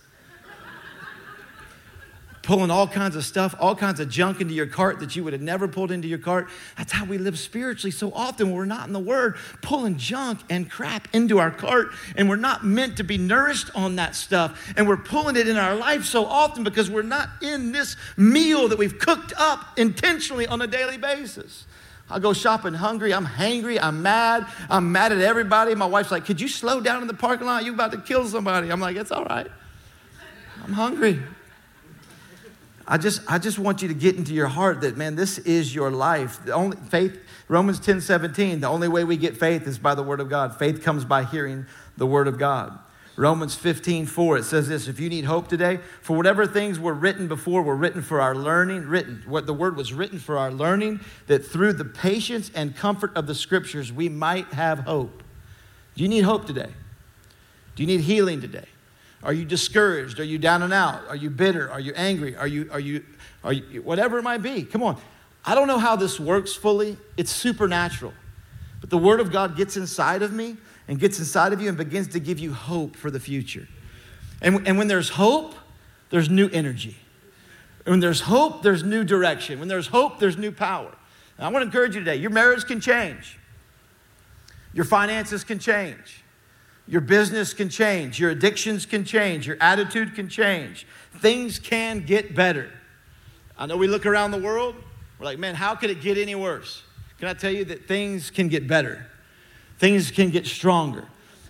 pulling 2.46 2.70
all 2.70 2.86
kinds 2.86 3.16
of 3.16 3.24
stuff, 3.24 3.56
all 3.58 3.74
kinds 3.74 3.98
of 3.98 4.08
junk 4.08 4.40
into 4.40 4.54
your 4.54 4.68
cart 4.68 5.00
that 5.00 5.16
you 5.16 5.24
would 5.24 5.32
have 5.32 5.42
never 5.42 5.66
pulled 5.66 5.90
into 5.90 6.06
your 6.06 6.18
cart. 6.18 6.48
That's 6.78 6.92
how 6.92 7.04
we 7.04 7.18
live 7.18 7.36
spiritually 7.40 7.90
so 7.90 8.12
often. 8.14 8.52
We're 8.52 8.64
not 8.64 8.86
in 8.86 8.92
the 8.92 9.00
Word, 9.00 9.36
pulling 9.62 9.98
junk 9.98 10.38
and 10.48 10.70
crap 10.70 11.08
into 11.12 11.38
our 11.40 11.50
cart, 11.50 11.88
and 12.14 12.28
we're 12.28 12.36
not 12.36 12.64
meant 12.64 12.98
to 12.98 13.04
be 13.04 13.18
nourished 13.18 13.70
on 13.74 13.96
that 13.96 14.14
stuff. 14.14 14.72
And 14.76 14.86
we're 14.86 14.96
pulling 14.96 15.34
it 15.34 15.48
in 15.48 15.56
our 15.56 15.74
life 15.74 16.04
so 16.04 16.24
often 16.24 16.62
because 16.62 16.88
we're 16.88 17.02
not 17.02 17.28
in 17.42 17.72
this 17.72 17.96
meal 18.16 18.68
that 18.68 18.78
we've 18.78 18.98
cooked 18.98 19.32
up 19.36 19.76
intentionally 19.76 20.46
on 20.46 20.62
a 20.62 20.68
daily 20.68 20.98
basis. 20.98 21.66
I 22.08 22.20
go 22.20 22.32
shopping 22.32 22.74
hungry. 22.74 23.12
I'm 23.12 23.26
hangry. 23.26 23.80
I'm 23.82 24.02
mad. 24.02 24.46
I'm 24.70 24.92
mad 24.92 25.10
at 25.10 25.20
everybody. 25.20 25.74
My 25.74 25.86
wife's 25.86 26.12
like, 26.12 26.24
Could 26.24 26.40
you 26.40 26.46
slow 26.46 26.80
down 26.80 27.02
in 27.02 27.08
the 27.08 27.14
parking 27.14 27.48
lot? 27.48 27.64
You're 27.64 27.74
about 27.74 27.90
to 27.90 27.98
kill 27.98 28.24
somebody. 28.28 28.70
I'm 28.70 28.78
like, 28.78 28.96
It's 28.96 29.10
all 29.10 29.24
right. 29.24 29.48
I'm 30.62 30.72
hungry. 30.72 31.20
I 32.88 32.98
just, 32.98 33.20
I 33.26 33.38
just 33.38 33.58
want 33.58 33.82
you 33.82 33.88
to 33.88 33.94
get 33.94 34.16
into 34.16 34.32
your 34.32 34.46
heart 34.46 34.80
that, 34.82 34.96
man, 34.96 35.16
this 35.16 35.38
is 35.38 35.74
your 35.74 35.90
life. 35.90 36.44
The 36.44 36.52
only 36.52 36.76
faith, 36.76 37.18
Romans 37.48 37.80
10 37.80 38.00
17, 38.00 38.60
the 38.60 38.68
only 38.68 38.86
way 38.86 39.02
we 39.02 39.16
get 39.16 39.36
faith 39.36 39.66
is 39.66 39.78
by 39.78 39.94
the 39.94 40.04
word 40.04 40.20
of 40.20 40.28
God. 40.28 40.56
Faith 40.56 40.82
comes 40.82 41.04
by 41.04 41.24
hearing 41.24 41.66
the 41.96 42.06
word 42.06 42.28
of 42.28 42.38
God. 42.38 42.78
Romans 43.16 43.54
15 43.54 44.06
4, 44.06 44.38
it 44.38 44.44
says 44.44 44.68
this 44.68 44.88
if 44.88 45.00
you 45.00 45.08
need 45.08 45.24
hope 45.24 45.48
today, 45.48 45.80
for 46.00 46.16
whatever 46.16 46.46
things 46.46 46.78
were 46.78 46.92
written 46.92 47.26
before 47.26 47.62
were 47.62 47.74
written 47.74 48.02
for 48.02 48.20
our 48.20 48.36
learning, 48.36 48.82
written, 48.82 49.22
what 49.26 49.46
the 49.46 49.54
word 49.54 49.74
was 49.74 49.92
written 49.92 50.18
for 50.18 50.38
our 50.38 50.52
learning, 50.52 51.00
that 51.26 51.44
through 51.44 51.72
the 51.72 51.84
patience 51.84 52.50
and 52.54 52.76
comfort 52.76 53.16
of 53.16 53.26
the 53.26 53.34
scriptures 53.34 53.92
we 53.92 54.08
might 54.08 54.46
have 54.52 54.80
hope. 54.80 55.22
Do 55.96 56.02
you 56.02 56.08
need 56.08 56.22
hope 56.22 56.46
today? 56.46 56.70
Do 57.74 57.82
you 57.82 57.86
need 57.86 58.02
healing 58.02 58.40
today? 58.40 58.66
Are 59.26 59.32
you 59.32 59.44
discouraged? 59.44 60.20
Are 60.20 60.24
you 60.24 60.38
down 60.38 60.62
and 60.62 60.72
out? 60.72 61.02
Are 61.08 61.16
you 61.16 61.30
bitter? 61.30 61.68
Are 61.68 61.80
you 61.80 61.92
angry? 61.96 62.36
Are 62.36 62.46
you, 62.46 62.70
are 62.70 62.78
you, 62.78 63.04
are 63.42 63.52
you, 63.52 63.82
whatever 63.82 64.18
it 64.18 64.22
might 64.22 64.40
be? 64.40 64.62
Come 64.62 64.84
on. 64.84 64.96
I 65.44 65.56
don't 65.56 65.66
know 65.66 65.80
how 65.80 65.96
this 65.96 66.20
works 66.20 66.54
fully. 66.54 66.96
It's 67.16 67.32
supernatural. 67.32 68.14
But 68.80 68.90
the 68.90 68.98
Word 68.98 69.18
of 69.18 69.32
God 69.32 69.56
gets 69.56 69.76
inside 69.76 70.22
of 70.22 70.32
me 70.32 70.56
and 70.86 71.00
gets 71.00 71.18
inside 71.18 71.52
of 71.52 71.60
you 71.60 71.68
and 71.68 71.76
begins 71.76 72.06
to 72.08 72.20
give 72.20 72.38
you 72.38 72.52
hope 72.52 72.94
for 72.94 73.10
the 73.10 73.18
future. 73.18 73.66
And, 74.40 74.64
and 74.64 74.78
when 74.78 74.86
there's 74.86 75.08
hope, 75.08 75.56
there's 76.10 76.30
new 76.30 76.48
energy. 76.50 76.96
When 77.84 77.98
there's 77.98 78.20
hope, 78.20 78.62
there's 78.62 78.84
new 78.84 79.02
direction. 79.02 79.58
When 79.58 79.66
there's 79.66 79.88
hope, 79.88 80.20
there's 80.20 80.36
new 80.36 80.52
power. 80.52 80.94
And 81.36 81.46
I 81.46 81.48
want 81.48 81.64
to 81.64 81.66
encourage 81.66 81.96
you 81.96 82.00
today 82.00 82.14
your 82.14 82.30
marriage 82.30 82.64
can 82.64 82.80
change, 82.80 83.40
your 84.72 84.84
finances 84.84 85.42
can 85.42 85.58
change. 85.58 86.22
Your 86.88 87.00
business 87.00 87.52
can 87.52 87.68
change, 87.68 88.20
your 88.20 88.30
addictions 88.30 88.86
can 88.86 89.04
change, 89.04 89.46
your 89.46 89.56
attitude 89.60 90.14
can 90.14 90.28
change. 90.28 90.86
Things 91.18 91.58
can 91.58 92.04
get 92.04 92.34
better. 92.34 92.70
I 93.58 93.66
know 93.66 93.76
we 93.76 93.88
look 93.88 94.06
around 94.06 94.30
the 94.30 94.38
world, 94.38 94.76
we're 95.18 95.24
like, 95.24 95.38
man, 95.38 95.54
how 95.54 95.74
could 95.74 95.90
it 95.90 96.00
get 96.00 96.18
any 96.18 96.34
worse? 96.34 96.82
Can 97.18 97.28
I 97.28 97.34
tell 97.34 97.50
you 97.50 97.64
that 97.66 97.88
things 97.88 98.30
can 98.30 98.48
get 98.48 98.68
better? 98.68 99.06
Things 99.78 100.10
can 100.10 100.30
get 100.30 100.46
stronger. 100.46 101.06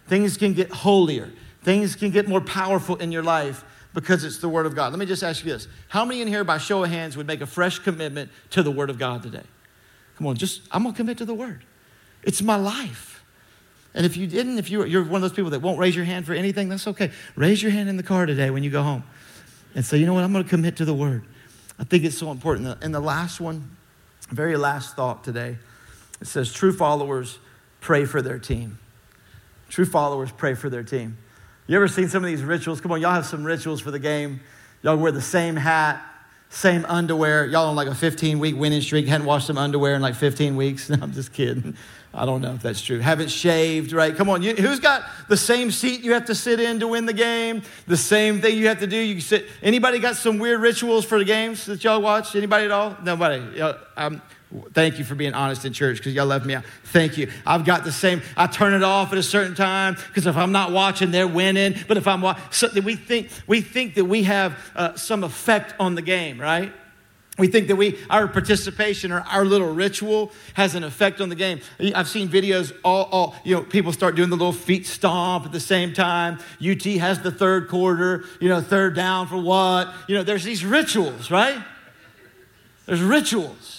Things 0.07 0.37
can 0.37 0.55
get 0.55 0.70
holier. 0.70 1.31
Things 1.62 1.96
can 1.96 2.11
get 2.11 2.29
more 2.29 2.40
powerful 2.40 2.96
in 2.96 3.11
your 3.11 3.25
life 3.25 3.64
because 3.92 4.25
it's 4.25 4.38
the 4.38 4.49
Word 4.49 4.66
of 4.66 4.77
God. 4.77 4.92
Let 4.92 4.99
me 5.01 5.07
just 5.07 5.25
ask 5.25 5.44
you 5.44 5.53
this 5.53 5.66
How 5.88 6.05
many 6.05 6.22
in 6.22 6.29
here, 6.29 6.44
by 6.44 6.59
show 6.59 6.85
of 6.85 6.90
hands, 6.90 7.16
would 7.16 7.27
make 7.27 7.40
a 7.40 7.46
fresh 7.46 7.81
commitment 7.81 8.31
to 8.51 8.62
the 8.62 8.70
Word 8.70 8.90
of 8.90 8.99
God 8.99 9.22
today? 9.22 9.42
Come 10.16 10.29
on, 10.29 10.37
just, 10.37 10.62
I'm 10.70 10.85
gonna 10.85 10.94
commit 10.94 11.18
to 11.18 11.25
the 11.25 11.35
Word. 11.35 11.64
It's 12.22 12.40
my 12.40 12.57
life. 12.57 13.15
And 13.96 14.04
if 14.04 14.16
you 14.16 14.26
didn't, 14.26 14.59
if 14.59 14.70
you're, 14.70 14.87
you're 14.87 15.02
one 15.02 15.16
of 15.16 15.22
those 15.22 15.32
people 15.32 15.50
that 15.50 15.62
won't 15.62 15.78
raise 15.78 15.96
your 15.96 16.04
hand 16.04 16.26
for 16.26 16.35
anything, 16.35 16.68
that's 16.68 16.87
okay. 16.87 17.11
Raise 17.35 17.62
your 17.62 17.72
hand 17.72 17.88
in 17.88 17.96
the 17.96 18.02
car 18.02 18.26
today 18.26 18.50
when 18.50 18.62
you 18.62 18.70
go 18.70 18.82
home 18.82 19.02
and 19.74 19.85
say, 19.85 19.96
you 19.96 20.04
know 20.04 20.12
what, 20.12 20.22
I'm 20.22 20.32
going 20.32 20.44
to 20.44 20.50
commit 20.50 20.76
to 20.76 20.85
the 20.85 20.94
word. 20.94 21.24
I 21.78 21.85
think 21.85 22.04
it's 22.04 22.16
so 22.16 22.30
important. 22.30 22.85
And 22.85 22.94
the 22.94 23.00
last 23.00 23.40
one, 23.40 23.74
very 24.30 24.59
last 24.59 24.96
thought 24.96 25.24
today, 25.24 25.56
it 26.20 26.26
says, 26.26 26.52
true 26.52 26.74
followers 26.74 27.38
pray 27.80 28.04
for 28.04 28.20
their 28.20 28.38
team. 28.38 28.78
True 29.70 29.87
followers 29.87 30.30
pray 30.30 30.54
for 30.54 30.68
their 30.68 30.82
team. 30.82 31.16
You 31.66 31.76
ever 31.76 31.88
seen 31.88 32.09
some 32.09 32.22
of 32.22 32.28
these 32.28 32.42
rituals? 32.42 32.82
Come 32.82 32.92
on, 32.92 33.00
y'all 33.00 33.12
have 33.12 33.26
some 33.26 33.44
rituals 33.44 33.80
for 33.80 33.90
the 33.90 33.98
game. 33.98 34.40
Y'all 34.82 34.96
wear 34.96 35.11
the 35.11 35.22
same 35.22 35.56
hat, 35.56 36.02
same 36.48 36.85
underwear. 36.87 37.46
Y'all 37.46 37.68
on 37.68 37.76
like 37.76 37.88
a 37.88 37.94
15 37.94 38.38
week 38.38 38.56
winning 38.56 38.80
streak, 38.80 39.06
hadn't 39.06 39.26
washed 39.26 39.46
some 39.46 39.59
underwear 39.59 39.94
in 39.94 40.02
like 40.02 40.14
15 40.14 40.56
weeks. 40.56 40.90
No, 40.96 40.98
I'm 41.02 41.12
just 41.12 41.32
kidding. 41.32 41.76
I 42.14 42.24
don't 42.24 42.40
know 42.40 42.54
if 42.54 42.62
that's 42.62 42.80
true. 42.80 42.98
Haven't 42.98 43.30
shaved, 43.30 43.92
right? 43.92 44.16
Come 44.16 44.30
on. 44.30 44.42
You, 44.42 44.54
who's 44.54 44.80
got 44.80 45.02
the 45.28 45.37
same 45.37 45.70
seat 45.70 46.00
you 46.00 46.14
have 46.14 46.24
to 46.26 46.35
sit 46.35 46.61
in 46.61 46.80
to 46.80 46.88
win 46.88 47.04
the 47.04 47.12
game? 47.12 47.62
The 47.87 47.96
same 47.96 48.40
thing 48.40 48.56
you 48.56 48.68
have 48.68 48.80
to 48.80 48.87
do. 48.87 48.96
You 48.96 49.20
sit. 49.20 49.48
Anybody 49.62 49.98
got 49.98 50.16
some 50.16 50.38
weird 50.38 50.61
rituals 50.62 51.04
for 51.04 51.18
the 51.18 51.26
games 51.26 51.66
that 51.66 51.85
y'all 51.85 52.00
watch? 52.00 52.35
Anybody 52.35 52.64
at 52.64 52.70
all? 52.70 52.96
Nobody. 53.02 53.61
Um, 53.98 54.22
thank 54.72 54.98
you 54.98 55.04
for 55.04 55.14
being 55.14 55.35
honest 55.35 55.64
in 55.64 55.72
church 55.72 55.98
because 55.98 56.14
y'all 56.14 56.26
left 56.26 56.46
me 56.46 56.54
out. 56.54 56.64
Thank 56.85 57.18
you. 57.18 57.30
I've 57.44 57.64
got 57.64 57.85
the 57.85 57.92
same. 57.92 58.22
I 58.37 58.46
turn 58.46 58.74
it 58.74 58.82
off 58.82 59.12
at 59.12 59.18
a 59.18 59.22
certain 59.22 59.54
time 59.54 59.94
because 59.94 60.26
if 60.26 60.37
I'm 60.37 60.52
not 60.52 60.72
watching, 60.72 61.11
they're 61.11 61.28
winning. 61.28 61.74
But 61.88 61.96
if 61.96 62.06
I'm 62.06 62.20
watching, 62.20 62.44
so 62.50 62.68
we 62.80 62.96
think 62.96 63.30
we 63.46 63.61
think 63.61 63.94
that 63.94 64.04
we 64.04 64.24
have 64.24 64.59
uh, 64.74 64.94
some 64.96 65.24
effect 65.24 65.74
on 65.80 65.94
the 65.94 66.02
game, 66.02 66.40
right? 66.40 66.72
We 67.38 67.48
think 67.48 67.68
that 67.68 67.76
we, 67.76 67.98
our 68.09 68.28
participation 68.28 69.12
or 69.12 69.20
our 69.20 69.44
little 69.44 69.72
ritual 69.72 70.32
has 70.54 70.74
an 70.74 70.85
effect 70.85 71.20
on 71.20 71.28
the 71.28 71.35
game. 71.35 71.61
I've 71.94 72.09
seen 72.09 72.28
videos, 72.28 72.74
all, 72.82 73.04
all, 73.12 73.37
you 73.44 73.54
know, 73.54 73.62
people 73.62 73.92
start 73.92 74.16
doing 74.16 74.30
the 74.30 74.37
little 74.37 74.54
feet 74.54 74.87
stomp 74.87 75.44
at 75.44 75.52
the 75.52 75.61
same 75.61 75.92
time. 75.92 76.38
UT 76.66 76.82
has 76.82 77.20
the 77.20 77.30
third 77.30 77.68
quarter, 77.68 78.24
you 78.40 78.48
know, 78.48 78.62
third 78.62 78.96
down 78.96 79.26
for 79.26 79.37
what? 79.37 79.92
You 80.09 80.14
know, 80.14 80.22
there's 80.22 80.44
these 80.44 80.64
rituals, 80.64 81.30
right? 81.30 81.62
There's 82.87 83.02
rituals. 83.02 83.75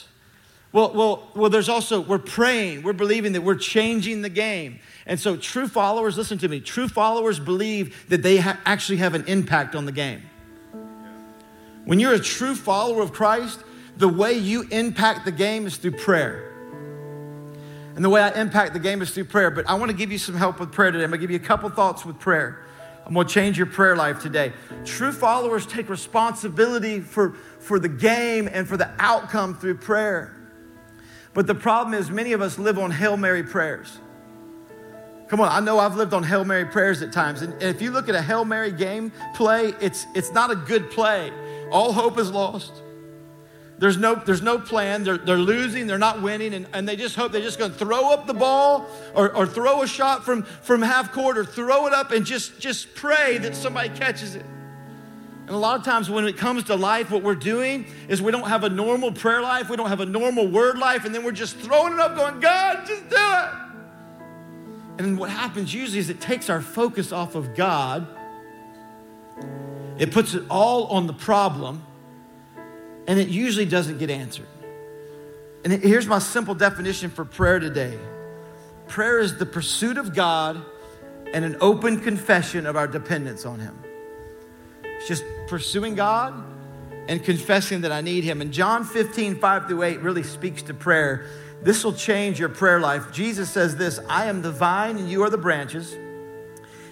Well, 0.73 0.93
well, 0.93 1.32
well, 1.34 1.49
there's 1.49 1.69
also, 1.69 2.01
we're 2.01 2.17
praying, 2.17 2.84
we're 2.84 2.93
believing 2.93 3.34
that 3.34 3.41
we're 3.41 3.56
changing 3.56 4.21
the 4.21 4.30
game. 4.30 4.80
And 5.06 5.19
so, 5.19 5.38
true 5.38 5.67
followers, 5.67 6.17
listen 6.17 6.38
to 6.39 6.47
me, 6.47 6.60
true 6.60 6.88
followers 6.88 7.39
believe 7.39 8.10
that 8.10 8.21
they 8.21 8.38
ha- 8.38 8.60
actually 8.65 8.97
have 8.97 9.13
an 9.13 9.23
impact 9.27 9.75
on 9.75 9.86
the 9.86 9.91
game. 9.91 10.21
When 11.86 11.99
you're 11.99 12.13
a 12.13 12.19
true 12.19 12.53
follower 12.53 13.01
of 13.01 13.13
Christ, 13.13 13.63
the 13.95 14.10
way 14.10 14.34
you 14.34 14.63
impact 14.69 15.23
the 15.23 15.32
game 15.32 15.65
is 15.65 15.77
through 15.77 15.91
prayer. 15.91 16.53
And 17.95 18.06
the 18.06 18.10
way 18.10 18.21
I 18.21 18.30
impact 18.39 18.73
the 18.73 18.80
game 18.80 19.01
is 19.01 19.10
through 19.12 19.23
prayer. 19.23 19.49
But 19.49 19.67
I 19.67 19.73
want 19.73 19.89
to 19.89 19.97
give 19.97 20.12
you 20.12 20.19
some 20.19 20.36
help 20.36 20.60
with 20.60 20.71
prayer 20.71 20.91
today. 20.91 21.03
I'm 21.03 21.10
going 21.10 21.19
to 21.19 21.23
give 21.23 21.32
you 21.32 21.38
a 21.38 21.47
couple 21.47 21.67
thoughts 21.69 22.06
with 22.06 22.19
prayer. 22.19 22.60
I'm 23.06 23.13
going 23.13 23.25
to 23.25 23.34
change 23.34 23.58
your 23.58 23.65
prayer 23.65 23.95
life 23.95 24.21
today. 24.21 24.53
True 24.86 25.12
followers 25.12 25.65
take 25.65 25.89
responsibility 25.89 26.99
for, 26.99 27.32
for 27.60 27.80
the 27.80 27.89
game 27.89 28.47
and 28.51 28.67
for 28.67 28.77
the 28.77 28.91
outcome 28.99 29.56
through 29.56 29.77
prayer. 29.77 30.37
But 31.38 31.45
the 31.45 31.54
problem 31.54 31.93
is, 31.93 32.10
many 32.10 32.34
of 32.34 32.41
us 32.41 32.58
live 32.58 32.80
on 32.80 32.89
Hail 32.89 33.15
Mary 33.15 33.43
prayers. 33.43 34.00
Come 35.28 35.39
on, 35.39 35.50
I 35.50 35.60
know 35.60 35.78
I've 35.78 35.95
lived 35.95 36.15
on 36.15 36.23
Hail 36.23 36.43
Mary 36.43 36.65
prayers 36.65 37.04
at 37.04 37.13
times. 37.13 37.43
And 37.43 37.62
if 37.62 37.80
you 37.80 37.91
look 37.91 38.10
at 38.10 38.15
a 38.15 38.21
Hail 38.23 38.43
Mary 38.43 38.71
game 38.71 39.12
play, 39.36 39.76
it's, 39.80 40.08
it's 40.15 40.32
not 40.32 40.50
a 40.50 40.56
good 40.56 40.89
play. 40.89 41.32
All 41.69 41.93
hope 41.93 42.17
is 42.17 42.32
lost. 42.32 42.82
There's 43.78 43.97
no, 43.97 44.15
there's 44.15 44.41
no 44.41 44.58
plan. 44.58 45.04
They're, 45.04 45.19
they're 45.19 45.38
losing, 45.38 45.86
they're 45.86 46.00
not 46.00 46.23
winning, 46.23 46.56
and, 46.56 46.65
and 46.73 46.89
they 46.89 46.95
just 46.95 47.15
hope 47.15 47.32
they're 47.34 47.39
just 47.39 47.60
going 47.60 47.71
to 47.71 47.78
throw 47.78 48.12
up 48.12 48.26
the 48.26 48.34
ball 48.34 48.88
or, 49.13 49.32
or 49.36 49.45
throw 49.45 49.84
a 49.84 49.88
shot 49.88 50.26
from, 50.26 50.41
from 50.41 50.82
half 50.82 51.12
court 51.12 51.38
or 51.38 51.45
throw 51.45 51.86
it 51.86 51.93
up 51.93 52.10
and 52.10 52.26
just, 52.26 52.60
just 52.60 52.95
pray 52.95 53.38
that 53.38 53.56
somebody 53.56 53.89
catches 53.89 54.34
it. 54.34 54.45
And 55.47 55.55
a 55.55 55.57
lot 55.57 55.79
of 55.79 55.86
times 55.86 56.10
when 56.10 56.27
it 56.27 56.38
comes 56.38 56.65
to 56.65 56.75
life, 56.75 57.10
what 57.10 57.23
we're 57.23 57.33
doing 57.33 57.88
is 58.07 58.21
we 58.21 58.31
don't 58.31 58.47
have 58.47 58.63
a 58.63 58.69
normal 58.69 59.12
prayer 59.12 59.41
life, 59.41 59.69
we 59.69 59.77
don't 59.77 59.89
have 59.89 60.01
a 60.01 60.05
normal 60.05 60.47
word 60.47 60.77
life, 60.77 61.05
and 61.05 61.15
then 61.15 61.23
we're 61.23 61.31
just 61.31 61.55
throwing 61.55 61.93
it 61.93 61.99
up 61.99 62.15
going, 62.15 62.39
God, 62.39 62.86
just 62.86 63.10
do 63.10 63.15
it. 63.15 63.49
And 64.99 65.17
what 65.17 65.29
happens 65.29 65.73
usually 65.73 65.99
is 65.99 66.10
it 66.10 66.19
takes 66.19 66.49
our 66.49 66.62
focus 66.62 67.12
off 67.12 67.36
of 67.36 67.55
God 67.55 68.07
it 69.97 70.12
puts 70.12 70.33
it 70.33 70.43
all 70.49 70.86
on 70.88 71.07
the 71.07 71.13
problem, 71.13 71.83
and 73.07 73.19
it 73.19 73.29
usually 73.29 73.65
doesn't 73.65 73.97
get 73.97 74.10
answered. 74.10 74.47
And 75.63 75.73
here's 75.73 76.05
my 76.05 76.19
simple 76.19 76.53
definition 76.53 77.10
for 77.10 77.25
prayer 77.25 77.60
today 77.60 77.97
prayer 78.88 79.19
is 79.19 79.38
the 79.38 79.45
pursuit 79.45 79.97
of 79.97 80.15
God 80.15 80.63
and 81.33 81.43
an 81.43 81.57
open 81.60 82.00
confession 82.00 82.65
of 82.65 82.77
our 82.77 82.87
dependence 82.87 83.45
on 83.45 83.60
Him. 83.60 83.77
It's 84.83 85.08
just 85.08 85.23
pursuing 85.48 85.95
God 85.95 86.33
and 87.08 87.23
confessing 87.23 87.81
that 87.81 87.91
I 87.91 88.02
need 88.02 88.23
Him. 88.23 88.41
And 88.41 88.52
John 88.52 88.83
15, 88.83 89.39
5 89.39 89.67
through 89.67 89.83
8 89.83 90.02
really 90.02 90.23
speaks 90.23 90.62
to 90.63 90.73
prayer. 90.73 91.25
This 91.63 91.83
will 91.83 91.93
change 91.93 92.39
your 92.39 92.50
prayer 92.50 92.79
life. 92.79 93.12
Jesus 93.12 93.50
says 93.50 93.75
this 93.75 94.00
I 94.10 94.25
am 94.25 94.41
the 94.41 94.52
vine 94.52 94.98
and 94.98 95.10
you 95.10 95.23
are 95.23 95.29
the 95.29 95.37
branches. 95.37 95.95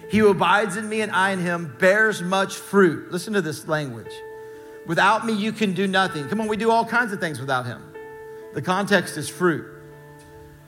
He 0.08 0.18
who 0.18 0.28
abides 0.28 0.76
in 0.76 0.88
me 0.88 1.00
and 1.00 1.10
I 1.12 1.30
in 1.32 1.40
him 1.40 1.74
bears 1.78 2.22
much 2.22 2.54
fruit. 2.54 3.10
Listen 3.10 3.32
to 3.34 3.42
this 3.42 3.66
language. 3.66 4.12
Without 4.86 5.26
me, 5.26 5.32
you 5.32 5.52
can 5.52 5.72
do 5.72 5.88
nothing. 5.88 6.28
Come 6.28 6.40
on, 6.40 6.46
we 6.46 6.56
do 6.56 6.70
all 6.70 6.84
kinds 6.84 7.12
of 7.12 7.18
things 7.18 7.40
without 7.40 7.66
him. 7.66 7.82
The 8.54 8.62
context 8.62 9.16
is 9.16 9.28
fruit. 9.28 9.75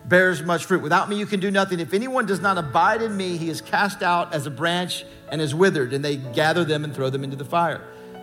Bears 0.09 0.43
much 0.43 0.65
fruit. 0.65 0.83
Without 0.83 1.09
me, 1.09 1.17
you 1.17 1.27
can 1.27 1.41
do 1.41 1.51
nothing. 1.51 1.81
If 1.81 1.93
anyone 1.93 2.27
does 2.27 2.41
not 2.41 2.57
abide 2.57 3.03
in 3.03 3.17
me, 3.17 3.37
he 3.37 3.51
is 3.51 3.61
cast 3.61 4.03
out 4.03 4.33
as 4.35 4.47
a 4.47 4.51
branch 4.51 5.05
and 5.31 5.41
is 5.41 5.55
withered, 5.55 5.93
and 5.93 6.05
they 6.05 6.17
gather 6.17 6.65
them 6.65 6.85
and 6.85 6.95
throw 6.95 7.11
them 7.11 7.25
into 7.25 7.37
the 7.37 7.45
fire. 7.45 7.83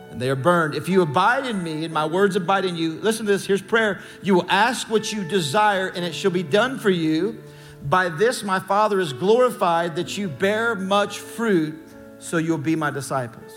And 0.10 0.20
they 0.20 0.30
are 0.30 0.36
burned. 0.36 0.76
If 0.76 0.90
you 0.90 1.02
abide 1.02 1.46
in 1.46 1.62
me 1.64 1.86
and 1.86 1.94
my 1.94 2.06
words 2.06 2.36
abide 2.36 2.66
in 2.66 2.76
you, 2.76 2.94
listen 2.94 3.26
to 3.26 3.32
this. 3.32 3.46
Here's 3.46 3.62
prayer. 3.62 4.02
You 4.24 4.36
will 4.36 4.50
ask 4.50 4.90
what 4.90 5.12
you 5.14 5.24
desire, 5.24 5.90
and 5.90 6.04
it 6.04 6.16
shall 6.16 6.32
be 6.32 6.44
done 6.44 6.80
for 6.80 6.90
you. 6.90 7.42
By 7.84 8.10
this, 8.10 8.44
my 8.44 8.60
Father 8.60 9.00
is 9.00 9.14
glorified 9.14 9.96
that 9.98 10.18
you 10.18 10.28
bear 10.28 10.74
much 10.74 11.20
fruit, 11.20 11.76
so 12.18 12.38
you'll 12.38 12.58
be 12.58 12.76
my 12.76 12.90
disciples. 12.90 13.52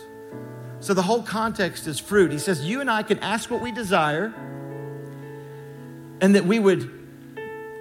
So 0.81 0.95
the 0.95 1.03
whole 1.03 1.23
context 1.23 1.87
is 1.87 1.99
fruit. 1.99 2.31
He 2.31 2.39
says, 2.39 2.65
You 2.65 2.81
and 2.81 2.91
I 2.91 3.03
can 3.03 3.19
ask 3.21 3.51
what 3.51 3.63
we 3.63 3.73
desire, 3.73 4.35
and 6.21 6.35
that 6.35 6.45
we 6.45 6.59
would 6.59 6.98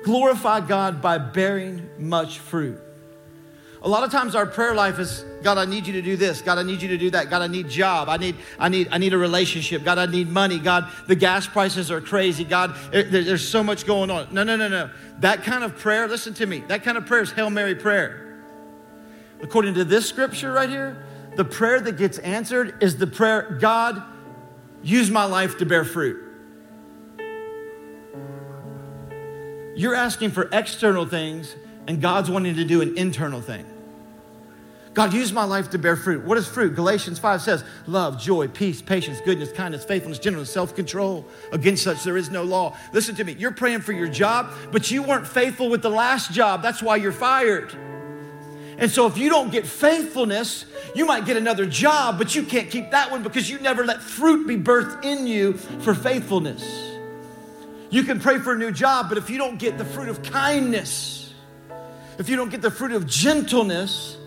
glorify 0.08 0.62
God 0.62 1.02
by 1.02 1.18
bearing 1.18 1.90
much 2.00 2.40
fruit. 2.40 2.80
A 3.82 3.90
lot 3.90 4.06
of 4.06 4.12
times 4.12 4.36
our 4.36 4.46
prayer 4.46 4.74
life 4.74 5.00
is 5.00 5.26
God, 5.44 5.58
I 5.58 5.66
need 5.66 5.86
you 5.86 5.94
to 5.94 6.02
do 6.02 6.16
this. 6.16 6.42
God, 6.42 6.58
I 6.58 6.64
need 6.64 6.82
you 6.82 6.88
to 6.88 6.98
do 6.98 7.12
that. 7.12 7.30
God, 7.30 7.42
I 7.42 7.48
need 7.48 7.68
job. 7.68 8.08
I 8.08 8.16
need, 8.16 8.38
I 8.58 8.70
need, 8.70 8.88
I 8.90 9.00
need 9.00 9.14
a 9.14 9.18
relationship. 9.18 9.84
God, 9.84 9.98
I 9.98 10.06
need 10.06 10.30
money. 10.30 10.60
God, 10.60 10.90
the 11.08 11.16
gas 11.16 11.46
prices 11.46 11.92
are 11.92 12.00
crazy. 12.00 12.46
God, 12.46 12.74
there's 12.92 13.48
so 13.48 13.62
much 13.62 13.86
going 13.86 14.10
on. 14.10 14.34
No, 14.34 14.44
no, 14.44 14.56
no, 14.56 14.70
no. 14.70 14.90
That 15.20 15.44
kind 15.44 15.66
of 15.66 15.78
prayer, 15.78 16.08
listen 16.08 16.34
to 16.36 16.46
me, 16.46 16.60
that 16.70 16.84
kind 16.84 16.98
of 16.98 17.06
prayer 17.06 17.22
is 17.22 17.32
Hail 17.32 17.50
Mary 17.50 17.76
prayer. 17.76 18.40
According 19.42 19.74
to 19.74 19.84
this 19.84 20.08
scripture 20.08 20.54
right 20.54 20.70
here, 20.70 21.06
the 21.36 21.46
prayer 21.46 21.82
that 21.82 21.98
gets 21.98 22.18
answered 22.20 22.82
is 22.82 22.96
the 22.96 23.08
prayer, 23.08 23.58
God, 23.60 24.02
use 24.82 25.12
my 25.12 25.26
life 25.26 25.58
to 25.58 25.66
bear 25.66 25.84
fruit. 25.84 26.27
You're 29.78 29.94
asking 29.94 30.32
for 30.32 30.50
external 30.52 31.06
things, 31.06 31.56
and 31.88 32.02
God's 32.02 32.32
wanting 32.32 32.56
to 32.56 32.66
do 32.66 32.82
an 32.82 32.98
internal 32.98 33.42
thing. 33.42 33.64
God, 34.96 35.14
use 35.14 35.32
my 35.32 35.44
life 35.44 35.70
to 35.70 35.78
bear 35.78 35.96
fruit. 35.96 36.26
What 36.26 36.40
is 36.40 36.48
fruit? 36.48 36.74
Galatians 36.74 37.20
5 37.20 37.44
says, 37.44 37.64
love, 37.86 38.20
joy, 38.20 38.48
peace, 38.48 38.82
patience, 38.82 39.22
goodness, 39.22 39.52
kindness, 39.52 39.86
faithfulness, 39.86 40.18
gentleness, 40.18 40.52
self 40.52 40.76
control. 40.76 41.28
Against 41.52 41.84
such 41.84 42.04
there 42.04 42.18
is 42.18 42.32
no 42.32 42.42
law. 42.42 42.76
Listen 42.92 43.14
to 43.18 43.24
me. 43.24 43.34
You're 43.34 43.52
praying 43.52 43.82
for 43.82 43.92
your 43.92 44.08
job, 44.08 44.52
but 44.72 44.90
you 44.90 45.04
weren't 45.04 45.28
faithful 45.28 45.70
with 45.70 45.84
the 45.84 45.92
last 45.92 46.32
job. 46.32 46.64
That's 46.64 46.82
why 46.82 46.96
you're 46.96 47.12
fired. 47.12 47.72
And 48.80 48.90
so, 48.90 49.06
if 49.06 49.16
you 49.16 49.30
don't 49.30 49.52
get 49.52 49.68
faithfulness, 49.68 50.66
you 50.96 51.06
might 51.06 51.26
get 51.28 51.38
another 51.38 51.68
job, 51.68 52.18
but 52.18 52.34
you 52.34 52.42
can't 52.42 52.72
keep 52.72 52.90
that 52.90 53.12
one 53.12 53.22
because 53.22 53.48
you 53.48 53.60
never 53.60 53.86
let 53.86 54.02
fruit 54.02 54.48
be 54.48 54.58
birthed 54.58 55.06
in 55.06 55.28
you 55.28 55.54
for 55.54 55.94
faithfulness. 55.94 56.97
You 57.90 58.04
can 58.04 58.20
pray 58.20 58.40
for 58.40 58.54
a 58.54 58.58
new 58.58 58.72
job, 58.72 59.10
but 59.10 59.18
if 59.18 59.30
you 59.30 59.38
don't 59.38 59.58
get 59.58 59.78
the 59.78 59.86
fruit 59.86 60.10
of 60.10 60.22
kindness, 60.24 61.34
if 62.18 62.30
you 62.30 62.36
don't 62.36 62.50
get 62.50 62.62
the 62.62 62.72
fruit 62.72 62.92
of 62.92 63.08
gentleness, 63.08 64.18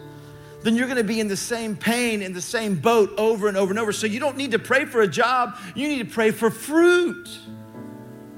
then 0.62 0.76
you're 0.76 0.86
going 0.86 0.98
to 0.98 1.04
be 1.04 1.20
in 1.20 1.28
the 1.28 1.36
same 1.36 1.76
pain, 1.76 2.22
in 2.22 2.32
the 2.32 2.40
same 2.40 2.76
boat 2.76 3.10
over 3.18 3.48
and 3.48 3.56
over 3.56 3.70
and 3.70 3.78
over. 3.78 3.92
So 3.92 4.06
you 4.06 4.20
don't 4.20 4.36
need 4.36 4.52
to 4.52 4.58
pray 4.58 4.84
for 4.84 5.00
a 5.02 5.08
job, 5.08 5.58
you 5.74 5.88
need 5.88 5.98
to 5.98 6.12
pray 6.12 6.30
for 6.30 6.50
fruit. 6.50 7.28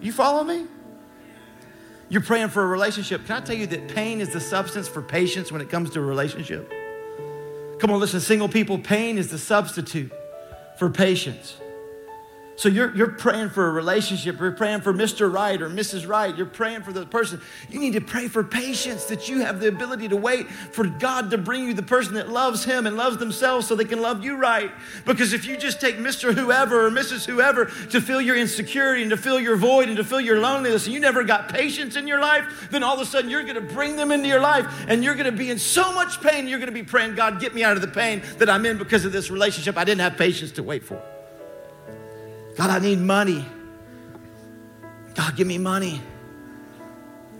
You 0.00 0.12
follow 0.12 0.42
me? 0.42 0.66
You're 2.08 2.22
praying 2.22 2.48
for 2.48 2.62
a 2.62 2.66
relationship. 2.66 3.24
Can 3.26 3.36
I 3.36 3.40
tell 3.40 3.56
you 3.56 3.66
that 3.68 3.88
pain 3.88 4.20
is 4.20 4.32
the 4.32 4.40
substance 4.40 4.86
for 4.88 5.00
patience 5.00 5.50
when 5.50 5.60
it 5.60 5.70
comes 5.70 5.90
to 5.90 6.00
a 6.00 6.02
relationship? 6.02 6.70
Come 7.78 7.90
on, 7.90 8.00
listen, 8.00 8.20
single 8.20 8.48
people, 8.48 8.78
pain 8.78 9.18
is 9.18 9.30
the 9.30 9.38
substitute 9.38 10.12
for 10.78 10.90
patience. 10.90 11.56
So 12.54 12.68
you're, 12.68 12.94
you're 12.94 13.12
praying 13.12 13.48
for 13.50 13.66
a 13.66 13.72
relationship, 13.72 14.38
you're 14.38 14.52
praying 14.52 14.82
for 14.82 14.92
Mr. 14.92 15.32
Right 15.32 15.60
or 15.60 15.70
Mrs. 15.70 16.06
Right, 16.06 16.36
you're 16.36 16.44
praying 16.46 16.82
for 16.82 16.92
the 16.92 17.06
person. 17.06 17.40
You 17.70 17.80
need 17.80 17.94
to 17.94 18.00
pray 18.00 18.28
for 18.28 18.44
patience 18.44 19.06
that 19.06 19.28
you 19.28 19.40
have 19.40 19.58
the 19.58 19.68
ability 19.68 20.08
to 20.08 20.16
wait 20.16 20.50
for 20.50 20.86
God 20.86 21.30
to 21.30 21.38
bring 21.38 21.64
you 21.64 21.72
the 21.72 21.82
person 21.82 22.14
that 22.14 22.28
loves 22.28 22.62
Him 22.62 22.86
and 22.86 22.96
loves 22.96 23.16
themselves 23.16 23.66
so 23.66 23.74
they 23.74 23.86
can 23.86 24.02
love 24.02 24.22
you 24.22 24.36
right. 24.36 24.70
Because 25.06 25.32
if 25.32 25.46
you 25.46 25.56
just 25.56 25.80
take 25.80 25.96
Mr. 25.96 26.34
Whoever 26.34 26.86
or 26.86 26.90
Mrs. 26.90 27.24
Whoever 27.24 27.64
to 27.64 28.00
fill 28.00 28.20
your 28.20 28.36
insecurity 28.36 29.02
and 29.02 29.10
to 29.10 29.16
fill 29.16 29.40
your 29.40 29.56
void 29.56 29.88
and 29.88 29.96
to 29.96 30.04
fill 30.04 30.20
your 30.20 30.38
loneliness, 30.38 30.84
and 30.84 30.92
you 30.92 31.00
never 31.00 31.24
got 31.24 31.48
patience 31.48 31.96
in 31.96 32.06
your 32.06 32.20
life, 32.20 32.68
then 32.70 32.82
all 32.82 32.94
of 32.94 33.00
a 33.00 33.06
sudden 33.06 33.30
you're 33.30 33.44
going 33.44 33.54
to 33.54 33.60
bring 33.62 33.96
them 33.96 34.12
into 34.12 34.28
your 34.28 34.40
life 34.40 34.66
and 34.88 35.02
you're 35.02 35.14
going 35.14 35.30
to 35.30 35.32
be 35.32 35.50
in 35.50 35.58
so 35.58 35.92
much 35.94 36.20
pain. 36.20 36.46
You're 36.46 36.58
going 36.58 36.66
to 36.66 36.72
be 36.72 36.82
praying, 36.82 37.14
God, 37.14 37.40
get 37.40 37.54
me 37.54 37.64
out 37.64 37.76
of 37.76 37.80
the 37.80 37.88
pain 37.88 38.22
that 38.36 38.50
I'm 38.50 38.66
in 38.66 38.76
because 38.76 39.06
of 39.06 39.12
this 39.12 39.30
relationship 39.30 39.78
I 39.78 39.84
didn't 39.84 40.02
have 40.02 40.18
patience 40.18 40.52
to 40.52 40.62
wait 40.62 40.84
for. 40.84 41.02
God, 42.56 42.70
I 42.70 42.78
need 42.78 42.98
money. 42.98 43.44
God, 45.14 45.36
give 45.36 45.46
me 45.46 45.58
money. 45.58 46.00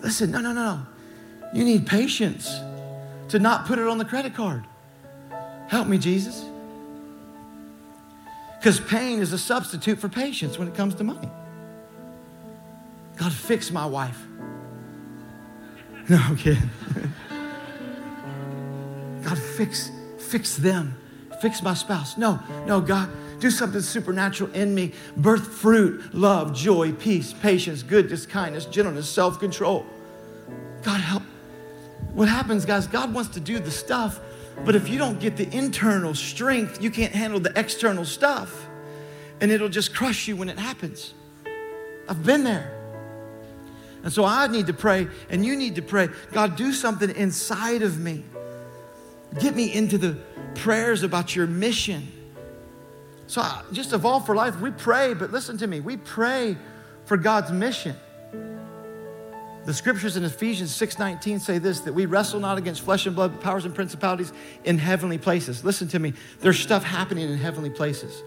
Listen, 0.01 0.31
no, 0.31 0.41
no, 0.41 0.53
no, 0.53 0.77
no. 0.77 0.87
You 1.55 1.65
need 1.65 1.87
patience 1.87 2.61
to 3.29 3.39
not 3.39 3.67
put 3.67 3.79
it 3.79 3.87
on 3.87 3.99
the 3.99 4.05
credit 4.05 4.35
card. 4.35 4.65
Help 5.69 5.87
me, 5.87 5.99
Jesus. 5.99 6.45
Because 8.59 8.81
pain 8.81 9.19
is 9.19 9.33
a 9.33 9.39
substitute 9.39 9.99
for 9.99 10.09
patience 10.09 10.59
when 10.59 10.69
it 10.69 10.75
comes 10.75 10.95
to 10.97 11.05
money. 11.05 11.29
God, 13.17 13.33
fix 13.33 13.71
my 13.71 13.87
wife. 13.87 14.19
No, 16.09 16.17
I'm 16.17 16.37
kidding. 16.37 16.71
God, 19.23 19.39
fix, 19.39 19.91
fix 20.19 20.57
them. 20.57 20.97
Fix 21.41 21.63
my 21.63 21.75
spouse. 21.75 22.17
No, 22.17 22.41
no, 22.67 22.81
God, 22.81 23.09
do 23.43 23.51
something 23.51 23.81
supernatural 23.81 24.53
in 24.53 24.73
me. 24.73 24.93
Birth 25.17 25.49
fruit, 25.49 26.15
love, 26.15 26.55
joy, 26.55 26.93
peace, 26.93 27.33
patience, 27.33 27.83
goodness, 27.83 28.25
kindness, 28.25 28.67
gentleness, 28.67 29.11
self 29.11 29.41
control. 29.41 29.85
God 30.83 31.01
help. 31.01 31.25
What 32.15 32.29
happens, 32.29 32.65
guys, 32.65 32.87
God 32.87 33.13
wants 33.13 33.31
to 33.31 33.41
do 33.41 33.59
the 33.59 33.71
stuff, 33.71 34.21
but 34.65 34.77
if 34.77 34.89
you 34.89 34.97
don't 34.97 35.19
get 35.19 35.37
the 35.37 35.53
internal 35.55 36.15
strength, 36.15 36.81
you 36.81 36.91
can't 36.91 37.13
handle 37.13 37.41
the 37.41 37.53
external 37.59 38.05
stuff. 38.05 38.69
And 39.41 39.51
it'll 39.51 39.69
just 39.69 39.93
crush 39.93 40.29
you 40.29 40.37
when 40.37 40.49
it 40.49 40.59
happens. 40.59 41.13
I've 42.09 42.25
been 42.25 42.45
there. 42.45 42.79
And 44.05 44.13
so 44.13 44.25
I 44.25 44.47
need 44.47 44.69
to 44.69 44.73
pray, 44.73 45.09
and 45.31 45.45
you 45.45 45.57
need 45.57 45.75
to 45.77 45.83
pray 45.83 46.09
God, 46.31 46.55
do 46.55 46.73
something 46.73 47.11
inside 47.11 47.83
of 47.83 47.99
me. 47.99 48.23
Get 49.41 49.57
me 49.57 49.73
into 49.73 49.99
the 49.99 50.17
prayers 50.55 51.03
about 51.03 51.35
your 51.35 51.49
mission 51.49 52.07
so, 53.27 53.41
uh, 53.41 53.63
just 53.73 53.93
a 53.93 53.99
Vol 53.99 54.21
for 54.21 54.35
life. 54.35 54.61
We 54.61 54.71
pray, 54.71 55.15
but 55.15 55.33
listen 55.33 55.57
to 55.59 55.67
me. 55.67 55.81
We 55.81 55.97
pray 55.97 56.57
for 57.05 57.17
God's 57.17 57.51
mission. 57.51 57.97
The 59.65 59.73
scriptures 59.73 60.17
in 60.17 60.25
Ephesians 60.25 60.73
6:19 60.73 61.39
say 61.39 61.59
this 61.59 61.81
that 61.81 61.93
we 61.93 62.07
wrestle 62.07 62.41
not 62.41 62.59
against 62.59 62.81
flesh 62.81 63.07
and 63.07 63.15
blood, 63.15 63.33
but 63.33 63.41
powers 63.41 63.65
and 63.65 63.75
principalities 63.75 64.33
in 64.65 64.77
heavenly 64.77 65.19
places. 65.19 65.65
Listen 65.65 65.87
to 65.89 65.99
me. 65.99 66.15
There's 66.41 66.59
stuff 66.59 66.83
happening 66.83 67.31
in 67.31 67.39
heavenly 67.39 67.71
places. 67.71 68.23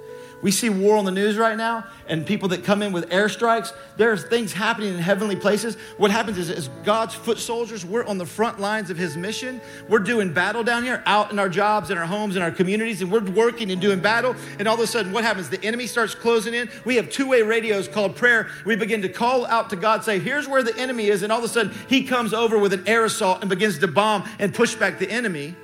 We 0.45 0.51
see 0.51 0.69
war 0.69 0.95
on 0.95 1.05
the 1.05 1.11
news 1.11 1.37
right 1.37 1.57
now 1.57 1.87
and 2.07 2.23
people 2.23 2.49
that 2.49 2.63
come 2.63 2.83
in 2.83 2.91
with 2.91 3.09
airstrikes. 3.09 3.73
There's 3.97 4.25
things 4.25 4.53
happening 4.53 4.93
in 4.93 4.99
heavenly 4.99 5.35
places. 5.35 5.75
What 5.97 6.11
happens 6.11 6.37
is, 6.37 6.51
as 6.51 6.67
God's 6.83 7.15
foot 7.15 7.39
soldiers, 7.39 7.83
we're 7.83 8.05
on 8.05 8.19
the 8.19 8.27
front 8.27 8.59
lines 8.59 8.91
of 8.91 8.97
his 8.97 9.17
mission. 9.17 9.59
We're 9.89 9.97
doing 9.97 10.31
battle 10.31 10.63
down 10.63 10.83
here, 10.83 11.01
out 11.07 11.31
in 11.31 11.39
our 11.39 11.49
jobs, 11.49 11.89
in 11.89 11.97
our 11.97 12.05
homes, 12.05 12.35
in 12.35 12.43
our 12.43 12.51
communities, 12.51 13.01
and 13.01 13.11
we're 13.11 13.23
working 13.23 13.71
and 13.71 13.81
doing 13.81 13.99
battle. 13.99 14.35
And 14.59 14.67
all 14.67 14.75
of 14.75 14.81
a 14.81 14.85
sudden, 14.85 15.11
what 15.11 15.23
happens? 15.23 15.49
The 15.49 15.63
enemy 15.63 15.87
starts 15.87 16.13
closing 16.13 16.53
in. 16.53 16.69
We 16.85 16.95
have 16.97 17.09
two 17.09 17.27
way 17.27 17.41
radios 17.41 17.87
called 17.87 18.15
prayer. 18.15 18.49
We 18.67 18.75
begin 18.75 19.01
to 19.01 19.09
call 19.09 19.47
out 19.47 19.71
to 19.71 19.75
God, 19.75 20.03
say, 20.03 20.19
Here's 20.19 20.47
where 20.47 20.61
the 20.61 20.77
enemy 20.77 21.07
is. 21.07 21.23
And 21.23 21.31
all 21.31 21.39
of 21.39 21.45
a 21.45 21.47
sudden, 21.47 21.73
he 21.89 22.03
comes 22.03 22.35
over 22.35 22.59
with 22.59 22.71
an 22.71 22.87
air 22.87 23.03
assault 23.05 23.41
and 23.41 23.49
begins 23.49 23.79
to 23.79 23.87
bomb 23.87 24.29
and 24.37 24.53
push 24.53 24.75
back 24.75 24.99
the 24.99 25.09
enemy 25.09 25.55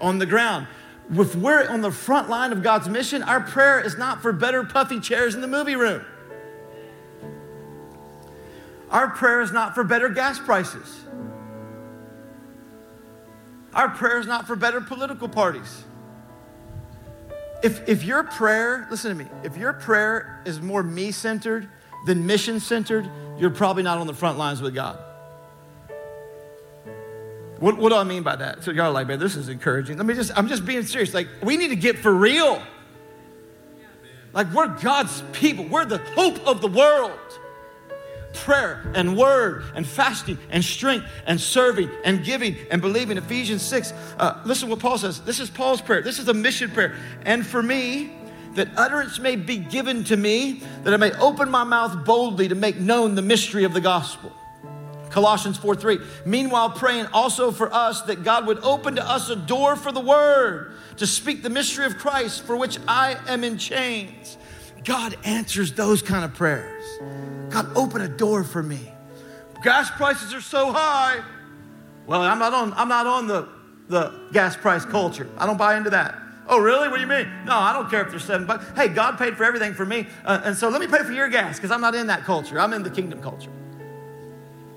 on 0.00 0.18
the 0.18 0.24
ground 0.24 0.68
if 1.12 1.34
we're 1.34 1.68
on 1.68 1.80
the 1.80 1.90
front 1.90 2.30
line 2.30 2.52
of 2.52 2.62
God's 2.62 2.88
mission, 2.88 3.22
our 3.22 3.40
prayer 3.40 3.80
is 3.80 3.98
not 3.98 4.22
for 4.22 4.32
better 4.32 4.64
puffy 4.64 5.00
chairs 5.00 5.34
in 5.34 5.40
the 5.40 5.48
movie 5.48 5.76
room. 5.76 6.04
Our 8.90 9.10
prayer 9.10 9.40
is 9.40 9.52
not 9.52 9.74
for 9.74 9.84
better 9.84 10.08
gas 10.08 10.38
prices. 10.38 11.00
Our 13.72 13.88
prayer 13.88 14.18
is 14.18 14.26
not 14.26 14.46
for 14.46 14.56
better 14.56 14.80
political 14.80 15.28
parties. 15.28 15.84
If, 17.62 17.88
if 17.88 18.04
your 18.04 18.24
prayer, 18.24 18.86
listen 18.90 19.16
to 19.16 19.24
me, 19.24 19.30
if 19.44 19.56
your 19.56 19.72
prayer 19.72 20.42
is 20.44 20.60
more 20.60 20.82
me 20.82 21.12
centered 21.12 21.68
than 22.06 22.26
mission 22.26 22.58
centered, 22.58 23.08
you're 23.38 23.50
probably 23.50 23.82
not 23.82 23.98
on 23.98 24.06
the 24.06 24.14
front 24.14 24.38
lines 24.38 24.62
with 24.62 24.74
God. 24.74 24.98
What, 27.60 27.76
what 27.76 27.90
do 27.90 27.96
I 27.96 28.04
mean 28.04 28.22
by 28.22 28.36
that? 28.36 28.64
So 28.64 28.70
y'all 28.70 28.90
like, 28.90 29.06
man, 29.06 29.18
this 29.18 29.36
is 29.36 29.50
encouraging. 29.50 29.98
Let 29.98 30.06
me 30.06 30.14
just, 30.14 30.32
I'm 30.36 30.48
just 30.48 30.64
being 30.64 30.82
serious. 30.82 31.12
Like, 31.12 31.28
we 31.42 31.58
need 31.58 31.68
to 31.68 31.76
get 31.76 31.98
for 31.98 32.12
real. 32.12 32.60
Like, 34.32 34.50
we're 34.54 34.68
God's 34.80 35.22
people. 35.32 35.66
We're 35.66 35.84
the 35.84 35.98
hope 35.98 36.38
of 36.46 36.62
the 36.62 36.68
world. 36.68 37.18
Prayer 38.32 38.90
and 38.94 39.14
word 39.14 39.64
and 39.74 39.86
fasting 39.86 40.38
and 40.48 40.64
strength 40.64 41.04
and 41.26 41.38
serving 41.38 41.90
and 42.02 42.24
giving 42.24 42.56
and 42.70 42.80
believing. 42.80 43.18
Ephesians 43.18 43.60
6. 43.62 43.92
Uh, 44.18 44.40
listen 44.46 44.70
what 44.70 44.78
Paul 44.78 44.96
says. 44.96 45.20
This 45.20 45.38
is 45.38 45.50
Paul's 45.50 45.82
prayer. 45.82 46.00
This 46.00 46.18
is 46.18 46.28
a 46.28 46.34
mission 46.34 46.70
prayer. 46.70 46.94
And 47.26 47.44
for 47.44 47.62
me, 47.62 48.12
that 48.54 48.68
utterance 48.76 49.18
may 49.18 49.36
be 49.36 49.58
given 49.58 50.02
to 50.04 50.16
me, 50.16 50.62
that 50.84 50.94
I 50.94 50.96
may 50.96 51.12
open 51.18 51.50
my 51.50 51.64
mouth 51.64 52.06
boldly 52.06 52.48
to 52.48 52.54
make 52.54 52.78
known 52.78 53.16
the 53.16 53.22
mystery 53.22 53.64
of 53.64 53.74
the 53.74 53.82
gospel 53.82 54.32
Colossians 55.10 55.56
4 55.58 55.74
3. 55.74 55.98
Meanwhile, 56.24 56.70
praying 56.70 57.06
also 57.12 57.50
for 57.50 57.72
us 57.72 58.02
that 58.02 58.22
God 58.22 58.46
would 58.46 58.58
open 58.62 58.96
to 58.96 59.04
us 59.08 59.28
a 59.28 59.36
door 59.36 59.76
for 59.76 59.92
the 59.92 60.00
word 60.00 60.74
to 60.96 61.06
speak 61.06 61.42
the 61.42 61.50
mystery 61.50 61.86
of 61.86 61.98
Christ 61.98 62.44
for 62.44 62.56
which 62.56 62.78
I 62.86 63.16
am 63.26 63.44
in 63.44 63.58
chains. 63.58 64.38
God 64.84 65.16
answers 65.24 65.72
those 65.72 66.02
kind 66.02 66.24
of 66.24 66.34
prayers. 66.34 66.84
God, 67.50 67.76
open 67.76 68.00
a 68.00 68.08
door 68.08 68.44
for 68.44 68.62
me. 68.62 68.80
Gas 69.62 69.90
prices 69.90 70.32
are 70.32 70.40
so 70.40 70.72
high. 70.72 71.22
Well, 72.06 72.22
I'm 72.22 72.38
not 72.38 72.54
on, 72.54 72.72
I'm 72.74 72.88
not 72.88 73.06
on 73.06 73.26
the, 73.26 73.48
the 73.88 74.28
gas 74.32 74.56
price 74.56 74.84
culture. 74.84 75.28
I 75.36 75.46
don't 75.46 75.58
buy 75.58 75.76
into 75.76 75.90
that. 75.90 76.16
Oh, 76.48 76.58
really? 76.58 76.88
What 76.88 76.96
do 76.96 77.02
you 77.02 77.06
mean? 77.06 77.28
No, 77.44 77.56
I 77.56 77.72
don't 77.72 77.88
care 77.88 78.02
if 78.02 78.10
they're 78.10 78.18
seven 78.18 78.46
bucks. 78.46 78.64
Hey, 78.74 78.88
God 78.88 79.18
paid 79.18 79.36
for 79.36 79.44
everything 79.44 79.72
for 79.74 79.86
me. 79.86 80.06
Uh, 80.24 80.40
and 80.44 80.56
so 80.56 80.68
let 80.68 80.80
me 80.80 80.86
pay 80.86 81.04
for 81.04 81.12
your 81.12 81.28
gas 81.28 81.56
because 81.56 81.70
I'm 81.70 81.80
not 81.80 81.94
in 81.94 82.08
that 82.08 82.24
culture. 82.24 82.58
I'm 82.58 82.72
in 82.72 82.82
the 82.82 82.90
kingdom 82.90 83.22
culture. 83.22 83.50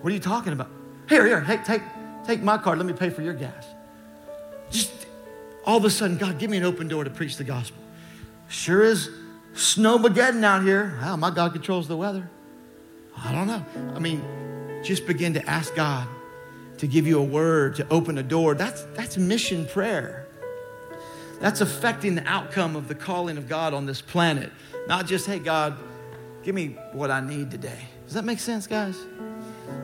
What 0.03 0.11
are 0.11 0.15
you 0.15 0.19
talking 0.19 0.51
about? 0.51 0.67
Here, 1.07 1.25
here, 1.25 1.39
hey, 1.39 1.61
take, 1.63 1.81
take 2.25 2.43
my 2.43 2.57
card. 2.57 2.77
Let 2.77 2.85
me 2.85 2.91
pay 2.91 3.09
for 3.09 3.21
your 3.21 3.33
gas. 3.33 3.65
Just 4.69 4.91
all 5.65 5.77
of 5.77 5.85
a 5.85 5.89
sudden, 5.89 6.17
God, 6.17 6.37
give 6.39 6.49
me 6.49 6.57
an 6.57 6.65
open 6.65 6.89
door 6.89 7.05
to 7.05 7.09
preach 7.09 7.37
the 7.37 7.45
gospel. 7.45 7.81
Sure 8.49 8.83
is 8.83 9.09
snowmageddon 9.53 10.43
out 10.43 10.63
here. 10.63 10.99
Wow, 11.01 11.15
my 11.15 11.31
God 11.31 11.53
controls 11.53 11.87
the 11.87 11.95
weather. 11.95 12.29
I 13.17 13.31
don't 13.31 13.47
know. 13.47 13.65
I 13.95 13.99
mean, 13.99 14.21
just 14.83 15.07
begin 15.07 15.35
to 15.35 15.49
ask 15.49 15.73
God 15.73 16.05
to 16.79 16.87
give 16.87 17.07
you 17.07 17.19
a 17.19 17.23
word, 17.23 17.77
to 17.77 17.87
open 17.87 18.17
a 18.17 18.23
door. 18.23 18.55
That's, 18.55 18.81
that's 18.95 19.15
mission 19.15 19.65
prayer. 19.67 20.27
That's 21.39 21.61
affecting 21.61 22.15
the 22.15 22.27
outcome 22.27 22.75
of 22.75 22.89
the 22.89 22.95
calling 22.95 23.37
of 23.37 23.47
God 23.47 23.73
on 23.73 23.85
this 23.85 24.01
planet. 24.01 24.51
Not 24.85 25.07
just, 25.07 25.27
hey, 25.27 25.39
God, 25.39 25.77
give 26.43 26.55
me 26.55 26.75
what 26.91 27.09
I 27.09 27.21
need 27.21 27.51
today. 27.51 27.79
Does 28.03 28.15
that 28.15 28.25
make 28.25 28.39
sense, 28.39 28.67
guys? 28.67 28.97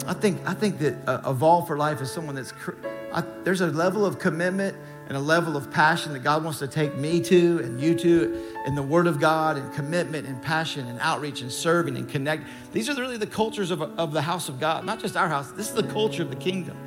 I 0.05 0.13
think, 0.13 0.41
I 0.45 0.53
think 0.53 0.79
that 0.79 0.95
a 1.07 1.33
Vol 1.33 1.65
for 1.65 1.77
Life 1.77 2.01
is 2.01 2.11
someone 2.11 2.35
that's, 2.35 2.53
I, 3.13 3.21
there's 3.43 3.61
a 3.61 3.67
level 3.67 4.05
of 4.05 4.19
commitment 4.19 4.75
and 5.07 5.17
a 5.17 5.19
level 5.19 5.57
of 5.57 5.71
passion 5.71 6.13
that 6.13 6.19
God 6.19 6.43
wants 6.43 6.59
to 6.59 6.67
take 6.67 6.95
me 6.95 7.19
to 7.21 7.59
and 7.59 7.81
you 7.81 7.95
to 7.95 8.53
in 8.65 8.75
the 8.75 8.83
Word 8.83 9.07
of 9.07 9.19
God 9.19 9.57
and 9.57 9.73
commitment 9.73 10.27
and 10.27 10.41
passion 10.41 10.87
and 10.87 10.99
outreach 10.99 11.41
and 11.41 11.51
serving 11.51 11.97
and 11.97 12.07
connect. 12.07 12.43
These 12.73 12.89
are 12.89 12.95
really 12.95 13.17
the 13.17 13.27
cultures 13.27 13.71
of, 13.71 13.81
of 13.81 14.13
the 14.13 14.21
house 14.21 14.49
of 14.49 14.59
God, 14.59 14.85
not 14.85 14.99
just 14.99 15.17
our 15.17 15.27
house. 15.27 15.51
This 15.51 15.69
is 15.69 15.75
the 15.75 15.83
culture 15.83 16.21
of 16.21 16.29
the 16.29 16.35
kingdom. 16.35 16.77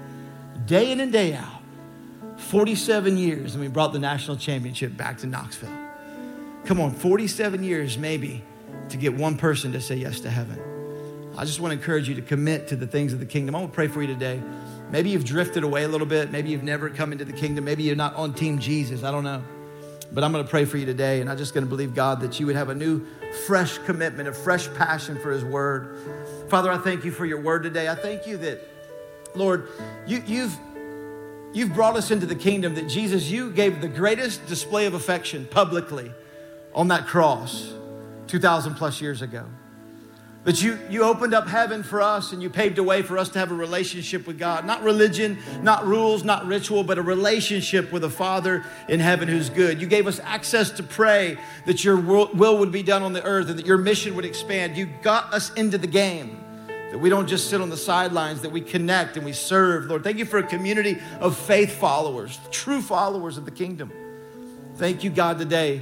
Day 0.67 0.93
in 0.93 1.01
and 1.01 1.13
day 1.13 1.35
out, 1.35 1.63
47 2.37 3.17
years, 3.17 3.55
and 3.55 3.63
we 3.63 3.69
brought 3.69 3.93
the 3.93 3.99
national 3.99 4.37
championship 4.37 4.97
back 4.97 5.19
to 5.19 5.27
Knoxville. 5.27 5.77
Come 6.65 6.81
on, 6.81 6.93
47 6.93 7.65
years 7.65 7.99
maybe 7.99 8.45
to 8.89 8.97
get 8.97 9.15
one 9.15 9.37
person 9.37 9.73
to 9.73 9.81
say 9.81 9.97
yes 9.97 10.21
to 10.21 10.31
heaven. 10.31 10.72
I 11.37 11.45
just 11.45 11.61
want 11.61 11.73
to 11.73 11.79
encourage 11.79 12.09
you 12.09 12.15
to 12.17 12.23
commit 12.23 12.69
to 12.69 12.77
the 12.77 12.87
things 12.87 13.13
of 13.13 13.21
the 13.21 13.27
kingdom. 13.27 13.55
I 13.55 13.61
want 13.61 13.73
to 13.73 13.75
pray 13.75 13.89
for 13.89 14.03
you 14.03 14.09
today. 14.09 14.41
Maybe 14.91 15.11
you've 15.11 15.25
drifted 15.25 15.65
away 15.65 15.85
a 15.85 15.89
little 15.89 16.07
bit. 16.07 16.31
Maybe 16.31 16.51
you've 16.51 16.63
never 16.63 16.91
come 16.91 17.13
into 17.13 17.25
the 17.25 17.33
kingdom. 17.33 17.65
Maybe 17.65 17.83
you're 17.85 17.97
not 17.97 18.15
on 18.15 18.35
Team 18.35 18.59
Jesus. 18.59 19.03
I 19.03 19.11
don't 19.11 19.25
know. 19.25 19.43
But 20.13 20.25
I'm 20.25 20.33
going 20.33 20.45
to 20.45 20.51
pray 20.51 20.67
for 20.67 20.77
you 20.77 20.85
today, 20.85 21.23
and 21.23 21.31
I'm 21.31 21.39
just 21.39 21.55
going 21.55 21.65
to 21.65 21.71
believe, 21.71 21.95
God, 21.95 22.21
that 22.21 22.39
you 22.39 22.45
would 22.45 22.57
have 22.57 22.69
a 22.69 22.75
new, 22.75 23.07
fresh 23.47 23.79
commitment, 23.79 24.29
a 24.29 24.33
fresh 24.35 24.73
passion 24.75 25.19
for 25.19 25.33
His 25.33 25.43
Word. 25.43 25.97
Father, 26.49 26.71
I 26.71 26.77
thank 26.77 27.03
you 27.07 27.11
for 27.11 27.25
your 27.25 27.41
Word 27.41 27.63
today. 27.63 27.89
I 27.89 27.95
thank 27.95 28.27
you 28.27 28.37
that, 28.37 28.61
Lord, 29.35 29.69
you, 30.07 30.23
you've 30.27 30.55
you've 31.55 31.73
brought 31.73 31.97
us 31.97 32.11
into 32.11 32.27
the 32.27 32.35
kingdom. 32.35 32.75
That 32.75 32.89
Jesus, 32.89 33.31
you 33.31 33.51
gave 33.51 33.81
the 33.81 33.89
greatest 33.89 34.47
display 34.47 34.85
of 34.85 34.93
affection 34.93 35.47
publicly 35.51 36.13
on 36.75 36.89
that 36.89 37.07
cross 37.07 37.73
2,000 38.27 38.75
plus 38.75 39.01
years 39.01 39.23
ago. 39.23 39.47
But 40.45 40.61
you, 40.61 40.77
you 40.91 41.05
opened 41.05 41.35
up 41.35 41.47
heaven 41.47 41.85
for 41.85 42.01
us 42.01 42.33
and 42.33 42.43
you 42.43 42.51
paved 42.51 42.79
a 42.79 42.83
way 42.83 43.03
for 43.03 43.17
us 43.17 43.29
to 43.31 43.39
have 43.39 43.53
a 43.53 43.55
relationship 43.55 44.27
with 44.27 44.41
God. 44.41 44.67
Not 44.67 44.83
religion, 44.83 45.39
not 45.63 45.87
rules, 45.87 46.25
not 46.25 46.47
ritual, 46.47 46.83
but 46.83 46.99
a 46.99 47.03
relationship 47.03 47.93
with 47.93 48.03
a 48.03 48.11
Father 48.11 48.65
in 48.89 48.99
heaven 48.99 49.29
who's 49.29 49.51
good. 49.51 49.81
You 49.81 49.87
gave 49.87 50.09
us 50.09 50.19
access 50.19 50.73
to 50.73 50.83
pray 50.83 51.39
that 51.67 51.85
your 51.85 51.97
will 51.97 52.59
would 52.59 52.73
be 52.73 52.83
done 52.83 53.05
on 53.05 53.13
the 53.13 53.23
earth 53.23 53.51
and 53.51 53.59
that 53.59 53.67
your 53.67 53.79
mission 53.79 54.17
would 54.17 54.25
expand. 54.25 54.77
You 54.77 54.87
got 55.03 55.33
us 55.33 55.53
into 55.55 55.79
the 55.79 55.87
game. 55.87 56.39
That 56.91 56.99
we 56.99 57.09
don't 57.09 57.29
just 57.29 57.49
sit 57.49 57.61
on 57.61 57.71
the 57.71 57.77
sidelines, 57.77 58.43
that 58.43 58.51
we 58.51 58.61
connect 58.61 59.17
and 59.17 59.25
we 59.25 59.33
serve. 59.33 59.87
Lord, 59.87 60.05
thank 60.05 60.19
you 60.19 60.27
for 60.27 60.39
a 60.39 60.43
community 60.43 60.99
of 61.21 61.37
faith 61.37 61.77
followers, 61.77 62.39
true 62.51 62.83
followers 62.83 63.39
of 63.39 63.45
the 63.47 63.51
kingdom. 63.51 63.91
Thank 64.75 65.03
you, 65.05 65.09
God, 65.09 65.39
today 65.39 65.81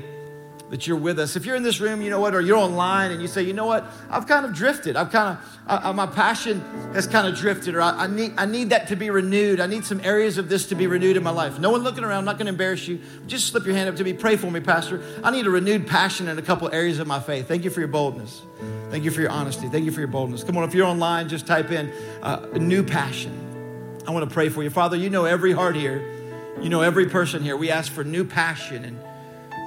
that 0.70 0.86
you're 0.86 0.96
with 0.96 1.18
us. 1.18 1.34
If 1.34 1.44
you're 1.44 1.56
in 1.56 1.64
this 1.64 1.80
room, 1.80 2.00
you 2.00 2.10
know 2.10 2.20
what, 2.20 2.32
or 2.32 2.40
you're 2.40 2.56
online 2.56 3.10
and 3.10 3.20
you 3.20 3.26
say, 3.26 3.42
you 3.42 3.52
know 3.52 3.66
what, 3.66 3.84
I've 4.08 4.28
kind 4.28 4.46
of 4.46 4.54
drifted. 4.54 4.96
I've 4.96 5.10
kind 5.10 5.36
of, 5.36 5.58
I, 5.66 5.88
I, 5.88 5.92
my 5.92 6.06
passion 6.06 6.60
has 6.94 7.08
kind 7.08 7.26
of 7.26 7.36
drifted, 7.36 7.74
or 7.74 7.82
I, 7.82 8.04
I, 8.04 8.06
need, 8.06 8.34
I 8.38 8.46
need 8.46 8.70
that 8.70 8.86
to 8.88 8.96
be 8.96 9.10
renewed. 9.10 9.58
I 9.60 9.66
need 9.66 9.84
some 9.84 10.00
areas 10.04 10.38
of 10.38 10.48
this 10.48 10.68
to 10.68 10.76
be 10.76 10.86
renewed 10.86 11.16
in 11.16 11.24
my 11.24 11.30
life. 11.30 11.58
No 11.58 11.70
one 11.70 11.82
looking 11.82 12.04
around, 12.04 12.18
I'm 12.18 12.24
not 12.24 12.38
going 12.38 12.46
to 12.46 12.52
embarrass 12.52 12.86
you. 12.86 13.00
Just 13.26 13.48
slip 13.48 13.66
your 13.66 13.74
hand 13.74 13.88
up 13.88 13.96
to 13.96 14.04
me. 14.04 14.12
Pray 14.12 14.36
for 14.36 14.48
me, 14.48 14.60
Pastor. 14.60 15.02
I 15.24 15.32
need 15.32 15.44
a 15.46 15.50
renewed 15.50 15.88
passion 15.88 16.28
in 16.28 16.38
a 16.38 16.42
couple 16.42 16.72
areas 16.72 17.00
of 17.00 17.08
my 17.08 17.18
faith. 17.18 17.48
Thank 17.48 17.64
you 17.64 17.70
for 17.70 17.80
your 17.80 17.88
boldness. 17.88 18.42
Thank 18.90 19.02
you 19.02 19.10
for 19.10 19.20
your 19.20 19.30
honesty. 19.30 19.68
Thank 19.68 19.84
you 19.84 19.92
for 19.92 20.00
your 20.00 20.08
boldness. 20.08 20.44
Come 20.44 20.56
on, 20.56 20.64
if 20.64 20.74
you're 20.74 20.86
online, 20.86 21.28
just 21.28 21.48
type 21.48 21.72
in 21.72 21.92
uh, 22.22 22.46
a 22.52 22.58
new 22.60 22.84
passion. 22.84 24.02
I 24.06 24.12
want 24.12 24.28
to 24.28 24.32
pray 24.32 24.48
for 24.48 24.62
you. 24.62 24.70
Father, 24.70 24.96
you 24.96 25.10
know 25.10 25.24
every 25.24 25.52
heart 25.52 25.74
here. 25.74 26.00
You 26.60 26.68
know 26.68 26.82
every 26.82 27.08
person 27.08 27.42
here. 27.42 27.56
We 27.56 27.70
ask 27.70 27.90
for 27.90 28.04
new 28.04 28.24
passion 28.24 28.84
and 28.84 29.00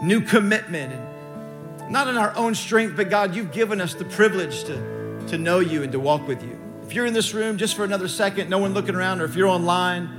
new 0.04 0.22
commitment 0.22 0.94
and 0.94 1.92
not 1.92 2.08
in 2.08 2.18
our 2.18 2.36
own 2.36 2.56
strength, 2.56 2.96
but 2.96 3.10
God, 3.10 3.36
you've 3.36 3.52
given 3.52 3.80
us 3.82 3.94
the 3.94 4.06
privilege 4.06 4.64
to, 4.66 5.26
to 5.28 5.38
know 5.38 5.60
you 5.60 5.84
and 5.84 5.92
to 5.92 6.00
walk 6.00 6.28
with 6.28 6.44
you. 6.44 6.60
If 6.86 6.94
you're 6.94 7.06
in 7.06 7.14
this 7.14 7.34
room 7.34 7.58
just 7.58 7.76
for 7.76 7.84
another 7.84 8.08
second, 8.08 8.50
no 8.50 8.58
one 8.58 8.74
looking 8.74 8.96
around, 8.96 9.22
or 9.22 9.26
if 9.26 9.36
you're 9.36 9.48
online 9.48 10.10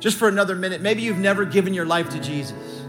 just 0.00 0.16
for 0.16 0.28
another 0.28 0.54
minute, 0.54 0.80
maybe 0.80 1.02
you've 1.02 1.18
never 1.18 1.44
given 1.44 1.74
your 1.74 1.86
life 1.86 2.10
to 2.10 2.20
Jesus. 2.20 2.82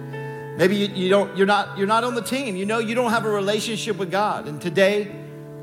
Maybe 0.57 0.75
you, 0.77 0.87
you 0.87 1.09
don't, 1.09 1.35
you're 1.35 1.45
not, 1.45 1.77
you're 1.77 1.87
not 1.87 2.03
on 2.03 2.15
the 2.15 2.21
team. 2.21 2.55
You 2.55 2.65
know 2.65 2.79
you 2.79 2.95
don't 2.95 3.11
have 3.11 3.25
a 3.25 3.29
relationship 3.29 3.97
with 3.97 4.09
God. 4.09 4.47
And 4.47 4.61
today 4.61 5.13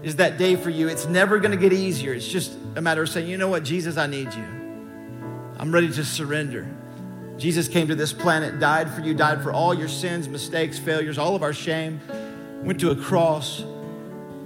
is 0.02 0.16
that 0.16 0.36
day 0.36 0.56
for 0.56 0.70
you. 0.70 0.88
It's 0.88 1.06
never 1.06 1.38
gonna 1.38 1.56
get 1.56 1.72
easier. 1.72 2.12
It's 2.12 2.28
just 2.28 2.52
a 2.76 2.82
matter 2.82 3.02
of 3.02 3.08
saying, 3.08 3.28
you 3.28 3.38
know 3.38 3.48
what, 3.48 3.64
Jesus, 3.64 3.96
I 3.96 4.06
need 4.06 4.32
you. 4.34 4.44
I'm 5.58 5.72
ready 5.72 5.90
to 5.90 6.04
surrender. 6.04 6.66
Jesus 7.42 7.66
came 7.66 7.88
to 7.88 7.96
this 7.96 8.12
planet, 8.12 8.60
died 8.60 8.88
for 8.88 9.00
you, 9.00 9.14
died 9.14 9.42
for 9.42 9.52
all 9.52 9.74
your 9.74 9.88
sins, 9.88 10.28
mistakes, 10.28 10.78
failures, 10.78 11.18
all 11.18 11.34
of 11.34 11.42
our 11.42 11.52
shame, 11.52 12.00
went 12.62 12.78
to 12.78 12.92
a 12.92 12.94
cross, 12.94 13.64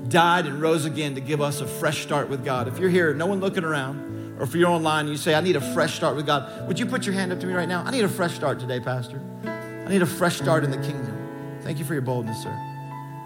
died, 0.09 0.47
and 0.47 0.63
rose 0.63 0.87
again 0.87 1.15
to 1.15 1.21
give 1.21 1.43
us 1.43 1.61
a 1.61 1.67
fresh 1.67 2.03
start 2.03 2.31
with 2.31 2.43
God. 2.43 2.69
If 2.69 2.79
you're 2.79 2.89
here, 2.89 3.13
no 3.13 3.27
one 3.27 3.39
looking 3.39 3.65
around, 3.65 4.39
or 4.39 4.45
if 4.45 4.55
you're 4.55 4.71
online, 4.71 5.09
you 5.09 5.19
say, 5.19 5.35
I 5.35 5.43
need 5.43 5.57
a 5.57 5.75
fresh 5.75 5.95
start 5.95 6.17
with 6.17 6.25
God, 6.25 6.67
would 6.67 6.79
you 6.79 6.87
put 6.87 7.05
your 7.05 7.15
hand 7.15 7.35
up 7.35 7.41
to 7.41 7.47
me 7.47 7.53
right 7.53 7.69
now? 7.69 7.83
I 7.85 7.91
need 7.91 8.03
a 8.03 8.09
fresh 8.09 8.35
start 8.35 8.59
today, 8.59 8.81
Pastor. 8.81 9.21
I 9.45 9.91
need 9.91 10.01
a 10.01 10.07
fresh 10.07 10.39
start 10.39 10.65
in 10.65 10.71
the 10.71 10.79
kingdom. 10.79 11.59
Thank 11.61 11.79
you 11.79 11.85
for 11.85 11.93
your 11.93 12.01
boldness, 12.01 12.43
sir. 12.43 12.59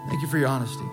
Thank 0.09 0.21
you 0.21 0.27
for 0.27 0.37
your 0.37 0.49
honesty. 0.49 0.83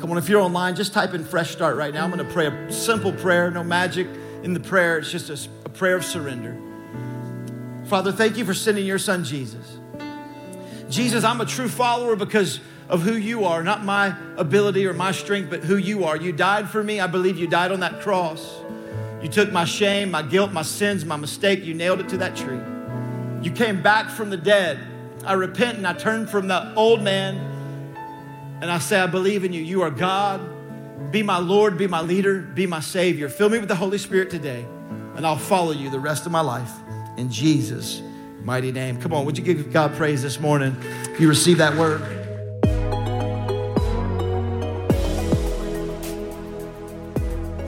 Come 0.00 0.10
on, 0.10 0.18
if 0.18 0.28
you're 0.28 0.40
online, 0.40 0.74
just 0.74 0.92
type 0.92 1.14
in 1.14 1.24
fresh 1.24 1.52
start 1.52 1.76
right 1.76 1.94
now. 1.94 2.02
I'm 2.02 2.10
going 2.10 2.26
to 2.26 2.32
pray 2.32 2.48
a 2.48 2.72
simple 2.72 3.12
prayer, 3.12 3.48
no 3.48 3.62
magic 3.62 4.08
in 4.42 4.54
the 4.54 4.60
prayer. 4.60 4.98
It's 4.98 5.12
just 5.12 5.30
a, 5.30 5.48
a 5.66 5.68
prayer 5.68 5.94
of 5.94 6.04
surrender. 6.04 6.60
Father, 7.90 8.12
thank 8.12 8.36
you 8.36 8.44
for 8.44 8.54
sending 8.54 8.86
your 8.86 9.00
son, 9.00 9.24
Jesus. 9.24 9.78
Jesus, 10.88 11.24
I'm 11.24 11.40
a 11.40 11.44
true 11.44 11.68
follower 11.68 12.14
because 12.14 12.60
of 12.88 13.02
who 13.02 13.16
you 13.16 13.46
are, 13.46 13.64
not 13.64 13.84
my 13.84 14.14
ability 14.36 14.86
or 14.86 14.92
my 14.92 15.10
strength, 15.10 15.50
but 15.50 15.64
who 15.64 15.76
you 15.76 16.04
are. 16.04 16.16
You 16.16 16.30
died 16.30 16.70
for 16.70 16.84
me. 16.84 17.00
I 17.00 17.08
believe 17.08 17.36
you 17.36 17.48
died 17.48 17.72
on 17.72 17.80
that 17.80 18.00
cross. 18.00 18.60
You 19.20 19.28
took 19.28 19.50
my 19.50 19.64
shame, 19.64 20.12
my 20.12 20.22
guilt, 20.22 20.52
my 20.52 20.62
sins, 20.62 21.04
my 21.04 21.16
mistake. 21.16 21.64
You 21.64 21.74
nailed 21.74 21.98
it 21.98 22.08
to 22.10 22.18
that 22.18 22.36
tree. 22.36 22.60
You 23.42 23.50
came 23.50 23.82
back 23.82 24.08
from 24.08 24.30
the 24.30 24.36
dead. 24.36 24.78
I 25.24 25.32
repent 25.32 25.76
and 25.76 25.84
I 25.84 25.92
turn 25.92 26.28
from 26.28 26.46
the 26.46 26.72
old 26.76 27.02
man 27.02 27.38
and 28.62 28.70
I 28.70 28.78
say, 28.78 29.00
I 29.00 29.08
believe 29.08 29.44
in 29.44 29.52
you. 29.52 29.62
You 29.62 29.82
are 29.82 29.90
God. 29.90 31.10
Be 31.10 31.24
my 31.24 31.38
Lord, 31.38 31.76
be 31.76 31.88
my 31.88 32.02
leader, 32.02 32.40
be 32.40 32.68
my 32.68 32.78
Savior. 32.78 33.28
Fill 33.28 33.48
me 33.48 33.58
with 33.58 33.68
the 33.68 33.74
Holy 33.74 33.98
Spirit 33.98 34.30
today, 34.30 34.64
and 35.16 35.26
I'll 35.26 35.36
follow 35.36 35.72
you 35.72 35.90
the 35.90 35.98
rest 35.98 36.24
of 36.24 36.30
my 36.30 36.40
life 36.40 36.70
in 37.16 37.30
Jesus' 37.30 38.02
mighty 38.42 38.72
name. 38.72 39.00
Come 39.00 39.12
on, 39.12 39.24
would 39.26 39.38
you 39.38 39.44
give 39.44 39.72
God 39.72 39.94
praise 39.94 40.22
this 40.22 40.40
morning? 40.40 40.76
if 40.82 41.20
You 41.20 41.28
receive 41.28 41.58
that 41.58 41.76
word. 41.76 42.00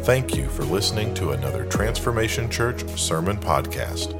Thank 0.04 0.36
you 0.36 0.48
for 0.48 0.64
listening 0.64 1.14
to 1.14 1.30
another 1.30 1.64
Transformation 1.66 2.50
Church 2.50 2.82
sermon 2.98 3.36
podcast. 3.36 4.18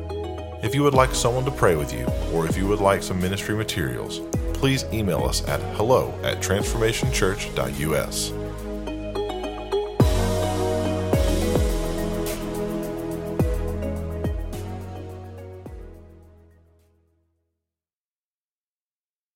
If 0.62 0.76
you 0.76 0.84
would 0.84 0.94
like 0.94 1.12
someone 1.12 1.44
to 1.44 1.50
pray 1.50 1.74
with 1.74 1.92
you, 1.92 2.06
or 2.32 2.46
if 2.46 2.56
you 2.56 2.68
would 2.68 2.78
like 2.78 3.02
some 3.02 3.20
ministry 3.20 3.56
materials, 3.56 4.20
please 4.54 4.84
email 4.92 5.24
us 5.24 5.44
at 5.48 5.58
hello 5.76 6.14
at 6.22 6.38
transformationchurch.us. 6.38 8.41